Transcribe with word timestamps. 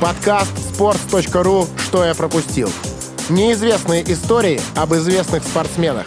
Подкаст 0.00 0.52
sports.ru 0.56 1.66
«Что 1.78 2.04
я 2.04 2.14
пропустил». 2.14 2.70
Неизвестные 3.28 4.02
истории 4.12 4.60
об 4.76 4.94
известных 4.94 5.42
спортсменах. 5.42 6.06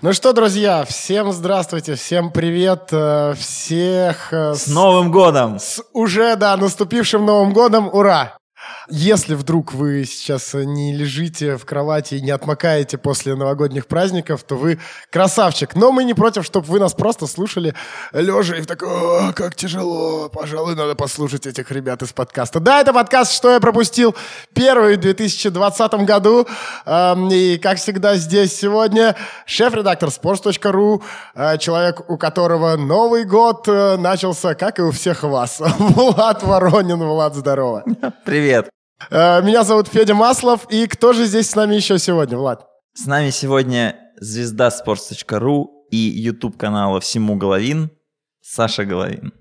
Ну 0.00 0.12
что, 0.12 0.32
друзья, 0.32 0.84
всем 0.84 1.32
здравствуйте, 1.32 1.94
всем 1.94 2.30
привет, 2.32 2.88
э, 2.92 3.34
всех... 3.38 4.32
э, 4.32 4.54
С 4.54 4.66
Новым 4.66 5.12
годом! 5.12 5.58
с 5.58 5.82
уже, 5.92 6.34
да, 6.36 6.56
наступившим 6.56 7.24
Новым 7.24 7.52
годом, 7.52 7.88
ура! 7.92 8.36
Если 8.88 9.34
вдруг 9.34 9.72
вы 9.72 10.04
сейчас 10.04 10.54
не 10.54 10.92
лежите 10.94 11.56
в 11.56 11.64
кровати 11.64 12.16
и 12.16 12.20
не 12.20 12.30
отмокаете 12.30 12.98
после 12.98 13.34
новогодних 13.34 13.86
праздников, 13.86 14.42
то 14.42 14.56
вы 14.56 14.78
красавчик. 15.10 15.74
Но 15.74 15.92
мы 15.92 16.04
не 16.04 16.14
против, 16.14 16.44
чтобы 16.44 16.66
вы 16.66 16.80
нас 16.80 16.94
просто 16.94 17.26
слушали 17.26 17.74
лежа 18.12 18.56
и 18.56 18.60
в 18.60 18.66
такой, 18.66 18.88
«О, 18.88 19.32
как 19.32 19.54
тяжело, 19.54 20.28
пожалуй, 20.28 20.74
надо 20.74 20.94
послушать 20.94 21.46
этих 21.46 21.70
ребят 21.70 22.02
из 22.02 22.12
подкаста. 22.12 22.60
Да, 22.60 22.80
это 22.80 22.92
подкаст 22.92 23.32
«Что 23.32 23.52
я 23.52 23.60
пропустил?» 23.60 24.14
Первый 24.52 24.96
в 24.96 25.00
2020 25.00 25.92
году. 26.04 26.46
Эм, 26.84 27.28
И, 27.30 27.58
как 27.58 27.78
всегда, 27.78 28.16
здесь 28.16 28.58
сегодня 28.58 29.16
шеф-редактор 29.46 30.08
sports.ru, 30.10 31.02
э, 31.34 31.58
человек, 31.58 32.10
у 32.10 32.16
которого 32.18 32.76
Новый 32.76 33.24
год 33.24 33.68
э, 33.68 33.96
начался, 33.96 34.54
как 34.54 34.78
и 34.78 34.82
у 34.82 34.90
всех 34.90 35.22
вас. 35.22 35.60
Влад 35.78 36.42
Воронин. 36.42 36.98
Влад, 36.98 37.34
здорово. 37.34 37.84
Привет! 38.24 38.81
Э, 39.10 39.42
Меня 39.42 39.64
зовут 39.64 39.88
Федя 39.88 40.14
Маслов, 40.14 40.66
и 40.70 40.86
кто 40.86 41.12
же 41.12 41.24
здесь 41.26 41.50
с 41.50 41.54
нами 41.54 41.74
еще 41.74 41.98
сегодня, 41.98 42.36
Влад? 42.36 42.66
С 42.94 43.06
нами 43.06 43.30
сегодня 43.30 43.96
звезда 44.20 44.68
sports.ru 44.68 45.66
и 45.90 45.96
YouTube 45.96 46.56
канала 46.56 47.00
«Всему 47.00 47.36
Головин» 47.36 47.90
Саша 48.42 48.84
Головин. 48.84 49.32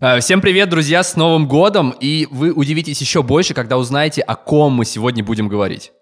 Э, 0.00 0.20
Всем 0.20 0.40
привет, 0.40 0.68
друзья, 0.68 1.02
с 1.02 1.16
Новым 1.16 1.48
годом! 1.48 1.94
И 2.00 2.26
вы 2.30 2.52
удивитесь 2.52 3.00
еще 3.00 3.22
больше, 3.22 3.54
когда 3.54 3.78
узнаете, 3.78 4.22
о 4.22 4.36
ком 4.36 4.72
мы 4.74 4.84
сегодня 4.84 5.24
будем 5.24 5.48
говорить. 5.48 5.92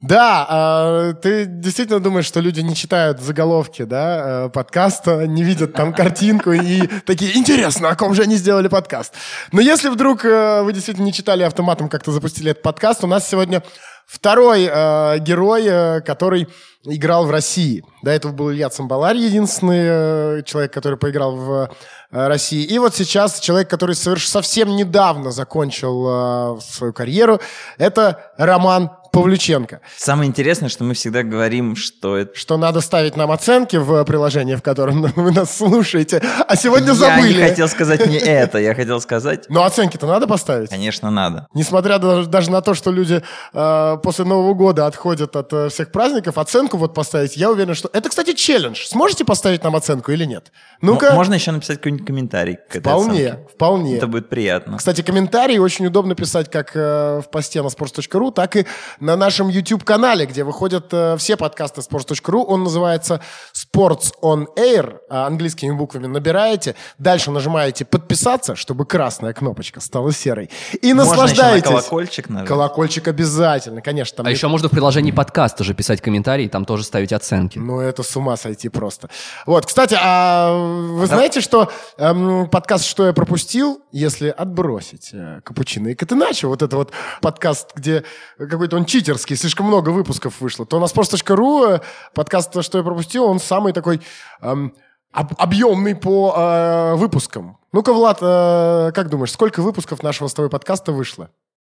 Да, 0.00 1.10
э, 1.10 1.14
ты 1.20 1.44
действительно 1.44 2.00
думаешь, 2.00 2.24
что 2.24 2.40
люди 2.40 2.60
не 2.60 2.74
читают 2.74 3.20
заголовки, 3.20 3.82
да, 3.82 4.46
э, 4.46 4.48
подкаста, 4.48 5.26
не 5.26 5.42
видят 5.42 5.74
там 5.74 5.92
картинку 5.92 6.52
и 6.52 6.86
такие, 7.04 7.36
интересно, 7.36 7.90
о 7.90 7.96
ком 7.96 8.14
же 8.14 8.22
они 8.22 8.36
сделали 8.36 8.68
подкаст? 8.68 9.12
Но 9.52 9.60
если 9.60 9.90
вдруг 9.90 10.24
э, 10.24 10.62
вы 10.62 10.72
действительно 10.72 11.04
не 11.04 11.12
читали 11.12 11.42
автоматом, 11.42 11.90
как-то 11.90 12.12
запустили 12.12 12.52
этот 12.52 12.62
подкаст, 12.62 13.04
у 13.04 13.06
нас 13.06 13.28
сегодня 13.28 13.62
второй 14.06 14.70
э, 14.72 15.18
герой, 15.18 16.00
который 16.00 16.48
играл 16.84 17.26
в 17.26 17.30
России. 17.30 17.84
До 18.02 18.10
этого 18.10 18.32
был 18.32 18.50
Илья 18.50 18.70
Цимбаларь, 18.70 19.18
единственный 19.18 20.42
человек, 20.44 20.72
который 20.72 20.96
поиграл 20.96 21.36
в 21.36 21.70
России. 22.10 22.64
И 22.64 22.78
вот 22.78 22.94
сейчас 22.96 23.38
человек, 23.38 23.68
который 23.68 23.94
соверш... 23.94 24.26
совсем 24.26 24.74
недавно 24.74 25.30
закончил 25.30 26.58
свою 26.62 26.94
карьеру, 26.94 27.38
это 27.76 28.32
Роман 28.38 28.92
Павлюченко. 29.12 29.80
Самое 29.96 30.28
интересное, 30.28 30.68
что 30.68 30.84
мы 30.84 30.94
всегда 30.94 31.22
говорим, 31.22 31.76
что 31.76 32.16
это... 32.16 32.36
Что 32.38 32.56
надо 32.56 32.80
ставить 32.80 33.16
нам 33.16 33.30
оценки 33.30 33.76
в 33.76 34.04
приложении, 34.04 34.54
в 34.54 34.62
котором 34.62 35.02
вы 35.16 35.32
нас 35.32 35.56
слушаете, 35.56 36.22
а 36.46 36.56
сегодня 36.56 36.92
забыли. 36.92 37.32
Я 37.32 37.44
не 37.44 37.48
хотел 37.48 37.68
сказать 37.68 38.06
не 38.06 38.18
это, 38.18 38.58
я 38.58 38.74
хотел 38.74 39.00
сказать... 39.00 39.46
Но 39.48 39.64
оценки-то 39.64 40.06
надо 40.06 40.26
поставить? 40.26 40.70
Конечно, 40.70 41.10
надо. 41.10 41.48
Несмотря 41.54 41.98
даже, 41.98 42.50
на 42.50 42.60
то, 42.60 42.74
что 42.74 42.90
люди 42.90 43.22
э, 43.52 43.96
после 44.02 44.24
Нового 44.24 44.54
года 44.54 44.86
отходят 44.86 45.34
от 45.36 45.52
э, 45.52 45.68
всех 45.68 45.90
праздников, 45.92 46.38
оценку 46.38 46.76
вот 46.76 46.94
поставить, 46.94 47.36
я 47.36 47.50
уверен, 47.50 47.74
что... 47.74 47.90
Это, 47.92 48.08
кстати, 48.08 48.32
челлендж. 48.32 48.86
Сможете 48.86 49.24
поставить 49.24 49.64
нам 49.64 49.74
оценку 49.76 50.12
или 50.12 50.24
нет? 50.24 50.52
Ну-ка. 50.80 51.12
Можно 51.14 51.34
еще 51.34 51.50
написать 51.50 51.78
какой-нибудь 51.78 52.06
комментарий 52.06 52.56
к 52.56 52.76
этой 52.76 52.80
Вполне, 52.80 53.26
оценке. 53.28 53.48
вполне. 53.54 53.96
Это 53.96 54.06
будет 54.06 54.28
приятно. 54.28 54.78
Кстати, 54.78 55.02
комментарии 55.02 55.58
очень 55.58 55.86
удобно 55.86 56.14
писать 56.14 56.50
как 56.50 56.72
э, 56.74 57.20
в 57.24 57.30
посте 57.30 57.62
на 57.62 57.66
sports.ru, 57.66 58.32
так 58.32 58.56
и 58.56 58.66
на 59.00 59.16
нашем 59.16 59.48
YouTube-канале, 59.48 60.26
где 60.26 60.44
выходят 60.44 60.88
э, 60.92 61.16
все 61.16 61.36
подкасты 61.36 61.80
sports.ru. 61.80 62.44
Он 62.46 62.64
называется 62.64 63.20
Sports 63.54 64.12
on 64.22 64.46
Air, 64.56 64.98
а 65.08 65.26
английскими 65.26 65.72
буквами 65.72 66.06
набираете. 66.06 66.74
Дальше 66.98 67.30
нажимаете 67.30 67.84
«Подписаться», 67.84 68.56
чтобы 68.56 68.84
красная 68.84 69.32
кнопочка 69.32 69.80
стала 69.80 70.12
серой. 70.12 70.50
И 70.82 70.92
Можно 70.92 71.12
еще 71.12 71.16
на 71.16 71.22
наслаждаетесь. 71.22 71.68
колокольчик 71.68 72.28
нажать. 72.28 72.48
Колокольчик 72.48 73.08
обязательно, 73.08 73.80
конечно. 73.82 74.18
Там 74.18 74.26
А 74.26 74.28
не- 74.28 74.34
еще 74.34 74.48
можно 74.48 74.68
в 74.68 74.70
приложении 74.70 75.12
подкаст 75.12 75.56
тоже 75.56 75.74
писать 75.74 76.00
комментарии, 76.00 76.48
там 76.48 76.64
тоже 76.64 76.84
ставить 76.84 77.12
оценки. 77.12 77.58
Ну, 77.58 77.80
это 77.80 78.02
с 78.02 78.14
ума 78.16 78.36
сойти 78.36 78.68
просто. 78.68 79.08
Вот, 79.46 79.66
кстати, 79.66 79.96
а 80.00 80.52
вы 80.56 81.06
знаете, 81.06 81.40
что 81.40 81.70
эм, 81.96 82.48
подкаст 82.48 82.84
«Что 82.84 83.06
я 83.06 83.12
пропустил», 83.12 83.82
если 83.92 84.28
отбросить 84.28 85.10
э, 85.12 85.40
Капучино 85.44 85.88
и 85.88 85.94
Катеначо, 85.94 86.48
вот 86.48 86.62
это 86.62 86.76
вот 86.76 86.92
подкаст, 87.22 87.70
где 87.74 88.04
какой-то 88.38 88.76
он 88.76 88.84
читерский, 88.90 89.36
слишком 89.36 89.66
много 89.66 89.90
выпусков 89.90 90.40
вышло, 90.40 90.66
то 90.66 90.78
на 90.80 90.84
sports.ru 90.84 91.76
э, 91.76 91.80
подкаст 92.14 92.62
«Что 92.62 92.78
я 92.78 92.84
пропустил», 92.84 93.24
он 93.24 93.38
самый 93.40 93.72
такой 93.72 94.00
эм, 94.42 94.74
об- 95.12 95.34
объемный 95.38 95.94
по 95.94 96.34
э, 96.36 96.94
выпускам. 96.96 97.58
Ну-ка, 97.72 97.92
Влад, 97.92 98.18
э, 98.20 98.92
как 98.94 99.08
думаешь, 99.08 99.32
сколько 99.32 99.62
выпусков 99.62 100.02
нашего 100.02 100.28
с 100.28 100.34
тобой 100.34 100.50
подкаста 100.50 100.92
вышло? 100.92 101.30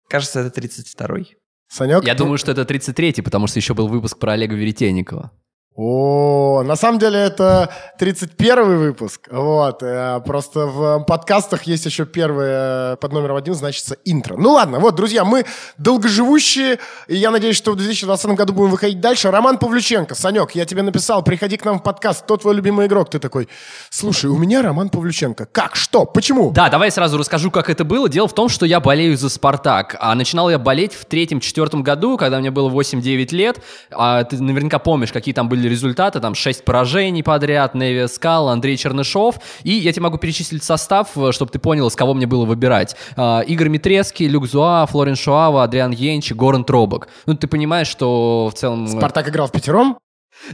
Кажется, 0.09 0.41
это 0.41 0.61
32-й. 0.61 1.37
Санек? 1.69 2.05
Я 2.05 2.15
ты- 2.15 2.19
думаю, 2.19 2.37
что 2.39 2.53
это 2.53 2.63
33-й, 2.63 3.23
потому 3.23 3.47
что 3.47 3.59
еще 3.59 3.75
был 3.75 3.89
выпуск 3.89 4.19
про 4.19 4.33
Олега 4.33 4.55
Веретенникова. 4.55 5.31
О, 5.77 6.63
на 6.65 6.77
самом 6.77 7.01
деле 7.01 7.19
это 7.19 7.69
31 7.99 8.79
выпуск. 8.79 9.27
Вот. 9.29 9.83
э, 9.83 10.21
Просто 10.25 10.67
в 10.67 11.01
подкастах 11.01 11.65
есть 11.65 11.85
еще 11.85 12.07
первый 12.07 12.47
э, 12.49 12.97
под 13.01 13.13
номером 13.13 13.35
один, 13.35 13.55
значится 13.55 13.97
интро. 14.05 14.37
Ну 14.37 14.53
ладно, 14.53 14.79
вот, 14.79 14.95
друзья, 14.95 15.25
мы 15.25 15.45
долгоживущие, 15.77 16.79
и 17.09 17.17
я 17.17 17.33
надеюсь, 17.33 17.57
что 17.57 17.73
в 17.73 17.77
2020 17.77 18.27
году 18.37 18.53
будем 18.53 18.71
выходить 18.71 19.01
дальше. 19.01 19.33
Роман 19.33 19.59
Павлюченко, 19.59 20.15
Санек, 20.15 20.53
я 20.53 20.65
тебе 20.65 20.83
написал, 20.83 21.25
приходи 21.25 21.57
к 21.57 21.65
нам 21.65 21.81
в 21.81 21.83
подкаст, 21.83 22.23
кто 22.23 22.37
твой 22.37 22.55
любимый 22.55 22.87
игрок? 22.87 23.11
Ты 23.11 23.19
такой, 23.19 23.49
слушай, 23.91 24.27
у 24.27 24.39
меня 24.39 24.63
Роман 24.63 24.91
Павлюченко. 24.91 25.47
Как? 25.51 25.75
Что? 25.75 26.05
Почему? 26.05 26.53
Да, 26.53 26.69
давай 26.69 26.93
сразу 26.93 27.19
расскажу, 27.19 27.51
как 27.51 27.69
это 27.69 27.83
было. 27.83 28.09
Дело 28.09 28.29
в 28.29 28.35
том, 28.35 28.49
что 28.49 28.65
я 28.65 28.79
болею 28.79 29.17
за 29.17 29.29
«Спартак». 29.29 29.97
А 29.99 30.15
начинал 30.15 30.51
я 30.51 30.61
болеть 30.61 30.95
в 30.95 31.05
третьем-четвертом 31.05 31.83
году, 31.83 32.17
когда 32.17 32.39
мне 32.39 32.53
было 32.53 32.71
8-9 32.71 33.35
лет. 33.35 33.61
А 33.91 34.23
ты 34.23 34.41
наверняка 34.41 34.79
помнишь, 34.79 35.11
какие 35.11 35.35
там 35.35 35.49
были 35.49 35.64
результаты. 35.69 36.21
Там 36.21 36.35
6 36.35 36.65
поражений 36.65 37.23
подряд, 37.23 37.75
Неви 37.75 38.07
Скал, 38.09 38.49
Андрей 38.49 38.77
Чернышов. 38.77 39.37
И 39.63 39.73
я 39.73 39.93
тебе 39.93 40.03
могу 40.03 40.19
перечислить 40.19 40.63
состав, 40.63 41.11
чтобы 41.31 41.51
ты 41.51 41.59
понял, 41.59 41.91
с 41.91 41.97
кого 41.97 42.15
мне 42.15 42.27
было 42.27 42.45
выбирать. 42.45 42.97
А, 43.17 43.41
Игорь 43.41 43.69
Митрецкий, 43.69 44.27
Люк 44.29 44.47
Зуа, 44.47 44.87
Флорин 44.87 45.17
Шуава, 45.17 45.65
Адриан 45.65 45.93
Йенч, 45.93 46.33
Горан 46.33 46.65
Тробок. 46.65 47.09
Ну, 47.27 47.35
ты 47.35 47.47
понимаешь, 47.47 47.89
что 47.89 48.51
в 48.53 48.59
целом... 48.59 48.89
Спартак 48.89 49.29
играл 49.29 49.49
в 49.49 49.53
пятером? 49.53 49.99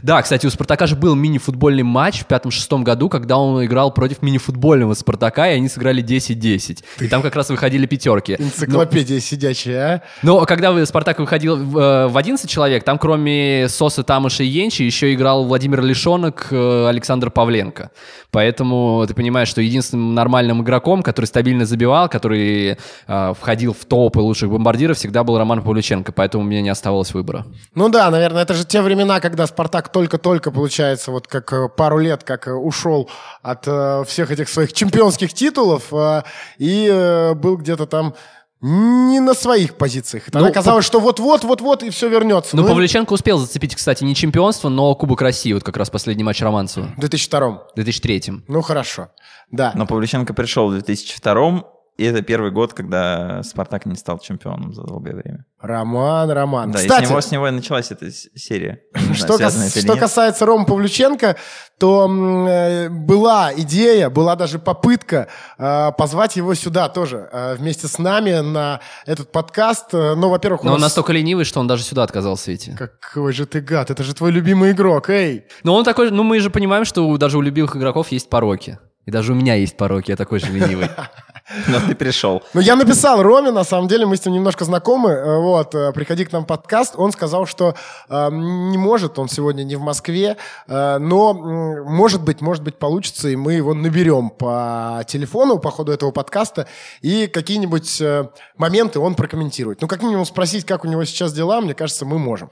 Да, 0.01 0.21
кстати, 0.21 0.45
у 0.45 0.49
Спартака 0.49 0.87
же 0.87 0.95
был 0.95 1.15
мини-футбольный 1.15 1.83
матч 1.83 2.21
в 2.21 2.25
пятом-шестом 2.25 2.83
году, 2.83 3.09
когда 3.09 3.37
он 3.37 3.63
играл 3.65 3.93
против 3.93 4.21
мини-футбольного 4.21 4.93
Спартака, 4.93 5.49
и 5.51 5.55
они 5.55 5.67
сыграли 5.67 6.03
10-10. 6.03 6.83
И 6.99 7.07
там 7.07 7.21
как 7.21 7.35
раз 7.35 7.49
выходили 7.49 7.85
пятерки. 7.85 8.35
Энциклопедия 8.39 9.19
сидячая, 9.19 9.95
а? 9.95 10.01
Но 10.23 10.45
когда 10.45 10.85
Спартак 10.85 11.19
выходил 11.19 11.57
в, 11.57 11.77
э, 11.77 12.07
в 12.07 12.17
11 12.17 12.49
человек, 12.49 12.83
там 12.83 12.97
кроме 12.97 13.67
Сосы, 13.69 14.03
Тамыша 14.03 14.43
и 14.43 14.47
Енчи 14.47 14.83
еще 14.83 15.13
играл 15.13 15.45
Владимир 15.45 15.81
Лишонок, 15.81 16.47
э, 16.51 16.87
Александр 16.87 17.31
Павленко. 17.31 17.91
Поэтому 18.31 19.05
ты 19.07 19.13
понимаешь, 19.13 19.49
что 19.49 19.61
единственным 19.61 20.15
нормальным 20.15 20.61
игроком, 20.61 21.03
который 21.03 21.25
стабильно 21.25 21.65
забивал, 21.65 22.07
который 22.07 22.77
э, 23.07 23.33
входил 23.39 23.73
в 23.73 23.85
топы 23.85 24.19
лучших 24.19 24.49
бомбардиров, 24.49 24.97
всегда 24.97 25.23
был 25.23 25.37
Роман 25.37 25.61
Павлюченко. 25.61 26.11
Поэтому 26.11 26.43
у 26.43 26.47
меня 26.47 26.61
не 26.61 26.69
оставалось 26.69 27.13
выбора. 27.13 27.45
Ну 27.75 27.89
да, 27.89 28.09
наверное, 28.09 28.43
это 28.43 28.53
же 28.53 28.65
те 28.65 28.81
времена, 28.81 29.19
когда 29.19 29.45
Спартак 29.47 29.80
только-только, 29.89 30.51
получается, 30.51 31.11
вот 31.11 31.27
как 31.27 31.51
э, 31.53 31.69
пару 31.69 31.97
лет, 31.97 32.23
как 32.23 32.47
э, 32.47 32.53
ушел 32.53 33.09
от 33.41 33.63
э, 33.67 34.03
всех 34.07 34.31
этих 34.31 34.49
своих 34.49 34.73
чемпионских 34.73 35.33
титулов 35.33 35.93
э, 35.93 36.23
и 36.57 36.87
э, 36.91 37.33
был 37.33 37.57
где-то 37.57 37.85
там 37.85 38.13
не 38.61 39.19
на 39.19 39.33
своих 39.33 39.75
позициях. 39.75 40.25
Тогда 40.25 40.47
Ну, 40.47 40.53
казалось, 40.53 40.85
что 40.85 40.99
вот-вот, 40.99 41.43
вот-вот, 41.43 41.81
и 41.81 41.89
все 41.89 42.07
вернется. 42.09 42.55
Ну, 42.55 42.61
Ну, 42.61 42.67
Павлюченко 42.67 43.13
успел 43.13 43.39
зацепить, 43.39 43.75
кстати, 43.75 44.03
не 44.03 44.13
чемпионство, 44.13 44.69
но 44.69 44.93
Кубок 44.93 45.21
России, 45.21 45.51
вот 45.53 45.63
как 45.63 45.77
раз 45.77 45.89
последний 45.89 46.23
матч 46.23 46.41
Романцева. 46.43 46.93
в 46.95 46.99
2002 46.99 47.39
В 47.49 47.73
2003 47.75 48.43
Ну, 48.47 48.61
хорошо. 48.61 49.09
Да. 49.49 49.71
Но 49.75 49.87
Павлюченко 49.87 50.33
пришел 50.35 50.69
в 50.69 50.73
2002 50.73 51.63
и 52.01 52.05
это 52.05 52.21
первый 52.23 52.51
год, 52.51 52.73
когда 52.73 53.43
Спартак 53.43 53.85
не 53.85 53.95
стал 53.95 54.17
чемпионом 54.19 54.73
за 54.73 54.83
долгое 54.83 55.13
время. 55.15 55.45
Роман, 55.59 56.31
Роман. 56.31 56.71
Да, 56.71 56.79
и 56.79 56.87
Кстати, 56.87 57.05
с 57.05 57.09
него, 57.09 57.21
с 57.21 57.31
него 57.31 57.47
и 57.47 57.51
началась 57.51 57.91
эта 57.91 58.09
серия. 58.11 58.81
Что, 59.13 59.37
кас- 59.37 59.75
что 59.79 59.95
касается 59.95 60.45
Рома 60.45 60.65
Павлюченко, 60.65 61.35
то 61.79 62.07
э, 62.47 62.89
была 62.89 63.51
идея, 63.55 64.09
была 64.09 64.35
даже 64.35 64.57
попытка 64.57 65.27
э, 65.59 65.91
позвать 65.97 66.35
его 66.35 66.55
сюда 66.55 66.89
тоже 66.89 67.29
э, 67.31 67.55
вместе 67.55 67.87
с 67.87 67.99
нами 67.99 68.39
на 68.41 68.79
этот 69.05 69.31
подкаст. 69.31 69.93
Э, 69.93 70.15
Но, 70.15 70.29
во-первых, 70.29 70.63
Но 70.63 70.69
он 70.73 70.79
нас- 70.79 70.89
настолько 70.89 71.13
ленивый, 71.13 71.45
что 71.45 71.59
он 71.59 71.67
даже 71.67 71.83
сюда 71.83 72.03
отказался 72.03 72.53
идти. 72.55 72.73
Какой 72.73 73.33
же 73.33 73.45
ты 73.45 73.61
гад, 73.61 73.91
это 73.91 74.03
же 74.03 74.15
твой 74.15 74.31
любимый 74.31 74.71
игрок, 74.71 75.09
эй! 75.09 75.45
Но 75.63 75.75
он 75.75 75.83
такой, 75.83 76.09
ну 76.09 76.23
мы 76.23 76.39
же 76.39 76.49
понимаем, 76.49 76.85
что 76.85 77.07
у- 77.07 77.17
даже 77.17 77.37
у 77.37 77.41
любимых 77.41 77.75
игроков 77.75 78.11
есть 78.11 78.29
пороки. 78.29 78.79
И 79.05 79.11
даже 79.11 79.31
у 79.31 79.35
меня 79.35 79.55
есть 79.55 79.77
пороки, 79.77 80.11
я 80.11 80.17
такой 80.17 80.39
же 80.39 80.51
ленивый. 80.51 80.89
Но 81.67 81.79
ты 81.79 81.95
пришел. 81.95 82.43
Ну, 82.53 82.61
я 82.61 82.75
написал 82.75 83.21
Роме, 83.23 83.51
на 83.51 83.63
самом 83.63 83.87
деле, 83.87 84.05
мы 84.05 84.15
с 84.15 84.25
ним 84.25 84.35
немножко 84.35 84.63
знакомы. 84.63 85.09
э, 85.09 85.37
Вот, 85.39 85.73
э, 85.75 85.91
приходи 85.91 86.23
к 86.23 86.31
нам 86.31 86.43
в 86.43 86.47
подкаст. 86.47 86.93
Он 86.97 87.11
сказал, 87.11 87.45
что 87.45 87.75
э, 88.09 88.29
не 88.31 88.77
может, 88.77 89.17
он 89.19 89.27
сегодня 89.27 89.63
не 89.63 89.75
в 89.75 89.81
Москве, 89.81 90.37
э, 90.67 90.97
но, 90.99 91.31
м, 91.31 91.83
может 91.93 92.21
быть, 92.23 92.41
может 92.41 92.63
быть, 92.63 92.75
получится, 92.77 93.27
и 93.27 93.35
мы 93.35 93.53
его 93.53 93.73
наберем 93.73 94.29
по 94.29 95.03
телефону 95.07 95.57
по 95.59 95.71
ходу 95.71 95.91
этого 95.91 96.11
подкаста, 96.11 96.67
и 97.01 97.27
какие-нибудь 97.27 97.99
э, 98.01 98.29
моменты 98.57 98.99
он 98.99 99.15
прокомментирует. 99.15 99.81
Ну, 99.81 99.87
как 99.87 100.03
минимум 100.03 100.25
спросить, 100.25 100.65
как 100.65 100.85
у 100.85 100.87
него 100.87 101.03
сейчас 101.05 101.33
дела, 101.33 101.59
мне 101.59 101.73
кажется, 101.73 102.05
мы 102.05 102.19
можем. 102.19 102.49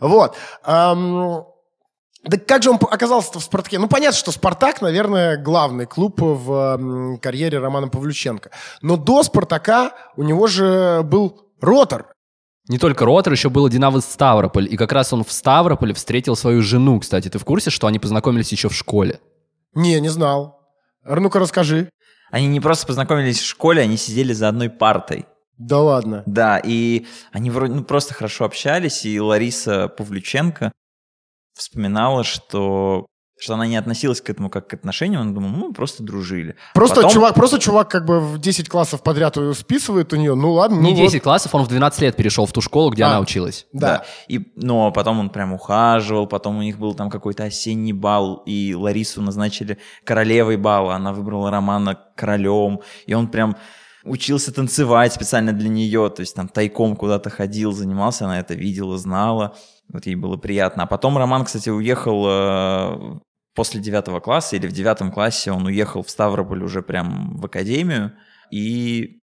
Вот. 0.00 0.34
Эм, 0.64 1.44
да 2.24 2.36
как 2.38 2.62
же 2.62 2.70
он 2.70 2.78
оказался 2.80 3.38
в 3.38 3.42
«Спартаке»? 3.42 3.78
Ну, 3.78 3.88
понятно, 3.88 4.16
что 4.18 4.30
«Спартак», 4.32 4.82
наверное, 4.82 5.36
главный 5.36 5.86
клуб 5.86 6.20
в 6.20 7.18
карьере 7.22 7.58
Романа 7.58 7.88
Павлюченко. 7.88 8.50
Но 8.82 8.96
до 8.96 9.22
«Спартака» 9.22 9.92
у 10.16 10.22
него 10.22 10.46
же 10.46 11.02
был 11.04 11.50
«Ротор». 11.60 12.12
Не 12.68 12.78
только 12.78 13.04
Ротор, 13.04 13.32
еще 13.32 13.48
было 13.48 13.68
Динамо 13.68 14.00
Ставрополь. 14.00 14.72
И 14.72 14.76
как 14.76 14.92
раз 14.92 15.12
он 15.12 15.24
в 15.24 15.32
Ставрополе 15.32 15.92
встретил 15.94 16.36
свою 16.36 16.62
жену, 16.62 17.00
кстати. 17.00 17.28
Ты 17.28 17.38
в 17.38 17.44
курсе, 17.44 17.70
что 17.70 17.86
они 17.86 17.98
познакомились 17.98 18.52
еще 18.52 18.68
в 18.68 18.74
школе? 18.74 19.18
Не, 19.74 19.98
не 20.00 20.08
знал. 20.08 20.60
Р- 21.04 21.20
Ну-ка, 21.20 21.38
расскажи. 21.40 21.90
Они 22.30 22.46
не 22.46 22.60
просто 22.60 22.86
познакомились 22.86 23.40
в 23.40 23.46
школе, 23.46 23.82
они 23.82 23.96
сидели 23.96 24.32
за 24.32 24.48
одной 24.48 24.70
партой. 24.70 25.26
Да 25.58 25.78
ладно. 25.80 26.22
Да, 26.26 26.60
и 26.62 27.06
они 27.32 27.50
вроде 27.50 27.74
ну, 27.74 27.82
просто 27.82 28.14
хорошо 28.14 28.44
общались, 28.44 29.04
и 29.04 29.18
Лариса 29.20 29.88
Павлюченко 29.88 30.70
вспоминала, 31.54 32.24
что, 32.24 33.06
что 33.38 33.54
она 33.54 33.66
не 33.66 33.76
относилась 33.76 34.20
к 34.20 34.28
этому 34.30 34.50
как 34.50 34.68
к 34.68 34.74
отношению, 34.74 35.20
она 35.20 35.32
думала, 35.32 35.50
ну, 35.50 35.72
просто 35.72 36.02
дружили. 36.02 36.56
Просто, 36.74 36.96
Потом- 36.96 37.10
чувак, 37.10 37.34
просто 37.34 37.58
чувак 37.58 37.90
как 37.90 38.04
бы 38.04 38.20
в 38.20 38.38
10 38.38 38.68
классов 38.68 39.02
подряд 39.02 39.36
ее 39.36 39.54
списывает 39.54 40.12
у 40.12 40.16
нее. 40.16 40.34
Ну 40.34 40.52
ладно. 40.52 40.78
Не 40.80 40.90
ну 40.90 40.96
10 40.96 41.22
классов, 41.22 41.54
он 41.54 41.62
в 41.64 41.68
12 41.68 42.02
лет 42.02 42.16
перешел 42.16 42.46
в 42.46 42.52
ту 42.52 42.60
школу, 42.60 42.90
где 42.90 43.04
А. 43.04 43.08
она 43.08 43.20
училась. 43.20 43.66
Вот. 43.72 43.80
Да. 43.80 44.04
И, 44.28 44.52
но 44.56 44.92
потом 44.92 45.18
он 45.20 45.30
прям 45.30 45.52
ухаживал, 45.52 46.26
потом 46.26 46.58
у 46.58 46.62
них 46.62 46.78
был 46.78 46.94
там 46.94 47.08
какой-то 47.10 47.44
осенний 47.44 47.92
бал, 47.92 48.42
и 48.46 48.74
Ларису 48.74 49.22
назначили 49.22 49.78
королевой 50.04 50.56
бала, 50.56 50.94
она 50.94 51.12
выбрала 51.12 51.50
Романа 51.50 51.98
королем, 52.16 52.80
и 53.06 53.14
он 53.14 53.28
прям 53.28 53.56
учился 54.04 54.52
танцевать 54.52 55.12
специально 55.12 55.52
для 55.52 55.68
нее, 55.68 56.08
то 56.08 56.20
есть 56.20 56.34
там 56.34 56.48
тайком 56.48 56.96
куда-то 56.96 57.28
ходил, 57.28 57.72
занимался, 57.72 58.24
она 58.24 58.38
это 58.40 58.54
видела, 58.54 58.96
знала, 58.96 59.54
вот 59.92 60.06
ей 60.06 60.14
было 60.14 60.36
приятно. 60.36 60.84
А 60.84 60.86
потом 60.86 61.18
Роман, 61.18 61.44
кстати, 61.44 61.68
уехал 61.68 62.26
э, 62.28 63.20
после 63.54 63.80
девятого 63.80 64.20
класса, 64.20 64.56
или 64.56 64.66
в 64.66 64.72
девятом 64.72 65.12
классе 65.12 65.52
он 65.52 65.66
уехал 65.66 66.02
в 66.02 66.10
Ставрополь 66.10 66.62
уже 66.62 66.82
прям 66.82 67.36
в 67.36 67.46
академию, 67.46 68.12
и 68.50 69.20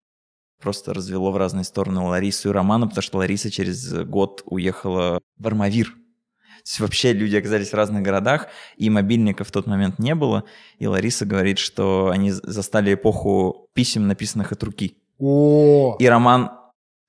просто 0.62 0.94
развело 0.94 1.32
в 1.32 1.38
разные 1.38 1.64
стороны 1.64 2.02
Ларису 2.02 2.50
и 2.50 2.52
Романа, 2.52 2.88
потому 2.88 3.02
что 3.04 3.20
Лариса 3.20 3.52
через 3.52 3.94
год 4.04 4.42
уехала 4.46 5.20
в 5.38 5.48
Армавир. 5.48 5.88
То 5.88 6.72
есть 6.72 6.80
вообще 6.82 7.14
люди 7.14 7.36
оказались 7.38 7.70
в 7.70 7.76
разных 7.76 8.04
городах, 8.04 8.48
и 8.76 8.90
мобильника 8.90 9.44
в 9.44 9.52
тот 9.52 9.68
момент 9.68 10.00
не 10.00 10.16
было. 10.16 10.44
И 10.80 10.88
Лариса 10.88 11.26
говорит, 11.26 11.60
что 11.60 12.10
они 12.10 12.32
застали 12.32 12.94
эпоху 12.94 13.70
писем, 13.74 14.08
написанных 14.08 14.52
от 14.52 14.64
руки. 14.64 14.98
О, 15.20 15.96
И 15.98 16.06
Роман, 16.06 16.52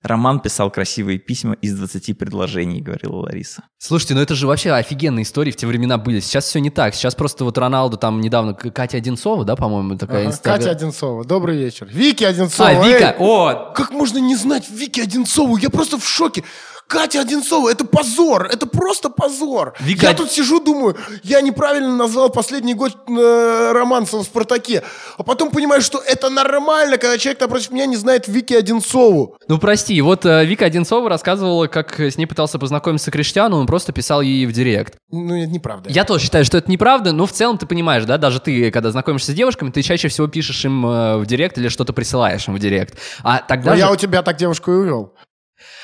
Роман 0.02 0.38
писал 0.40 0.70
красивые 0.70 1.18
письма 1.18 1.54
из 1.54 1.76
20 1.76 2.16
предложений, 2.16 2.82
говорила 2.82 3.16
Лариса. 3.16 3.64
Слушайте, 3.78 4.14
ну 4.14 4.20
это 4.20 4.34
же 4.36 4.46
вообще 4.46 4.70
офигенные 4.72 5.24
истории 5.24 5.50
в 5.50 5.56
те 5.56 5.66
времена 5.66 5.98
были. 5.98 6.20
Сейчас 6.20 6.44
все 6.46 6.60
не 6.60 6.70
так. 6.70 6.94
Сейчас 6.94 7.16
просто 7.16 7.44
вот 7.44 7.58
Роналду 7.58 7.96
там 7.96 8.20
недавно, 8.20 8.54
Катя 8.54 8.98
Одинцова, 8.98 9.44
да, 9.44 9.56
по-моему, 9.56 9.96
такая 9.98 10.22
ага. 10.26 10.30
инстаграм- 10.30 10.58
Катя 10.58 10.70
Одинцова. 10.70 11.24
Добрый 11.24 11.56
вечер. 11.56 11.88
Вики 11.90 12.22
Одинцова. 12.22 12.68
А, 12.68 12.86
Вика, 12.86 13.06
эй! 13.08 13.14
о, 13.18 13.72
Как 13.74 13.90
можно 13.90 14.18
не 14.18 14.36
знать 14.36 14.70
Вики 14.70 15.00
Одинцову? 15.00 15.56
Я 15.56 15.68
просто 15.70 15.98
в 15.98 16.06
шоке. 16.06 16.44
Катя 16.88 17.20
Одинцова, 17.20 17.68
это 17.68 17.84
позор, 17.84 18.46
это 18.46 18.66
просто 18.66 19.10
позор. 19.10 19.74
Вика 19.78 20.06
Я 20.06 20.14
тут 20.14 20.32
сижу, 20.32 20.58
думаю, 20.58 20.96
я 21.22 21.42
неправильно 21.42 21.94
назвал 21.94 22.30
последний 22.30 22.72
год 22.72 22.96
э, 23.06 23.72
романса 23.74 24.16
в 24.16 24.22
«Спартаке», 24.22 24.82
а 25.18 25.22
потом 25.22 25.50
понимаю, 25.50 25.82
что 25.82 25.98
это 25.98 26.30
нормально, 26.30 26.96
когда 26.96 27.18
человек 27.18 27.40
напротив 27.42 27.72
меня 27.72 27.84
не 27.84 27.96
знает 27.96 28.26
Вики 28.26 28.54
Одинцову. 28.54 29.36
Ну 29.48 29.58
прости, 29.58 30.00
вот 30.00 30.24
э, 30.24 30.46
Вика 30.46 30.64
Одинцова 30.64 31.10
рассказывала, 31.10 31.66
как 31.66 32.00
с 32.00 32.16
ней 32.16 32.24
пытался 32.24 32.58
познакомиться 32.58 33.10
Криштиану, 33.10 33.58
он 33.58 33.66
просто 33.66 33.92
писал 33.92 34.22
ей 34.22 34.46
в 34.46 34.52
директ. 34.52 34.94
Ну, 35.10 35.36
это 35.36 35.50
неправда. 35.50 35.90
Я 35.90 36.04
тоже 36.04 36.24
считаю, 36.24 36.46
что 36.46 36.56
это 36.56 36.70
неправда, 36.70 37.12
но 37.12 37.26
в 37.26 37.32
целом 37.32 37.58
ты 37.58 37.66
понимаешь, 37.66 38.06
да, 38.06 38.16
даже 38.16 38.40
ты, 38.40 38.70
когда 38.70 38.90
знакомишься 38.90 39.32
с 39.32 39.34
девушками, 39.34 39.70
ты 39.70 39.82
чаще 39.82 40.08
всего 40.08 40.26
пишешь 40.26 40.64
им 40.64 40.86
э, 40.86 41.18
в 41.18 41.26
директ 41.26 41.58
или 41.58 41.68
что-то 41.68 41.92
присылаешь 41.92 42.48
им 42.48 42.54
в 42.54 42.58
директ. 42.58 42.98
А 43.22 43.40
тогда 43.40 43.72
Но 43.72 43.76
же... 43.76 43.82
я 43.82 43.90
у 43.90 43.96
тебя 43.96 44.22
так 44.22 44.38
девушку 44.38 44.72
и 44.72 44.74
увел. 44.74 45.12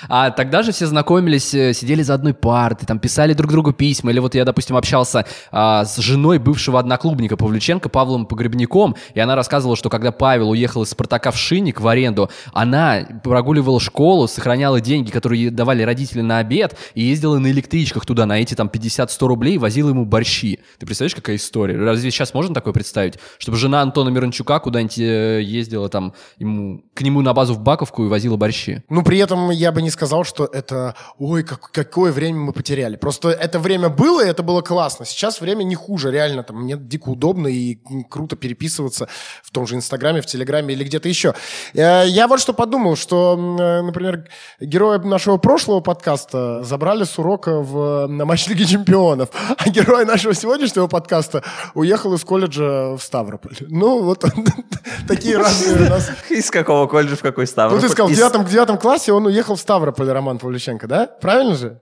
А 0.08 0.30
тогда 0.30 0.62
же 0.62 0.72
все 0.72 0.86
знакомились, 0.86 1.54
э, 1.54 1.72
сидели 1.72 2.02
за 2.02 2.14
одной 2.14 2.34
партой, 2.34 2.86
там 2.86 2.98
писали 2.98 3.32
друг 3.32 3.50
другу 3.50 3.72
письма. 3.72 4.10
Или 4.10 4.18
вот 4.18 4.34
я, 4.34 4.44
допустим, 4.44 4.76
общался 4.76 5.26
а, 5.50 5.84
с 5.84 5.96
женой 5.98 6.38
бывшего 6.38 6.78
одноклубника 6.78 7.36
Павлюченко, 7.36 7.88
Павлом 7.88 8.26
Погребняком, 8.26 8.96
и 9.14 9.20
она 9.20 9.36
рассказывала, 9.36 9.76
что 9.76 9.90
когда 9.90 10.12
Павел 10.12 10.50
уехал 10.50 10.82
из 10.82 10.90
«Спартака» 10.90 11.30
в 11.30 11.36
Шинник 11.36 11.80
в 11.80 11.88
аренду, 11.88 12.30
она 12.52 13.00
прогуливала 13.22 13.80
школу, 13.80 14.28
сохраняла 14.28 14.80
деньги, 14.80 15.10
которые 15.10 15.44
ей 15.44 15.50
давали 15.50 15.82
родители 15.82 16.20
на 16.20 16.38
обед, 16.38 16.76
и 16.94 17.02
ездила 17.02 17.38
на 17.38 17.50
электричках 17.50 18.06
туда 18.06 18.26
на 18.26 18.40
эти 18.40 18.54
там 18.54 18.70
50-100 18.72 19.26
рублей, 19.26 19.58
возила 19.58 19.90
ему 19.90 20.04
борщи. 20.04 20.60
Ты 20.78 20.86
представляешь, 20.86 21.14
какая 21.14 21.36
история? 21.36 21.76
Разве 21.76 22.10
сейчас 22.10 22.34
можно 22.34 22.54
такое 22.54 22.72
представить? 22.72 23.14
Чтобы 23.38 23.58
жена 23.58 23.82
Антона 23.82 24.08
Мирончука 24.08 24.58
куда-нибудь 24.58 24.98
э, 24.98 25.40
ездила 25.42 25.88
там 25.88 26.14
ему, 26.38 26.84
к 26.94 27.02
нему 27.02 27.22
на 27.22 27.32
базу 27.32 27.54
в 27.54 27.60
Баковку 27.60 28.04
и 28.04 28.08
возила 28.08 28.36
борщи? 28.36 28.82
Ну, 28.88 29.02
при 29.02 29.18
этом 29.18 29.50
я 29.50 29.72
бы 29.72 29.82
не 29.82 29.90
сказал, 29.94 30.24
что 30.24 30.44
это, 30.44 30.94
ой, 31.18 31.42
как, 31.42 31.70
какое 31.70 32.12
время 32.12 32.38
мы 32.38 32.52
потеряли. 32.52 32.96
Просто 32.96 33.30
это 33.30 33.58
время 33.58 33.88
было, 33.88 34.24
и 34.24 34.28
это 34.28 34.42
было 34.42 34.60
классно. 34.60 35.06
Сейчас 35.06 35.40
время 35.40 35.62
не 35.62 35.74
хуже, 35.74 36.10
реально. 36.10 36.42
Там 36.42 36.62
мне 36.62 36.76
дико 36.76 37.08
удобно 37.08 37.48
и 37.48 37.78
круто 38.10 38.36
переписываться 38.36 39.08
в 39.42 39.50
том 39.50 39.66
же 39.66 39.76
Инстаграме, 39.76 40.20
в 40.20 40.26
Телеграме 40.26 40.74
или 40.74 40.84
где-то 40.84 41.08
еще. 41.08 41.34
Э, 41.72 42.04
Я 42.06 42.28
вот 42.28 42.40
что 42.40 42.52
подумал, 42.52 42.96
что, 42.96 43.36
э, 43.58 43.82
например, 43.82 44.28
героя 44.60 44.98
нашего 44.98 45.38
прошлого 45.38 45.80
подкаста 45.80 46.62
забрали 46.62 47.04
с 47.04 47.18
урока 47.18 47.60
в, 47.60 48.06
на 48.06 48.24
матч 48.24 48.46
Лиги 48.48 48.64
Чемпионов, 48.64 49.30
а 49.56 49.68
герой 49.68 50.04
нашего 50.04 50.34
сегодняшнего 50.34 50.86
подкаста 50.88 51.42
уехал 51.74 52.12
из 52.14 52.24
колледжа 52.24 52.96
в 52.96 53.00
Ставрополь. 53.00 53.56
Ну, 53.60 54.02
вот 54.02 54.24
такие 55.08 55.38
разные 55.38 55.86
у 55.86 55.90
нас 55.90 56.10
Из 56.30 56.50
какого 56.50 56.86
колледжа 56.86 57.16
в 57.16 57.22
какой 57.22 57.44
ну, 57.44 57.48
Ставрополь? 57.48 57.80
ты 57.80 57.88
сказал, 57.88 58.08
в 58.08 58.50
девятом 58.50 58.78
классе 58.78 59.12
он 59.12 59.26
уехал 59.26 59.56
в 59.56 59.60
Ставрополь, 59.60 59.73
Роман 60.12 60.38
Павлюченко, 60.38 60.86
да? 60.86 61.06
Правильно 61.06 61.54
же? 61.54 61.80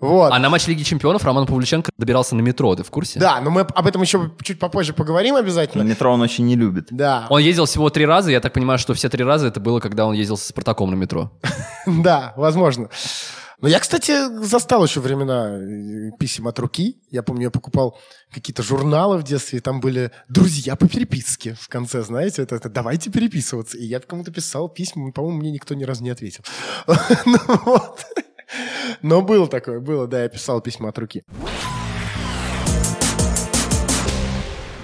Вот. 0.00 0.32
А 0.32 0.38
на 0.40 0.50
матч 0.50 0.66
Лиги 0.66 0.82
Чемпионов 0.82 1.24
Роман 1.24 1.46
Павлюченко 1.46 1.92
добирался 1.96 2.34
на 2.34 2.40
метро, 2.40 2.74
ты 2.74 2.82
в 2.82 2.90
курсе? 2.90 3.20
Да, 3.20 3.40
но 3.40 3.50
мы 3.50 3.60
об 3.60 3.86
этом 3.86 4.02
еще 4.02 4.32
чуть 4.42 4.58
попозже 4.58 4.92
поговорим 4.92 5.34
На 5.34 5.40
обязательно. 5.40 5.82
метро 5.84 6.12
он 6.12 6.20
очень 6.20 6.44
не 6.44 6.56
любит. 6.56 6.88
Да, 6.90 7.26
Он 7.30 7.40
ездил 7.40 7.66
всего 7.66 7.88
три 7.88 8.04
раза, 8.04 8.32
я 8.32 8.40
так 8.40 8.52
понимаю, 8.52 8.80
что 8.80 8.94
все 8.94 9.08
три 9.08 9.22
раза 9.22 9.46
это 9.46 9.60
было, 9.60 9.78
когда 9.78 10.06
он 10.06 10.14
ездил 10.14 10.36
со 10.36 10.48
Спартаком 10.48 10.90
на 10.90 10.96
метро. 10.96 11.30
да, 11.86 12.32
возможно. 12.36 12.88
Но 13.62 13.68
я, 13.68 13.78
кстати, 13.78 14.42
застал 14.44 14.84
еще 14.84 14.98
времена 14.98 15.56
э, 15.56 16.10
писем 16.18 16.48
от 16.48 16.58
руки. 16.58 17.00
Я 17.10 17.22
помню, 17.22 17.44
я 17.44 17.50
покупал 17.50 17.96
какие-то 18.32 18.64
журналы 18.64 19.18
в 19.18 19.22
детстве, 19.22 19.60
и 19.60 19.62
там 19.62 19.80
были 19.80 20.10
друзья 20.28 20.74
по 20.74 20.88
переписке 20.88 21.54
в 21.54 21.68
конце, 21.68 22.02
знаете, 22.02 22.42
это, 22.42 22.56
это 22.56 22.68
давайте 22.68 23.08
переписываться. 23.12 23.78
И 23.78 23.84
я 23.84 24.00
кому-то 24.00 24.32
писал 24.32 24.68
письма, 24.68 25.12
по-моему, 25.12 25.38
мне 25.38 25.52
никто 25.52 25.74
ни 25.74 25.84
разу 25.84 26.02
не 26.02 26.10
ответил. 26.10 26.42
Ну 27.24 27.38
вот. 27.64 28.04
Но 29.00 29.22
было 29.22 29.46
такое, 29.46 29.78
было, 29.78 30.08
да, 30.08 30.24
я 30.24 30.28
писал 30.28 30.60
письма 30.60 30.88
от 30.88 30.98
руки. 30.98 31.22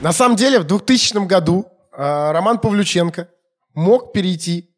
На 0.01 0.13
самом 0.13 0.37
деле, 0.37 0.61
в 0.61 0.65
2000 0.65 1.27
году 1.27 1.67
э, 1.91 2.31
Роман 2.31 2.61
Павлюченко 2.61 3.29
мог 3.75 4.13
перейти, 4.13 4.73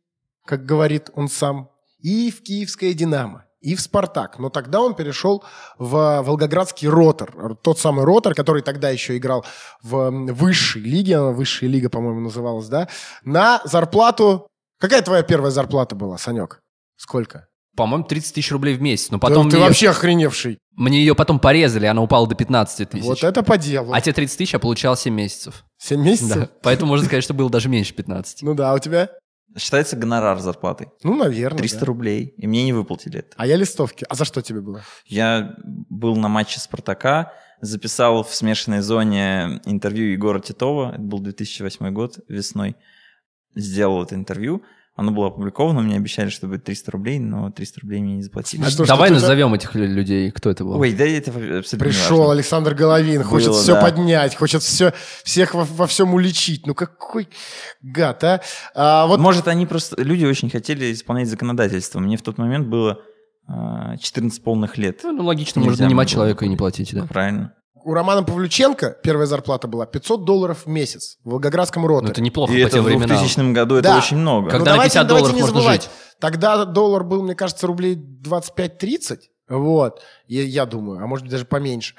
как 0.46 0.64
говорит 0.64 1.10
он 1.14 1.28
сам, 1.28 1.70
и 1.98 2.30
в 2.30 2.42
киевское 2.42 2.94
«Динамо», 2.94 3.44
и 3.60 3.74
в 3.74 3.80
«Спартак». 3.80 4.38
Но 4.38 4.48
тогда 4.48 4.80
он 4.80 4.94
перешел 4.94 5.44
в 5.78 6.22
волгоградский 6.22 6.88
«Ротор». 6.88 7.56
Тот 7.62 7.78
самый 7.78 8.04
«Ротор», 8.04 8.34
который 8.34 8.62
тогда 8.62 8.90
еще 8.90 9.16
играл 9.16 9.44
в 9.82 10.10
высшей 10.10 10.82
лиге, 10.82 11.16
она 11.18 11.30
высшая 11.30 11.68
лига, 11.68 11.88
по-моему, 11.90 12.20
называлась, 12.20 12.68
да, 12.68 12.88
на 13.24 13.60
зарплату... 13.64 14.46
Какая 14.78 15.02
твоя 15.02 15.22
первая 15.22 15.50
зарплата 15.50 15.94
была, 15.94 16.16
Санек? 16.16 16.60
Сколько? 16.96 17.48
По-моему, 17.76 18.04
30 18.04 18.34
тысяч 18.34 18.50
рублей 18.50 18.74
в 18.74 18.80
месяц. 18.82 19.10
Но 19.10 19.18
Да 19.18 19.28
потом 19.28 19.50
ты 19.50 19.56
мне, 19.56 19.66
вообще 19.66 19.90
охреневший. 19.90 20.58
мне 20.74 20.98
ее 20.98 21.14
потом 21.14 21.38
порезали, 21.38 21.86
она 21.86 22.02
упала 22.02 22.26
до 22.26 22.34
15 22.34 22.88
тысяч. 22.90 23.04
Вот 23.04 23.22
это 23.22 23.42
по 23.42 23.56
делу. 23.58 23.92
А 23.92 24.00
те 24.00 24.12
30 24.12 24.38
тысяч 24.38 24.52
я 24.54 24.58
получал 24.58 24.96
7 24.96 25.14
месяцев. 25.14 25.64
Семь 25.78 26.02
месяцев? 26.02 26.36
Да. 26.36 26.48
Поэтому 26.62 26.90
можно 26.90 27.06
сказать, 27.06 27.22
что 27.22 27.32
было 27.34 27.48
даже 27.48 27.68
меньше 27.68 27.94
15. 27.94 28.42
Ну 28.42 28.54
да, 28.54 28.72
а 28.72 28.74
у 28.74 28.78
тебя? 28.78 29.10
Считается 29.58 29.96
гонорар 29.96 30.38
зарплатой. 30.38 30.88
Ну, 31.02 31.16
наверное. 31.16 31.58
300 31.58 31.80
да. 31.80 31.86
рублей. 31.86 32.34
И 32.36 32.46
мне 32.46 32.64
не 32.64 32.72
выплатили 32.72 33.18
это. 33.18 33.34
А 33.36 33.46
я 33.46 33.56
листовки. 33.56 34.06
А 34.08 34.14
за 34.14 34.24
что 34.24 34.42
тебе 34.42 34.60
было? 34.60 34.82
Я 35.06 35.56
был 35.64 36.16
на 36.16 36.28
матче 36.28 36.60
Спартака, 36.60 37.32
записал 37.60 38.22
в 38.22 38.32
смешанной 38.34 38.80
зоне 38.80 39.60
интервью 39.64 40.12
Егора 40.12 40.40
Титова. 40.40 40.92
Это 40.92 41.02
был 41.02 41.18
2008 41.18 41.90
год, 41.92 42.20
весной. 42.28 42.76
Сделал 43.56 44.04
это 44.04 44.14
интервью. 44.14 44.62
Оно 45.00 45.12
было 45.12 45.28
опубликовано, 45.28 45.80
мне 45.80 45.96
обещали, 45.96 46.28
что 46.28 46.46
будет 46.46 46.64
300 46.64 46.90
рублей, 46.90 47.18
но 47.18 47.50
300 47.50 47.80
рублей 47.80 48.02
мне 48.02 48.16
не 48.16 48.22
заплатили. 48.22 48.62
А 48.62 48.68
что, 48.68 48.84
Давай 48.84 49.08
назовем 49.08 49.54
этих 49.54 49.74
лю- 49.74 49.86
людей. 49.86 50.30
Кто 50.30 50.50
это 50.50 50.62
был? 50.62 50.78
Ой, 50.78 50.92
да 50.92 51.06
это 51.06 51.30
абсолютно 51.30 51.78
Пришел 51.78 52.18
важно. 52.18 52.32
Александр 52.34 52.74
Головин, 52.74 53.22
хочет 53.22 53.48
Было, 53.48 53.62
все 53.62 53.72
да. 53.72 53.80
поднять, 53.80 54.36
хочет 54.36 54.62
все, 54.62 54.92
всех 55.24 55.54
во, 55.54 55.64
во 55.64 55.86
всем 55.86 56.12
уличить. 56.12 56.66
Ну 56.66 56.74
какой 56.74 57.30
гад, 57.80 58.22
а? 58.24 58.42
А, 58.74 59.06
вот 59.06 59.20
Может, 59.20 59.48
они 59.48 59.64
просто... 59.64 59.98
Люди 60.02 60.26
очень 60.26 60.50
хотели 60.50 60.92
исполнять 60.92 61.30
законодательство. 61.30 61.98
Мне 61.98 62.18
в 62.18 62.22
тот 62.22 62.36
момент 62.36 62.68
было 62.68 62.98
а, 63.48 63.96
14 63.96 64.44
полных 64.44 64.76
лет. 64.76 65.00
Ну, 65.02 65.24
логично, 65.24 65.60
Нельзя 65.60 65.70
можно 65.70 65.84
нанимать 65.86 66.10
человека 66.10 66.44
и 66.44 66.48
не 66.48 66.58
платить, 66.58 66.92
да. 66.92 67.06
Правильно. 67.06 67.54
У 67.84 67.94
Романа 67.94 68.22
Павлюченко 68.22 68.96
первая 69.02 69.26
зарплата 69.26 69.68
была 69.68 69.86
500 69.86 70.24
долларов 70.24 70.62
в 70.64 70.68
месяц 70.68 71.18
в 71.24 71.30
Волгоградском 71.30 71.86
роторе. 71.86 72.06
Ну, 72.06 72.12
это 72.12 72.20
неплохо 72.22 72.52
И 72.52 72.56
по 72.62 72.66
это 72.66 72.76
тем 72.76 72.82
в 72.84 72.86
временам. 72.86 73.08
2000 73.08 73.52
году 73.52 73.74
это 73.76 73.88
Да. 73.90 73.98
очень 73.98 74.16
много. 74.16 74.44
Ну, 74.46 74.50
Когда 74.50 74.70
на 74.70 74.76
давайте, 74.76 74.92
50 74.94 75.06
давайте 75.06 75.24
долларов 75.28 75.36
не 75.36 75.42
можно 75.42 75.60
забывать. 75.60 75.82
жить. 75.82 75.90
Тогда 76.20 76.64
доллар 76.64 77.04
был, 77.04 77.22
мне 77.22 77.34
кажется, 77.34 77.66
рублей 77.66 77.94
25-30. 77.96 79.18
Вот, 79.48 80.00
я, 80.28 80.42
я 80.44 80.64
думаю, 80.66 81.02
а 81.02 81.06
может 81.06 81.24
быть 81.24 81.32
даже 81.32 81.44
поменьше. 81.44 81.94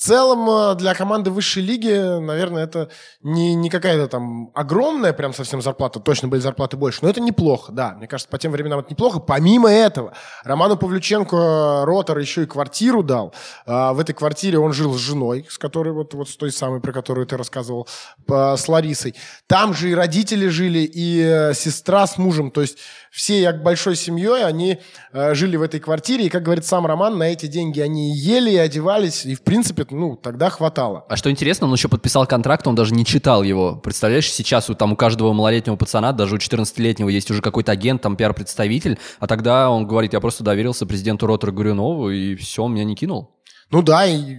Целом 0.00 0.48
э, 0.48 0.74
для 0.76 0.94
команды 0.94 1.30
высшей 1.30 1.62
лиги, 1.62 1.92
наверное, 2.20 2.64
это 2.64 2.88
не, 3.20 3.54
не 3.54 3.68
какая-то 3.68 4.08
там 4.08 4.50
огромная 4.54 5.12
прям 5.12 5.34
совсем 5.34 5.60
зарплата, 5.60 6.00
точно 6.00 6.28
были 6.28 6.40
зарплаты 6.40 6.78
больше, 6.78 7.00
но 7.02 7.10
это 7.10 7.20
неплохо, 7.20 7.70
да. 7.70 7.92
Мне 7.98 8.06
кажется, 8.06 8.30
по 8.30 8.38
тем 8.38 8.50
временам 8.50 8.80
это 8.80 8.88
неплохо. 8.88 9.20
Помимо 9.20 9.70
этого, 9.70 10.14
Роману 10.42 10.78
Павлюченко 10.78 11.36
э, 11.36 11.84
Ротор 11.84 12.16
еще 12.16 12.44
и 12.44 12.46
квартиру 12.46 13.02
дал. 13.02 13.34
А, 13.66 13.92
В 13.92 14.00
этой 14.00 14.14
квартире 14.14 14.58
он 14.58 14.72
жил 14.72 14.94
с 14.94 14.98
женой, 14.98 15.46
с 15.50 15.58
которой 15.58 15.92
вот, 15.92 16.14
вот 16.14 16.30
с 16.30 16.36
той 16.36 16.50
самой, 16.50 16.80
про 16.80 16.92
которую 16.92 17.26
ты 17.26 17.36
рассказывал, 17.36 17.86
с 18.26 18.68
Ларисой. 18.68 19.14
Там 19.46 19.74
же 19.74 19.90
и 19.90 19.94
родители 19.94 20.48
жили, 20.48 20.78
и 20.78 21.20
э, 21.20 21.52
сестра 21.52 22.06
с 22.06 22.16
мужем. 22.16 22.50
То 22.50 22.62
есть 22.62 22.78
все 23.10 23.44
как 23.44 23.62
большой 23.62 23.96
семьей, 23.96 24.44
они 24.44 24.78
э, 25.12 25.34
жили 25.34 25.56
в 25.56 25.62
этой 25.62 25.80
квартире. 25.80 26.26
И, 26.26 26.28
как 26.28 26.42
говорит 26.42 26.64
сам 26.64 26.86
Роман, 26.86 27.18
на 27.18 27.24
эти 27.24 27.46
деньги 27.46 27.80
они 27.80 28.16
ели, 28.16 28.52
и 28.52 28.56
одевались. 28.56 29.26
И, 29.26 29.34
в 29.34 29.42
принципе, 29.42 29.84
ну, 29.90 30.16
тогда 30.16 30.50
хватало. 30.50 31.04
А 31.08 31.16
что 31.16 31.30
интересно, 31.30 31.66
он 31.66 31.72
еще 31.72 31.88
подписал 31.88 32.26
контракт, 32.26 32.66
он 32.66 32.74
даже 32.74 32.94
не 32.94 33.04
читал 33.04 33.42
его. 33.42 33.76
Представляешь, 33.76 34.30
сейчас 34.30 34.70
у, 34.70 34.74
там 34.74 34.92
у 34.92 34.96
каждого 34.96 35.32
малолетнего 35.32 35.76
пацана, 35.76 36.12
даже 36.12 36.34
у 36.34 36.38
14-летнего 36.38 37.08
есть 37.08 37.30
уже 37.30 37.42
какой-то 37.42 37.72
агент, 37.72 38.02
там 38.02 38.16
пиар-представитель, 38.16 38.98
а 39.18 39.26
тогда 39.26 39.70
он 39.70 39.86
говорит, 39.86 40.12
я 40.12 40.20
просто 40.20 40.44
доверился 40.44 40.86
президенту 40.86 41.26
Ротора 41.26 41.52
Горюнову, 41.52 42.10
и 42.10 42.34
все, 42.36 42.62
он 42.62 42.74
меня 42.74 42.84
не 42.84 42.94
кинул. 42.94 43.36
Ну 43.70 43.82
да, 43.82 44.04
и... 44.06 44.38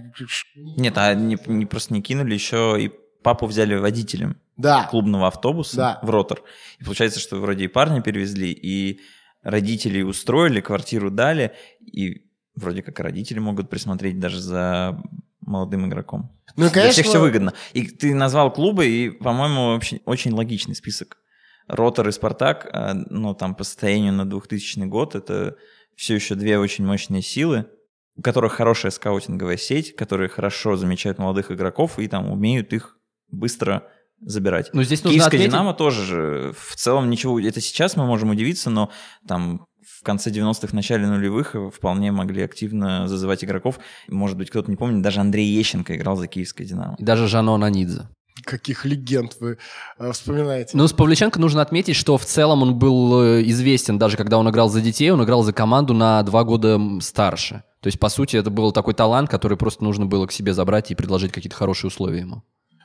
Нет, 0.56 0.98
а 0.98 1.14
не, 1.14 1.38
не 1.46 1.66
просто 1.66 1.94
не 1.94 2.02
кинули, 2.02 2.34
еще 2.34 2.76
и 2.78 2.90
папу 3.22 3.46
взяли 3.46 3.74
водителем 3.76 4.36
Да. 4.56 4.84
клубного 4.90 5.28
автобуса 5.28 5.76
Да. 5.76 6.00
в 6.02 6.10
ротор. 6.10 6.42
И 6.80 6.84
получается, 6.84 7.20
что 7.20 7.36
вроде 7.36 7.64
и 7.64 7.68
парня 7.68 8.02
перевезли, 8.02 8.50
и 8.52 9.00
родителей 9.42 10.02
устроили, 10.04 10.60
квартиру 10.60 11.10
дали, 11.10 11.52
и 11.80 12.26
вроде 12.54 12.82
как 12.82 13.00
родители 13.00 13.38
могут 13.38 13.70
присмотреть 13.70 14.18
даже 14.20 14.38
за 14.40 15.00
молодым 15.42 15.86
игроком. 15.86 16.30
Ну 16.56 16.66
и, 16.66 16.68
Для 16.68 16.82
конечно... 16.82 16.92
всех 16.92 17.06
все 17.06 17.20
выгодно. 17.20 17.52
И 17.72 17.86
ты 17.86 18.14
назвал 18.14 18.52
клубы, 18.52 18.86
и, 18.86 19.10
по-моему, 19.10 19.68
вообще 19.72 20.00
очень 20.04 20.32
логичный 20.32 20.74
список. 20.74 21.18
Ротор 21.68 22.08
и 22.08 22.12
Спартак, 22.12 22.68
а, 22.72 22.94
ну, 22.94 23.34
там, 23.34 23.54
по 23.54 23.64
состоянию 23.64 24.12
на 24.12 24.28
2000 24.28 24.80
год, 24.86 25.14
это 25.14 25.56
все 25.96 26.14
еще 26.14 26.34
две 26.34 26.58
очень 26.58 26.84
мощные 26.84 27.22
силы, 27.22 27.66
у 28.16 28.22
которых 28.22 28.52
хорошая 28.54 28.90
скаутинговая 28.90 29.56
сеть, 29.56 29.94
которые 29.96 30.28
хорошо 30.28 30.76
замечают 30.76 31.18
молодых 31.18 31.50
игроков 31.50 31.98
и 31.98 32.08
там 32.08 32.30
умеют 32.30 32.72
их 32.72 32.98
быстро 33.30 33.88
забирать. 34.20 34.70
Но 34.72 34.82
здесь 34.82 35.02
нужно 35.02 35.18
Киевская 35.18 35.38
отметить- 35.38 35.50
Динамо 35.50 35.74
тоже 35.74 36.04
же 36.04 36.54
в 36.56 36.76
целом 36.76 37.10
ничего... 37.10 37.40
Это 37.40 37.60
сейчас 37.60 37.96
мы 37.96 38.06
можем 38.06 38.30
удивиться, 38.30 38.70
но 38.70 38.90
там 39.26 39.66
в 40.02 40.04
конце 40.04 40.30
90-х, 40.30 40.74
начале 40.74 41.06
нулевых 41.06 41.54
вполне 41.72 42.10
могли 42.10 42.42
активно 42.42 43.06
зазывать 43.06 43.44
игроков. 43.44 43.78
Может 44.08 44.36
быть, 44.36 44.50
кто-то 44.50 44.68
не 44.68 44.76
помнит, 44.76 45.00
даже 45.00 45.20
Андрей 45.20 45.46
Ещенко 45.46 45.96
играл 45.96 46.16
за 46.16 46.26
Киевское 46.26 46.66
Динамо. 46.66 46.96
И 46.98 47.04
даже 47.04 47.28
Жано 47.28 47.56
Нанидзе. 47.56 48.08
Каких 48.44 48.84
легенд 48.84 49.36
вы 49.38 49.58
э, 49.98 50.10
вспоминаете? 50.10 50.76
Ну, 50.76 50.88
с 50.88 50.92
Павличенко 50.92 51.38
нужно 51.38 51.62
отметить, 51.62 51.94
что 51.94 52.18
в 52.18 52.24
целом 52.24 52.62
он 52.62 52.78
был 52.78 53.22
э, 53.22 53.42
известен, 53.44 53.96
даже 53.96 54.16
когда 54.16 54.38
он 54.38 54.50
играл 54.50 54.68
за 54.68 54.80
детей, 54.80 55.10
он 55.10 55.22
играл 55.22 55.44
за 55.44 55.52
команду 55.52 55.94
на 55.94 56.20
два 56.24 56.42
года 56.42 56.80
старше. 57.00 57.62
То 57.80 57.86
есть, 57.86 58.00
по 58.00 58.08
сути, 58.08 58.36
это 58.36 58.50
был 58.50 58.72
такой 58.72 58.94
талант, 58.94 59.30
который 59.30 59.56
просто 59.56 59.84
нужно 59.84 60.06
было 60.06 60.26
к 60.26 60.32
себе 60.32 60.52
забрать 60.52 60.90
и 60.90 60.96
предложить 60.96 61.30
какие-то 61.30 61.56
хорошие 61.56 61.88
условия 61.88 62.20
ему. 62.20 62.42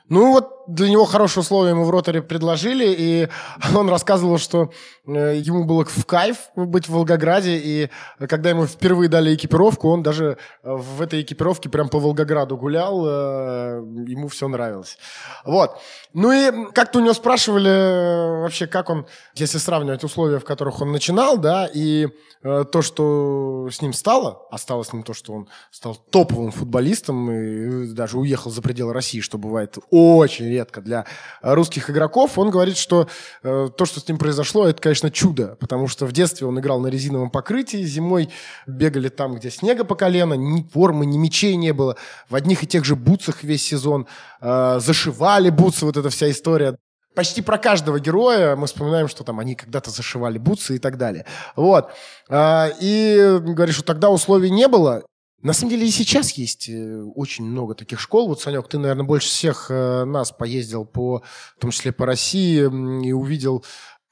Ну 0.08 0.32
вот 0.32 0.58
для 0.68 0.90
него 0.90 1.06
хорошие 1.06 1.40
условия 1.40 1.70
ему 1.70 1.84
в 1.84 1.90
роторе 1.90 2.22
предложили, 2.22 2.94
и 2.96 3.28
он 3.74 3.88
рассказывал, 3.88 4.38
что 4.38 4.70
э, 5.06 5.36
ему 5.38 5.64
было 5.64 5.84
в 5.84 6.04
кайф 6.04 6.50
быть 6.54 6.88
в 6.88 6.92
Волгограде, 6.92 7.56
и 7.56 7.90
когда 8.28 8.50
ему 8.50 8.66
впервые 8.66 9.08
дали 9.08 9.34
экипировку, 9.34 9.88
он 9.88 10.02
даже 10.02 10.36
э, 10.62 10.70
в 10.70 11.00
этой 11.00 11.22
экипировке 11.22 11.70
прям 11.70 11.88
по 11.88 11.98
Волгограду 11.98 12.56
гулял, 12.56 13.04
э, 13.06 13.82
ему 14.06 14.28
все 14.28 14.46
нравилось. 14.48 14.98
Вот. 15.44 15.78
Ну 16.12 16.32
и 16.32 16.70
как-то 16.72 16.98
у 16.98 17.02
него 17.02 17.14
спрашивали 17.14 18.42
вообще, 18.42 18.66
как 18.66 18.90
он, 18.90 19.06
если 19.34 19.58
сравнивать 19.58 20.04
условия, 20.04 20.38
в 20.38 20.44
которых 20.44 20.82
он 20.82 20.92
начинал, 20.92 21.38
да, 21.38 21.66
и 21.66 22.08
то, 22.42 22.82
что 22.82 23.68
с 23.70 23.82
ним 23.82 23.92
стало, 23.92 24.46
а 24.50 24.58
стало 24.58 24.84
с 24.84 24.92
ним 24.92 25.02
то, 25.02 25.12
что 25.12 25.32
он 25.32 25.48
стал 25.72 25.96
топовым 25.96 26.52
футболистом 26.52 27.30
и 27.30 27.88
даже 27.88 28.16
уехал 28.16 28.50
за 28.50 28.62
пределы 28.62 28.92
России, 28.92 29.20
что 29.20 29.38
бывает 29.38 29.76
очень 29.98 30.46
редко 30.46 30.80
для 30.80 31.04
э, 31.42 31.54
русских 31.54 31.90
игроков, 31.90 32.38
он 32.38 32.50
говорит, 32.50 32.76
что 32.76 33.08
э, 33.42 33.68
то, 33.76 33.84
что 33.84 34.00
с 34.00 34.08
ним 34.08 34.18
произошло, 34.18 34.66
это, 34.66 34.80
конечно, 34.80 35.10
чудо, 35.10 35.56
потому 35.60 35.88
что 35.88 36.06
в 36.06 36.12
детстве 36.12 36.46
он 36.46 36.58
играл 36.58 36.80
на 36.80 36.88
резиновом 36.88 37.30
покрытии, 37.30 37.78
зимой 37.78 38.30
бегали 38.66 39.08
там, 39.08 39.34
где 39.34 39.50
снега 39.50 39.84
по 39.84 39.94
колено, 39.94 40.34
ни 40.34 40.62
формы, 40.62 41.06
ни 41.06 41.18
мячей 41.18 41.56
не 41.56 41.72
было, 41.72 41.96
в 42.28 42.34
одних 42.34 42.62
и 42.62 42.66
тех 42.66 42.84
же 42.84 42.96
бутсах 42.96 43.42
весь 43.42 43.64
сезон, 43.64 44.06
э, 44.40 44.78
зашивали 44.80 45.50
бутсы, 45.50 45.84
вот 45.84 45.96
эта 45.96 46.10
вся 46.10 46.30
история. 46.30 46.76
Почти 47.14 47.42
про 47.42 47.58
каждого 47.58 47.98
героя 47.98 48.54
мы 48.54 48.68
вспоминаем, 48.68 49.08
что 49.08 49.24
там 49.24 49.40
они 49.40 49.56
когда-то 49.56 49.90
зашивали 49.90 50.38
бутсы 50.38 50.76
и 50.76 50.78
так 50.78 50.98
далее. 50.98 51.24
Вот. 51.56 51.90
А, 52.28 52.70
И 52.80 53.38
говоришь, 53.40 53.74
что 53.74 53.84
тогда 53.84 54.10
условий 54.10 54.50
не 54.50 54.68
было. 54.68 55.02
На 55.40 55.52
самом 55.52 55.70
деле 55.70 55.86
и 55.86 55.90
сейчас 55.90 56.32
есть 56.32 56.68
э, 56.68 57.02
очень 57.14 57.44
много 57.44 57.74
таких 57.74 58.00
школ. 58.00 58.28
Вот, 58.28 58.40
Санек, 58.40 58.68
ты, 58.68 58.78
наверное, 58.78 59.04
больше 59.04 59.28
всех 59.28 59.70
э, 59.70 60.04
нас 60.04 60.32
поездил, 60.32 60.84
по, 60.84 61.22
в 61.56 61.60
том 61.60 61.70
числе 61.70 61.92
по 61.92 62.06
России, 62.06 62.58
и 63.06 63.12
увидел, 63.12 63.64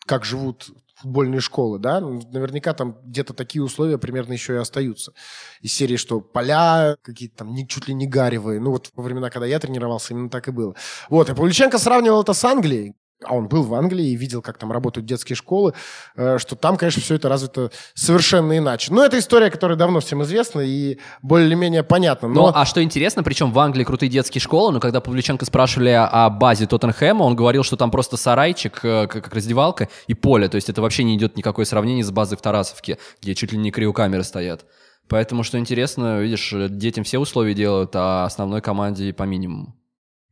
как 0.07 0.25
живут 0.25 0.71
футбольные 0.97 1.41
школы, 1.41 1.79
да? 1.79 2.01
Ну, 2.01 2.21
Наверняка 2.33 2.73
там 2.73 2.99
где-то 3.05 3.35
такие 3.35 3.63
условия 3.63 3.99
примерно 3.99 4.33
еще 4.33 4.55
и 4.55 4.59
остаются. 4.59 5.13
Из 5.61 5.73
серии, 5.73 5.97
что 5.97 6.21
поля 6.21 6.97
какие-то 7.03 7.39
там 7.39 7.55
чуть 7.67 7.89
ли 7.89 7.95
не 7.95 8.07
гаревые. 8.07 8.61
Ну 8.61 8.71
вот 8.71 8.91
во 8.95 9.03
времена, 9.03 9.29
когда 9.29 9.47
я 9.47 9.59
тренировался, 9.59 10.15
именно 10.15 10.31
так 10.31 10.49
и 10.49 10.53
было. 10.53 10.75
Вот, 11.11 11.29
и 11.29 11.35
Павлюченко 11.35 11.79
сравнивал 11.79 12.23
это 12.23 12.33
с 12.33 12.45
Англией. 12.45 12.95
А 13.25 13.35
он 13.35 13.49
был 13.49 13.63
в 13.63 13.73
Англии 13.75 14.09
и 14.09 14.17
видел, 14.17 14.43
как 14.43 14.59
там 14.59 14.71
работают 14.71 15.07
детские 15.07 15.37
школы, 15.37 15.73
э, 16.17 16.37
что 16.39 16.55
там, 16.55 16.77
конечно, 16.77 17.01
все 17.01 17.15
это 17.15 17.31
развито 17.31 17.71
совершенно 17.95 18.59
иначе. 18.59 18.93
Но 18.93 19.03
это 19.03 19.19
история, 19.19 19.51
которая 19.51 19.79
давно 19.79 20.01
всем 20.01 20.23
известна 20.23 20.61
и 20.61 20.99
более-менее 21.23 21.83
понятна. 21.83 22.29
Ну, 22.29 22.35
Но 22.35 22.53
а 22.55 22.67
что 22.67 22.83
интересно, 22.83 23.23
причем 23.23 23.53
в 23.53 23.59
Англии 23.59 23.85
крутые 23.85 24.11
детские 24.11 24.43
школы, 24.43 24.71
но 24.71 24.81
когда 24.81 25.01
Павлюченко 25.01 25.47
спрашивали 25.47 25.91
о 25.91 26.29
базе 26.29 26.67
Тоттенхэма, 26.67 27.23
он 27.23 27.35
говорил, 27.35 27.63
что 27.63 27.79
там 27.79 27.91
просто 27.91 28.19
сарайчик, 28.19 28.81
э, 28.85 29.07
как 29.07 29.33
раздевалка, 29.33 29.89
и 30.09 30.13
поле. 30.13 30.49
То 30.51 30.57
есть 30.57 30.69
это 30.69 30.83
вообще 30.83 31.03
не 31.03 31.17
идет 31.17 31.39
никакое 31.39 31.65
сравнение 31.65 32.05
с 32.05 32.11
базой 32.11 32.37
в 32.37 32.43
Тарасовке, 32.43 32.99
где 33.23 33.35
чуть 33.35 33.53
ли 33.53 33.59
не 33.59 33.71
криокамеры 33.71 34.25
стоят. 34.25 34.67
Поэтому, 35.09 35.43
что 35.43 35.59
интересно, 35.59 36.21
видишь, 36.21 36.53
детям 36.53 37.05
все 37.05 37.19
условия 37.19 37.55
делают, 37.55 37.93
а 37.95 38.27
основной 38.27 38.61
команде 38.61 39.15
по 39.15 39.23
минимуму. 39.23 39.75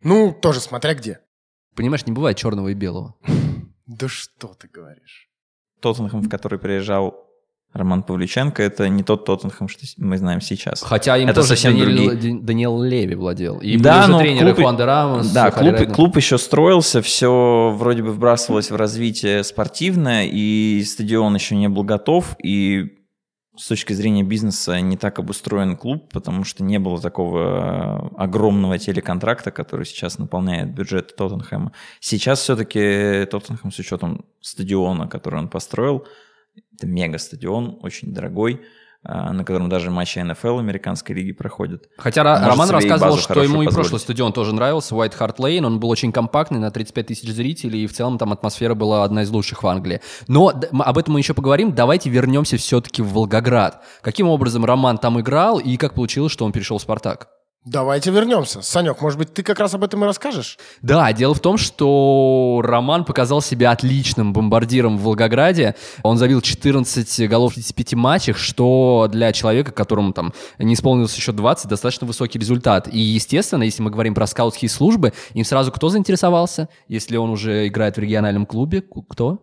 ну, 0.03 0.33
тоже 0.33 0.61
смотря 0.61 0.95
где. 0.95 1.21
Понимаешь, 1.75 2.07
не 2.07 2.13
бывает 2.13 2.37
черного 2.37 2.69
и 2.69 2.75
белого. 2.75 3.15
Да 3.87 4.09
что 4.09 4.49
ты 4.59 4.67
говоришь? 4.67 5.29
Тоттенхэм, 5.81 6.23
в 6.23 6.31
который 6.31 6.59
приезжал 6.59 7.25
Роман 7.75 8.03
Павлюченко, 8.03 8.63
это 8.63 8.89
не 8.89 9.03
тот 9.03 9.27
Тоттенхэм, 9.27 9.69
что 9.69 9.85
мы 9.99 10.17
знаем 10.17 10.41
сейчас. 10.41 10.81
Хотя 10.81 11.19
им 11.19 11.29
Это 11.29 11.41
тоже 11.41 11.49
совсем 11.49 11.77
Даниэль, 11.77 12.09
другие. 12.09 12.41
Даниэл 12.41 12.83
Леви 12.83 13.15
владел. 13.15 13.59
И 13.59 13.77
да, 13.77 14.07
но 14.09 14.21
тренеры 14.21 14.55
клуб, 14.55 14.65
Хуан 14.65 14.77
де 14.77 14.85
Рамос, 14.85 15.31
да, 15.33 15.51
клуб, 15.51 15.77
клуб 15.93 16.17
еще 16.17 16.39
строился, 16.39 17.03
все 17.03 17.75
вроде 17.77 18.03
бы 18.03 18.13
вбрасывалось 18.13 18.71
в 18.71 18.77
развитие 18.77 19.45
спортивное, 19.45 20.25
и 20.25 20.83
стадион 20.85 21.35
еще 21.35 21.57
не 21.57 21.69
был 21.69 21.83
готов, 21.83 22.37
и 22.43 23.04
с 23.57 23.69
точки 23.69 23.93
зрения 23.93 24.23
бизнеса 24.23 24.81
не 24.81 24.97
так 24.97 25.19
обустроен 25.19 25.77
клуб, 25.77 26.13
потому 26.13 26.45
что 26.45 26.65
не 26.65 26.79
было 26.79 27.01
такого 27.01 28.11
огромного 28.17 28.79
телеконтракта, 28.79 29.51
который 29.51 29.87
сейчас 29.87 30.19
наполняет 30.19 30.75
бюджет 30.75 31.15
Тоттенхэма. 31.17 31.73
Сейчас 32.01 32.41
все-таки 32.41 33.27
Тоттенхэм 33.31 33.71
с 33.71 33.79
учетом 33.79 34.25
стадиона, 34.41 35.07
который 35.07 35.39
он 35.39 35.49
построил, 35.49 36.07
это 36.75 36.87
мега-стадион, 36.87 37.79
очень 37.83 38.13
дорогой, 38.13 38.63
на 39.05 39.45
котором 39.45 39.69
даже 39.69 39.91
матчи 39.91 40.19
НФЛ 40.19 40.59
американской 40.59 41.15
лиги 41.15 41.33
проходят. 41.33 41.89
Хотя 41.99 42.25
Может 42.25 42.47
Роман 42.47 42.71
рассказывал, 42.71 43.19
что 43.19 43.43
ему 43.43 43.63
и 43.63 43.67
позволить. 43.67 43.75
прошлый 43.75 44.01
стадион 44.01 44.33
тоже 44.33 44.55
нравился, 44.55 44.95
White 44.95 45.19
Hart 45.19 45.37
Lane, 45.37 45.67
он 45.67 45.81
был 45.81 45.91
очень 45.91 46.13
компактный, 46.13 46.59
на 46.59 46.71
35 46.71 47.07
тысяч 47.07 47.29
зрителей, 47.29 47.85
и 47.85 47.87
в 47.87 47.93
целом 47.93 48.19
там 48.19 48.33
атмосфера 48.33 48.75
была 48.75 49.05
одна 49.05 49.23
из 49.23 49.31
лучших 49.31 49.63
в 49.63 49.67
Англии. 49.67 50.01
Но 50.27 50.49
об 50.49 50.99
этом 50.99 51.15
мы 51.15 51.21
еще 51.21 51.35
поговорим, 51.35 51.75
давайте 51.75 52.11
вернемся 52.11 52.57
все-таки 52.57 53.03
в 53.03 53.13
Волгоград. 53.13 53.83
Каким 54.01 54.29
образом 54.29 54.65
Роман 54.65 54.99
там 54.99 55.21
играл, 55.21 55.59
и 55.59 55.77
как 55.77 55.95
получилось, 55.95 56.33
что 56.33 56.45
он 56.45 56.53
перешел 56.53 56.79
в 56.79 56.83
«Спартак»? 56.83 57.29
Давайте 57.65 58.11
вернемся. 58.11 58.61
Санек, 58.61 59.01
может 59.01 59.19
быть, 59.19 59.33
ты 59.33 59.43
как 59.43 59.59
раз 59.59 59.73
об 59.73 59.83
этом 59.83 60.05
и 60.05 60.07
расскажешь? 60.07 60.59
Да, 60.83 61.11
дело 61.15 61.33
в 61.33 61.41
том, 61.41 61.57
что 61.57 62.61
Роман 62.63 63.07
показал 63.07 63.41
себя 63.41 63.71
отличным 63.71 64.35
бомбардиром 64.35 64.99
в 64.99 65.03
Волгограде. 65.03 65.75
Он 66.03 66.19
забил 66.19 66.43
14 66.43 67.27
голов 67.27 67.53
в 67.53 67.55
35 67.55 67.95
матчах, 67.95 68.37
что 68.37 69.09
для 69.11 69.33
человека, 69.33 69.73
которому 69.73 70.13
там 70.13 70.35
не 70.59 70.75
исполнилось 70.75 71.17
еще 71.17 71.33
20, 71.33 71.67
достаточно 71.67 72.07
высокий 72.07 72.39
результат. 72.39 72.87
И, 72.93 72.99
естественно, 72.99 73.63
если 73.63 73.83
мы 73.83 73.91
говорим 73.91 74.15
про 74.15 74.27
скаутские 74.27 74.69
службы, 74.69 75.15
им 75.33 75.45
сразу 75.47 75.73
кто 75.73 75.89
заинтересовался, 75.89 76.69
если 76.89 77.17
он 77.17 77.31
уже 77.31 77.67
играет 77.69 77.97
в 77.97 78.01
региональном 78.01 78.45
клубе? 78.45 78.83
Кто? 79.09 79.39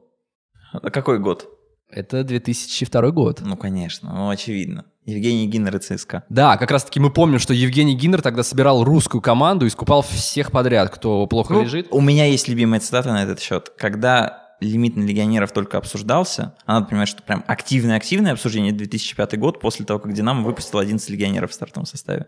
А 0.71 0.91
какой 0.91 1.17
год? 1.17 1.49
Это 1.91 2.23
2002 2.23 3.11
год. 3.11 3.41
Ну, 3.41 3.57
конечно, 3.57 4.13
ну, 4.13 4.29
очевидно. 4.29 4.85
Евгений 5.05 5.47
Гиннер 5.47 5.75
и 5.75 5.79
ЦСКА. 5.79 6.23
Да, 6.29 6.57
как 6.57 6.71
раз-таки 6.71 6.99
мы 6.99 7.11
помним, 7.11 7.39
что 7.39 7.53
Евгений 7.53 7.95
Гиннер 7.95 8.21
тогда 8.21 8.43
собирал 8.43 8.83
русскую 8.83 9.21
команду 9.21 9.65
и 9.65 9.69
скупал 9.69 10.03
всех 10.03 10.51
подряд, 10.51 10.91
кто 10.91 11.25
плохо 11.27 11.53
Ну, 11.53 11.63
лежит. 11.63 11.87
У 11.91 12.01
меня 12.01 12.25
есть 12.25 12.47
любимая 12.47 12.79
цитата 12.79 13.09
на 13.09 13.23
этот 13.23 13.39
счет. 13.39 13.71
Когда 13.77 14.41
лимит 14.61 14.95
на 14.95 15.01
легионеров 15.01 15.51
только 15.51 15.79
обсуждался, 15.79 16.55
а 16.65 16.75
надо 16.75 16.85
понимать, 16.85 17.09
что 17.09 17.23
прям 17.23 17.43
активное-активное 17.47 18.33
обсуждение 18.33 18.71
2005 18.71 19.39
год, 19.39 19.59
после 19.59 19.85
того, 19.85 19.99
как 19.99 20.13
«Динамо» 20.13 20.43
выпустил 20.43 20.77
11 20.77 21.09
легионеров 21.09 21.49
в 21.49 21.53
стартовом 21.55 21.87
составе. 21.87 22.27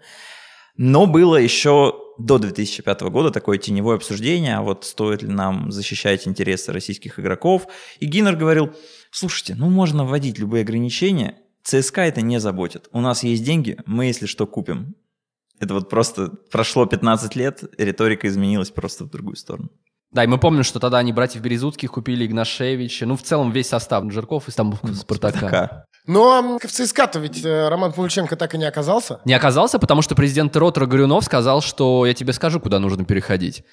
Но 0.75 1.05
было 1.05 1.35
еще 1.35 1.93
до 2.17 2.39
2005 2.39 3.01
года 3.03 3.29
такое 3.29 3.59
теневое 3.59 3.97
обсуждение, 3.97 4.57
а 4.57 4.61
вот 4.63 4.85
стоит 4.85 5.21
ли 5.21 5.29
нам 5.29 5.71
защищать 5.71 6.27
интересы 6.27 6.71
российских 6.71 7.19
игроков. 7.19 7.67
И 7.99 8.07
Гиннер 8.07 8.35
говорил, 8.35 8.73
слушайте, 9.13 9.55
ну 9.55 9.69
можно 9.69 10.03
вводить 10.03 10.39
любые 10.39 10.63
ограничения, 10.63 11.37
ЦСКА 11.63 12.01
это 12.01 12.21
не 12.21 12.39
заботит. 12.39 12.89
У 12.91 12.99
нас 12.99 13.23
есть 13.23 13.43
деньги, 13.43 13.77
мы, 13.85 14.05
если 14.05 14.25
что, 14.25 14.45
купим. 14.45 14.95
Это 15.59 15.75
вот 15.75 15.89
просто 15.89 16.29
прошло 16.51 16.85
15 16.85 17.35
лет, 17.35 17.63
риторика 17.77 18.27
изменилась 18.27 18.69
просто 18.69 19.05
в 19.05 19.09
другую 19.09 19.37
сторону. 19.37 19.69
Да, 20.11 20.23
и 20.23 20.27
мы 20.27 20.37
помним, 20.37 20.63
что 20.63 20.79
тогда 20.79 20.99
они 20.99 21.11
братьев 21.11 21.41
Березутских 21.41 21.91
купили, 21.91 22.25
Игнашевича, 22.25 23.05
ну, 23.07 23.15
в 23.15 23.23
целом 23.23 23.51
весь 23.51 23.69
состав 23.69 24.11
Жирков 24.11 24.47
из 24.47 24.53
Стамбульского 24.53 24.93
Спартака. 24.93 25.37
Спартака. 25.37 25.85
Но 26.05 26.59
в 26.61 26.67
ЦСКА-то 26.67 27.19
ведь 27.19 27.43
э, 27.43 27.69
Роман 27.69 27.93
Павлюченко 27.93 28.35
так 28.35 28.53
и 28.53 28.57
не 28.57 28.65
оказался. 28.65 29.21
Не 29.25 29.33
оказался, 29.33 29.79
потому 29.79 30.01
что 30.01 30.15
президент 30.15 30.55
Ротора 30.55 30.85
Горюнов 30.85 31.23
сказал, 31.23 31.61
что 31.61 32.05
я 32.05 32.13
тебе 32.13 32.33
скажу, 32.33 32.59
куда 32.59 32.79
нужно 32.79 33.05
переходить. 33.05 33.63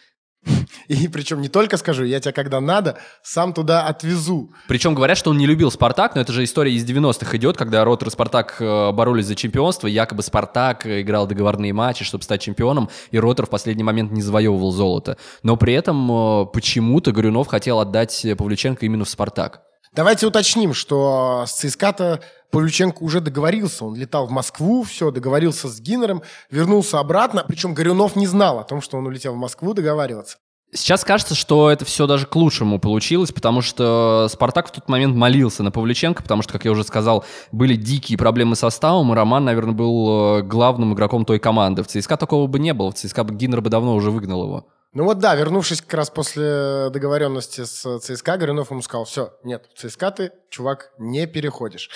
И 0.88 1.08
причем 1.08 1.40
не 1.40 1.48
только 1.48 1.76
скажу, 1.76 2.04
я 2.04 2.20
тебя 2.20 2.32
когда 2.32 2.60
надо, 2.60 2.98
сам 3.22 3.52
туда 3.52 3.86
отвезу. 3.86 4.50
Причем 4.68 4.94
говорят, 4.94 5.18
что 5.18 5.30
он 5.30 5.38
не 5.38 5.46
любил 5.46 5.70
Спартак, 5.70 6.14
но 6.14 6.20
это 6.20 6.32
же 6.32 6.42
история 6.44 6.72
из 6.72 6.84
90-х 6.84 7.36
идет, 7.36 7.56
когда 7.56 7.84
Ротор 7.84 8.08
и 8.08 8.10
Спартак 8.10 8.56
э, 8.58 8.92
боролись 8.92 9.26
за 9.26 9.36
чемпионство, 9.36 9.86
якобы 9.86 10.22
Спартак 10.22 10.86
играл 10.86 11.26
договорные 11.26 11.72
матчи, 11.72 12.04
чтобы 12.04 12.24
стать 12.24 12.40
чемпионом, 12.40 12.88
и 13.10 13.18
Ротор 13.18 13.46
в 13.46 13.50
последний 13.50 13.84
момент 13.84 14.10
не 14.12 14.22
завоевывал 14.22 14.72
золото. 14.72 15.16
Но 15.42 15.56
при 15.56 15.74
этом 15.74 16.10
э, 16.10 16.46
почему-то 16.46 17.12
Горюнов 17.12 17.48
хотел 17.48 17.80
отдать 17.80 18.26
Павлюченко 18.36 18.84
именно 18.86 19.04
в 19.04 19.08
Спартак. 19.08 19.62
Давайте 19.92 20.26
уточним, 20.26 20.72
что 20.72 21.44
с 21.48 21.52
ЦСКА-то 21.52 22.20
Павлюченко 22.50 23.02
уже 23.02 23.20
договорился. 23.20 23.84
Он 23.84 23.94
летал 23.94 24.26
в 24.26 24.30
Москву, 24.30 24.82
все, 24.82 25.10
договорился 25.10 25.68
с 25.68 25.80
Гиннером, 25.80 26.22
вернулся 26.50 26.98
обратно. 26.98 27.44
Причем 27.46 27.74
Горюнов 27.74 28.16
не 28.16 28.26
знал 28.26 28.58
о 28.58 28.64
том, 28.64 28.80
что 28.80 28.98
он 28.98 29.06
улетел 29.06 29.34
в 29.34 29.38
Москву 29.38 29.74
договариваться. 29.74 30.38
Сейчас 30.72 31.04
кажется, 31.04 31.34
что 31.34 31.68
это 31.68 31.84
все 31.84 32.06
даже 32.06 32.26
к 32.26 32.36
лучшему 32.36 32.78
получилось, 32.78 33.32
потому 33.32 33.60
что 33.60 34.28
Спартак 34.30 34.68
в 34.68 34.70
тот 34.70 34.88
момент 34.88 35.16
молился 35.16 35.64
на 35.64 35.72
Павлюченко, 35.72 36.22
потому 36.22 36.42
что, 36.42 36.52
как 36.52 36.64
я 36.64 36.70
уже 36.70 36.84
сказал, 36.84 37.24
были 37.50 37.74
дикие 37.74 38.16
проблемы 38.16 38.54
с 38.54 38.60
составом, 38.60 39.10
и 39.10 39.16
Роман, 39.16 39.44
наверное, 39.44 39.74
был 39.74 40.38
э, 40.38 40.42
главным 40.42 40.94
игроком 40.94 41.24
той 41.24 41.40
команды. 41.40 41.82
В 41.82 41.88
ЦСКА 41.88 42.16
такого 42.16 42.46
бы 42.46 42.60
не 42.60 42.72
было, 42.72 42.92
в 42.92 42.94
ЦСКА 42.94 43.24
бы 43.24 43.34
Гиннер 43.34 43.60
бы 43.62 43.68
давно 43.68 43.96
уже 43.96 44.12
выгнал 44.12 44.44
его. 44.44 44.66
Ну 44.92 45.04
вот 45.04 45.18
да, 45.18 45.36
вернувшись 45.36 45.82
как 45.82 45.94
раз 45.94 46.10
после 46.10 46.90
договоренности 46.90 47.64
с 47.64 47.98
ЦСКА, 48.00 48.36
Горюнов 48.36 48.70
ему 48.70 48.82
сказал, 48.82 49.04
все, 49.04 49.32
нет, 49.44 49.68
в 49.74 49.78
ЦСКА 49.78 50.10
ты, 50.10 50.32
чувак, 50.50 50.92
не 50.98 51.26
переходишь. 51.26 51.90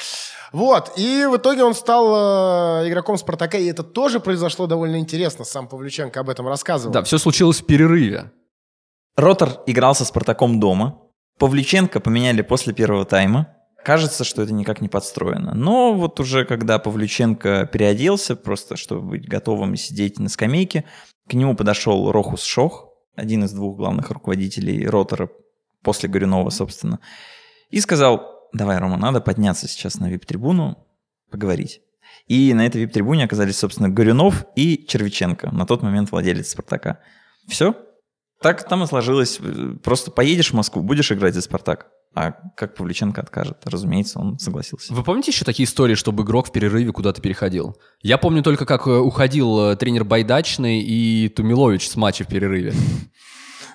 Вот, 0.54 0.92
и 0.96 1.26
в 1.28 1.36
итоге 1.36 1.64
он 1.64 1.74
стал 1.74 2.82
э, 2.84 2.88
игроком 2.88 3.18
Спартака, 3.18 3.58
и 3.58 3.66
это 3.66 3.82
тоже 3.82 4.20
произошло 4.20 4.68
довольно 4.68 5.00
интересно, 5.00 5.44
сам 5.44 5.66
Павлюченко 5.66 6.20
об 6.20 6.28
этом 6.28 6.46
рассказывал. 6.46 6.92
Да, 6.92 7.02
все 7.02 7.18
случилось 7.18 7.60
в 7.60 7.66
перерыве. 7.66 8.30
Ротор 9.16 9.64
играл 9.66 9.96
со 9.96 10.04
Спартаком 10.04 10.60
дома. 10.60 11.00
Павлюченко 11.40 11.98
поменяли 11.98 12.42
после 12.42 12.72
первого 12.72 13.04
тайма. 13.04 13.48
Кажется, 13.84 14.22
что 14.22 14.42
это 14.42 14.52
никак 14.52 14.80
не 14.80 14.88
подстроено. 14.88 15.54
Но 15.54 15.92
вот 15.92 16.20
уже 16.20 16.44
когда 16.44 16.78
Павлюченко 16.78 17.68
переоделся, 17.72 18.36
просто 18.36 18.76
чтобы 18.76 19.02
быть 19.02 19.28
готовым 19.28 19.74
сидеть 19.74 20.20
на 20.20 20.28
скамейке, 20.28 20.84
к 21.28 21.32
нему 21.32 21.56
подошел 21.56 22.12
Рохус 22.12 22.44
Шох, 22.44 22.90
один 23.16 23.42
из 23.42 23.50
двух 23.50 23.76
главных 23.76 24.08
руководителей 24.08 24.86
Ротора, 24.86 25.30
после 25.82 26.08
Горюнова, 26.08 26.50
собственно, 26.50 27.00
и 27.70 27.80
сказал, 27.80 28.33
давай, 28.54 28.78
Рома, 28.78 28.96
надо 28.96 29.20
подняться 29.20 29.68
сейчас 29.68 29.98
на 29.98 30.08
вип-трибуну, 30.08 30.78
поговорить. 31.30 31.80
И 32.26 32.54
на 32.54 32.66
этой 32.66 32.80
вип-трибуне 32.82 33.24
оказались, 33.24 33.58
собственно, 33.58 33.90
Горюнов 33.90 34.46
и 34.56 34.84
Червиченко, 34.86 35.50
на 35.50 35.66
тот 35.66 35.82
момент 35.82 36.10
владелец 36.10 36.50
«Спартака». 36.50 37.00
Все. 37.48 37.76
Так 38.40 38.66
там 38.66 38.82
и 38.82 38.86
сложилось. 38.86 39.40
Просто 39.82 40.10
поедешь 40.10 40.50
в 40.50 40.54
Москву, 40.54 40.82
будешь 40.82 41.12
играть 41.12 41.34
за 41.34 41.42
«Спартак». 41.42 41.88
А 42.14 42.32
как 42.56 42.76
Павлюченко 42.76 43.20
откажет? 43.20 43.58
Разумеется, 43.64 44.20
он 44.20 44.38
согласился. 44.38 44.94
Вы 44.94 45.02
помните 45.02 45.32
еще 45.32 45.44
такие 45.44 45.66
истории, 45.66 45.96
чтобы 45.96 46.22
игрок 46.22 46.46
в 46.46 46.52
перерыве 46.52 46.92
куда-то 46.92 47.20
переходил? 47.20 47.76
Я 48.02 48.18
помню 48.18 48.42
только, 48.42 48.66
как 48.66 48.86
э, 48.86 48.90
уходил 48.90 49.70
э, 49.70 49.76
тренер 49.76 50.04
Байдачный 50.04 50.80
и 50.80 51.28
Тумилович 51.28 51.88
с 51.88 51.96
матча 51.96 52.22
в 52.22 52.28
перерыве. 52.28 52.72